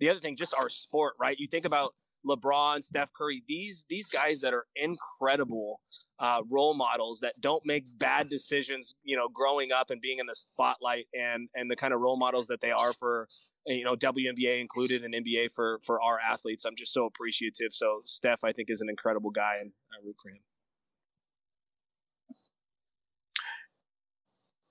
the 0.00 0.08
other 0.08 0.18
thing, 0.18 0.34
just 0.34 0.52
our 0.58 0.68
sport, 0.68 1.14
right? 1.20 1.36
You 1.38 1.46
think 1.46 1.64
about 1.64 1.94
LeBron, 2.26 2.82
Steph 2.82 3.12
Curry, 3.12 3.42
these 3.46 3.86
these 3.88 4.08
guys 4.08 4.40
that 4.40 4.52
are 4.52 4.66
incredible 4.76 5.80
uh, 6.18 6.42
role 6.48 6.74
models 6.74 7.20
that 7.20 7.34
don't 7.40 7.64
make 7.64 7.84
bad 7.98 8.28
decisions, 8.28 8.94
you 9.02 9.16
know, 9.16 9.28
growing 9.28 9.72
up 9.72 9.90
and 9.90 10.00
being 10.00 10.18
in 10.18 10.26
the 10.26 10.34
spotlight, 10.34 11.06
and 11.14 11.48
and 11.54 11.70
the 11.70 11.76
kind 11.76 11.92
of 11.92 12.00
role 12.00 12.18
models 12.18 12.46
that 12.48 12.60
they 12.60 12.70
are 12.70 12.92
for 12.92 13.26
you 13.66 13.84
know 13.84 13.96
WNBA 13.96 14.60
included 14.60 15.02
and 15.02 15.14
NBA 15.14 15.52
for 15.52 15.78
for 15.84 16.00
our 16.02 16.18
athletes. 16.18 16.64
I'm 16.64 16.76
just 16.76 16.92
so 16.92 17.06
appreciative. 17.06 17.72
So 17.72 18.02
Steph, 18.04 18.44
I 18.44 18.52
think, 18.52 18.70
is 18.70 18.80
an 18.80 18.88
incredible 18.88 19.30
guy, 19.30 19.54
and 19.60 19.72
I 19.92 20.04
root 20.04 20.16
for 20.22 20.30
him. 20.30 20.40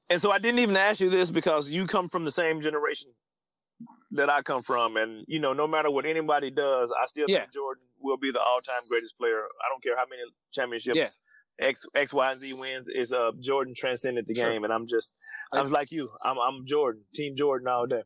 and 0.10 0.22
so 0.22 0.32
I 0.32 0.40
didn't 0.40 0.60
even 0.60 0.76
ask 0.76 1.00
you 1.00 1.10
this 1.10 1.32
because 1.32 1.70
you 1.70 1.86
come 1.86 2.10
from 2.10 2.26
the 2.26 2.32
same 2.32 2.62
generation 2.62 3.12
that 4.12 4.30
I 4.30 4.42
come 4.42 4.64
from, 4.64 4.98
and 4.98 5.24
you 5.28 5.40
know, 5.40 5.54
no 5.54 5.68
matter 5.68 5.92
what 5.92 6.06
anybody 6.06 6.50
does, 6.52 6.92
I 6.92 7.06
still 7.06 7.26
Yeah. 7.30 7.40
think 7.42 7.54
Jordan 7.54 7.84
will 8.00 8.18
be 8.18 8.32
the 8.32 8.40
all-time 8.42 8.82
greatest 8.90 9.18
player. 9.18 9.44
I 9.46 9.70
don't 9.70 9.84
care 9.84 9.96
how 9.98 10.06
many 10.10 10.22
championships. 10.52 10.98
Yeah. 10.98 11.08
X 11.62 11.86
X 11.94 12.14
Y 12.14 12.32
and 12.32 12.40
Z 12.40 12.54
wins 12.54 12.88
is 12.88 13.12
uh 13.12 13.32
Jordan 13.40 13.74
transcended 13.76 14.26
the 14.28 14.34
Sure. 14.34 14.50
game, 14.52 14.64
and 14.64 14.72
I'm 14.72 14.88
just 14.88 15.14
I 15.52 15.62
was 15.62 15.72
like 15.72 15.92
you. 15.92 16.10
I'm 16.24 16.38
I'm 16.40 16.66
Jordan, 16.66 17.04
Team 17.14 17.36
Jordan 17.36 17.68
all 17.68 17.86
day, 17.86 18.04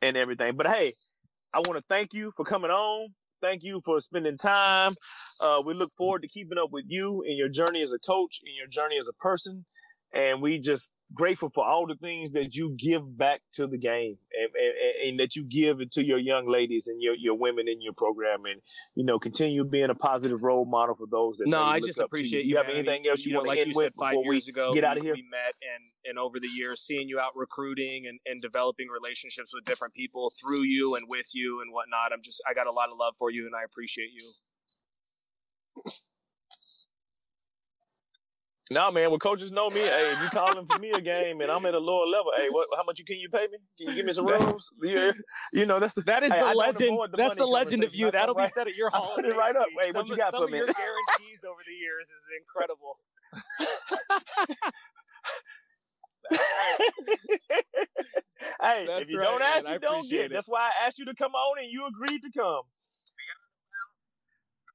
and 0.00 0.16
everything. 0.16 0.56
But 0.56 0.66
hey, 0.68 0.92
I 1.52 1.58
want 1.58 1.76
to 1.76 1.84
thank 1.88 2.12
you 2.12 2.32
for 2.36 2.44
coming 2.44 2.70
on. 2.70 3.08
Thank 3.42 3.62
you 3.62 3.80
for 3.84 3.98
spending 4.00 4.36
time. 4.36 4.92
Uh, 5.40 5.62
we 5.64 5.74
look 5.74 5.90
forward 5.96 6.22
to 6.22 6.28
keeping 6.28 6.58
up 6.58 6.70
with 6.70 6.84
you 6.88 7.22
in 7.22 7.36
your 7.36 7.48
journey 7.48 7.82
as 7.82 7.92
a 7.92 7.98
coach, 7.98 8.40
in 8.44 8.54
your 8.54 8.66
journey 8.68 8.96
as 8.98 9.08
a 9.08 9.14
person, 9.14 9.64
and 10.12 10.40
we 10.42 10.58
just 10.58 10.92
grateful 11.14 11.50
for 11.50 11.64
all 11.66 11.86
the 11.86 11.94
things 11.96 12.32
that 12.32 12.54
you 12.54 12.70
give 12.76 13.16
back 13.16 13.40
to 13.52 13.66
the 13.66 13.78
game 13.78 14.16
and, 14.38 14.50
and, 14.54 15.08
and 15.08 15.20
that 15.20 15.36
you 15.36 15.44
give 15.44 15.88
to 15.90 16.04
your 16.04 16.18
young 16.18 16.48
ladies 16.48 16.86
and 16.86 17.02
your, 17.02 17.14
your 17.14 17.34
women 17.34 17.68
in 17.68 17.80
your 17.80 17.92
program 17.92 18.44
and 18.44 18.60
you 18.94 19.04
know 19.04 19.18
continue 19.18 19.64
being 19.64 19.90
a 19.90 19.94
positive 19.94 20.42
role 20.42 20.64
model 20.64 20.94
for 20.94 21.06
those 21.10 21.38
that 21.38 21.48
No, 21.48 21.62
I 21.62 21.80
just 21.80 21.98
appreciate 21.98 22.44
you. 22.44 22.44
you. 22.44 22.50
You 22.50 22.56
have 22.58 22.66
man. 22.66 22.76
I 22.76 22.78
anything 22.78 23.02
mean, 23.02 23.10
else 23.10 23.24
you, 23.24 23.32
know, 23.32 23.38
want 23.38 23.48
like 23.48 23.56
to 23.56 23.62
end 23.62 23.70
you 23.72 23.76
with 23.76 23.86
said 23.86 23.94
five 23.98 24.14
years 24.22 24.48
ago, 24.48 24.72
get 24.72 24.84
out 24.84 24.96
of 24.96 25.02
here? 25.02 25.14
We 25.14 25.26
met 25.30 25.54
and 25.74 25.90
and 26.04 26.18
over 26.18 26.38
the 26.40 26.48
years, 26.48 26.80
seeing 26.80 27.08
you 27.08 27.18
out 27.20 27.32
recruiting 27.34 28.06
and, 28.06 28.18
and 28.26 28.40
developing 28.40 28.88
relationships 28.88 29.52
with 29.54 29.64
different 29.64 29.94
people 29.94 30.32
through 30.40 30.64
you 30.64 30.94
and 30.94 31.06
with 31.08 31.30
you 31.34 31.60
and 31.62 31.72
whatnot. 31.72 32.12
I'm 32.12 32.22
just 32.22 32.42
I 32.48 32.54
got 32.54 32.66
a 32.66 32.72
lot 32.72 32.90
of 32.90 32.98
love 32.98 33.14
for 33.18 33.30
you 33.30 33.46
and 33.46 33.54
I 33.54 33.64
appreciate 33.64 34.10
you. 34.12 35.92
No, 38.72 38.88
man. 38.92 39.10
Well, 39.10 39.18
coaches 39.18 39.50
know 39.50 39.68
me. 39.68 39.80
Hey, 39.80 40.12
if 40.12 40.22
you 40.22 40.28
calling 40.30 40.64
for 40.64 40.78
me 40.78 40.92
a 40.92 41.00
game 41.00 41.40
and 41.40 41.50
I'm 41.50 41.66
at 41.66 41.74
a 41.74 41.78
lower 41.78 42.06
level, 42.06 42.30
hey, 42.36 42.46
what? 42.50 42.68
How 42.76 42.84
much 42.84 43.00
you 43.00 43.04
can 43.04 43.16
you 43.16 43.28
pay 43.28 43.48
me? 43.50 43.58
Can 43.76 43.88
you 43.88 43.94
give 43.94 44.06
me 44.06 44.12
some 44.12 44.26
rooms? 44.26 44.70
Yeah, 44.80 45.10
you 45.52 45.66
know 45.66 45.80
that's 45.80 45.94
the 45.94 46.02
that 46.02 46.22
is 46.22 46.30
hey, 46.30 46.38
the 46.38 46.46
I 46.46 46.52
legend. 46.52 46.96
the 47.10 47.16
that's 47.16 47.34
the 47.34 47.46
legend 47.46 47.82
of 47.82 47.96
you. 47.96 48.12
That'll 48.12 48.34
put 48.36 48.44
be 48.46 48.50
said 48.54 48.68
at 48.68 48.76
your 48.76 48.90
I 48.94 48.98
hall. 48.98 49.12
put 49.16 49.24
it 49.24 49.36
right 49.36 49.56
up. 49.56 49.66
Hey, 49.80 49.90
what 49.90 50.08
you 50.08 50.14
got 50.16 50.32
some 50.32 50.44
for 50.44 50.50
me? 50.50 50.60
Of 50.60 50.66
your 50.66 50.74
guarantees 50.74 51.40
over 51.44 51.60
the 51.66 51.74
years 51.74 52.06
is 52.08 52.30
incredible. 52.38 52.98
hey, 58.60 58.86
That's 58.86 59.02
if 59.02 59.10
you 59.10 59.18
right, 59.18 59.24
don't 59.24 59.42
ask, 59.42 59.64
man. 59.64 59.74
You 59.74 59.80
don't 59.80 60.08
get. 60.08 60.26
it. 60.26 60.32
That's 60.32 60.46
why 60.46 60.60
I 60.60 60.86
asked 60.86 60.98
you 61.00 61.06
to 61.06 61.14
come 61.14 61.32
on 61.32 61.58
and 61.58 61.70
you 61.72 61.86
agreed 61.88 62.20
to 62.22 62.30
come. 62.38 62.62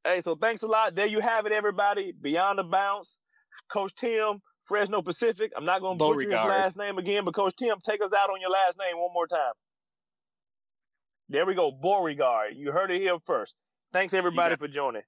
Hey, 0.03 0.21
so 0.21 0.35
thanks 0.35 0.61
a 0.63 0.67
lot. 0.67 0.95
There 0.95 1.07
you 1.07 1.19
have 1.21 1.45
it, 1.45 1.51
everybody. 1.51 2.11
Beyond 2.11 2.59
the 2.59 2.63
bounce, 2.63 3.19
Coach 3.69 3.93
Tim, 3.95 4.41
Fresno 4.63 5.01
Pacific. 5.01 5.51
I'm 5.55 5.65
not 5.65 5.81
going 5.81 5.97
to 5.97 6.03
butcher 6.03 6.29
his 6.29 6.39
last 6.39 6.77
name 6.77 6.97
again, 6.97 7.25
but 7.25 7.33
Coach 7.33 7.55
Tim, 7.55 7.77
take 7.83 8.03
us 8.03 8.13
out 8.13 8.29
on 8.29 8.41
your 8.41 8.49
last 8.49 8.77
name 8.77 8.97
one 8.97 9.13
more 9.13 9.27
time. 9.27 9.53
There 11.29 11.45
we 11.45 11.55
go, 11.55 11.71
Beauregard. 11.71 12.55
You 12.55 12.71
heard 12.71 12.91
it 12.91 12.99
here 12.99 13.17
first. 13.25 13.55
Thanks 13.91 14.13
everybody 14.13 14.55
for 14.55 14.67
joining. 14.67 15.03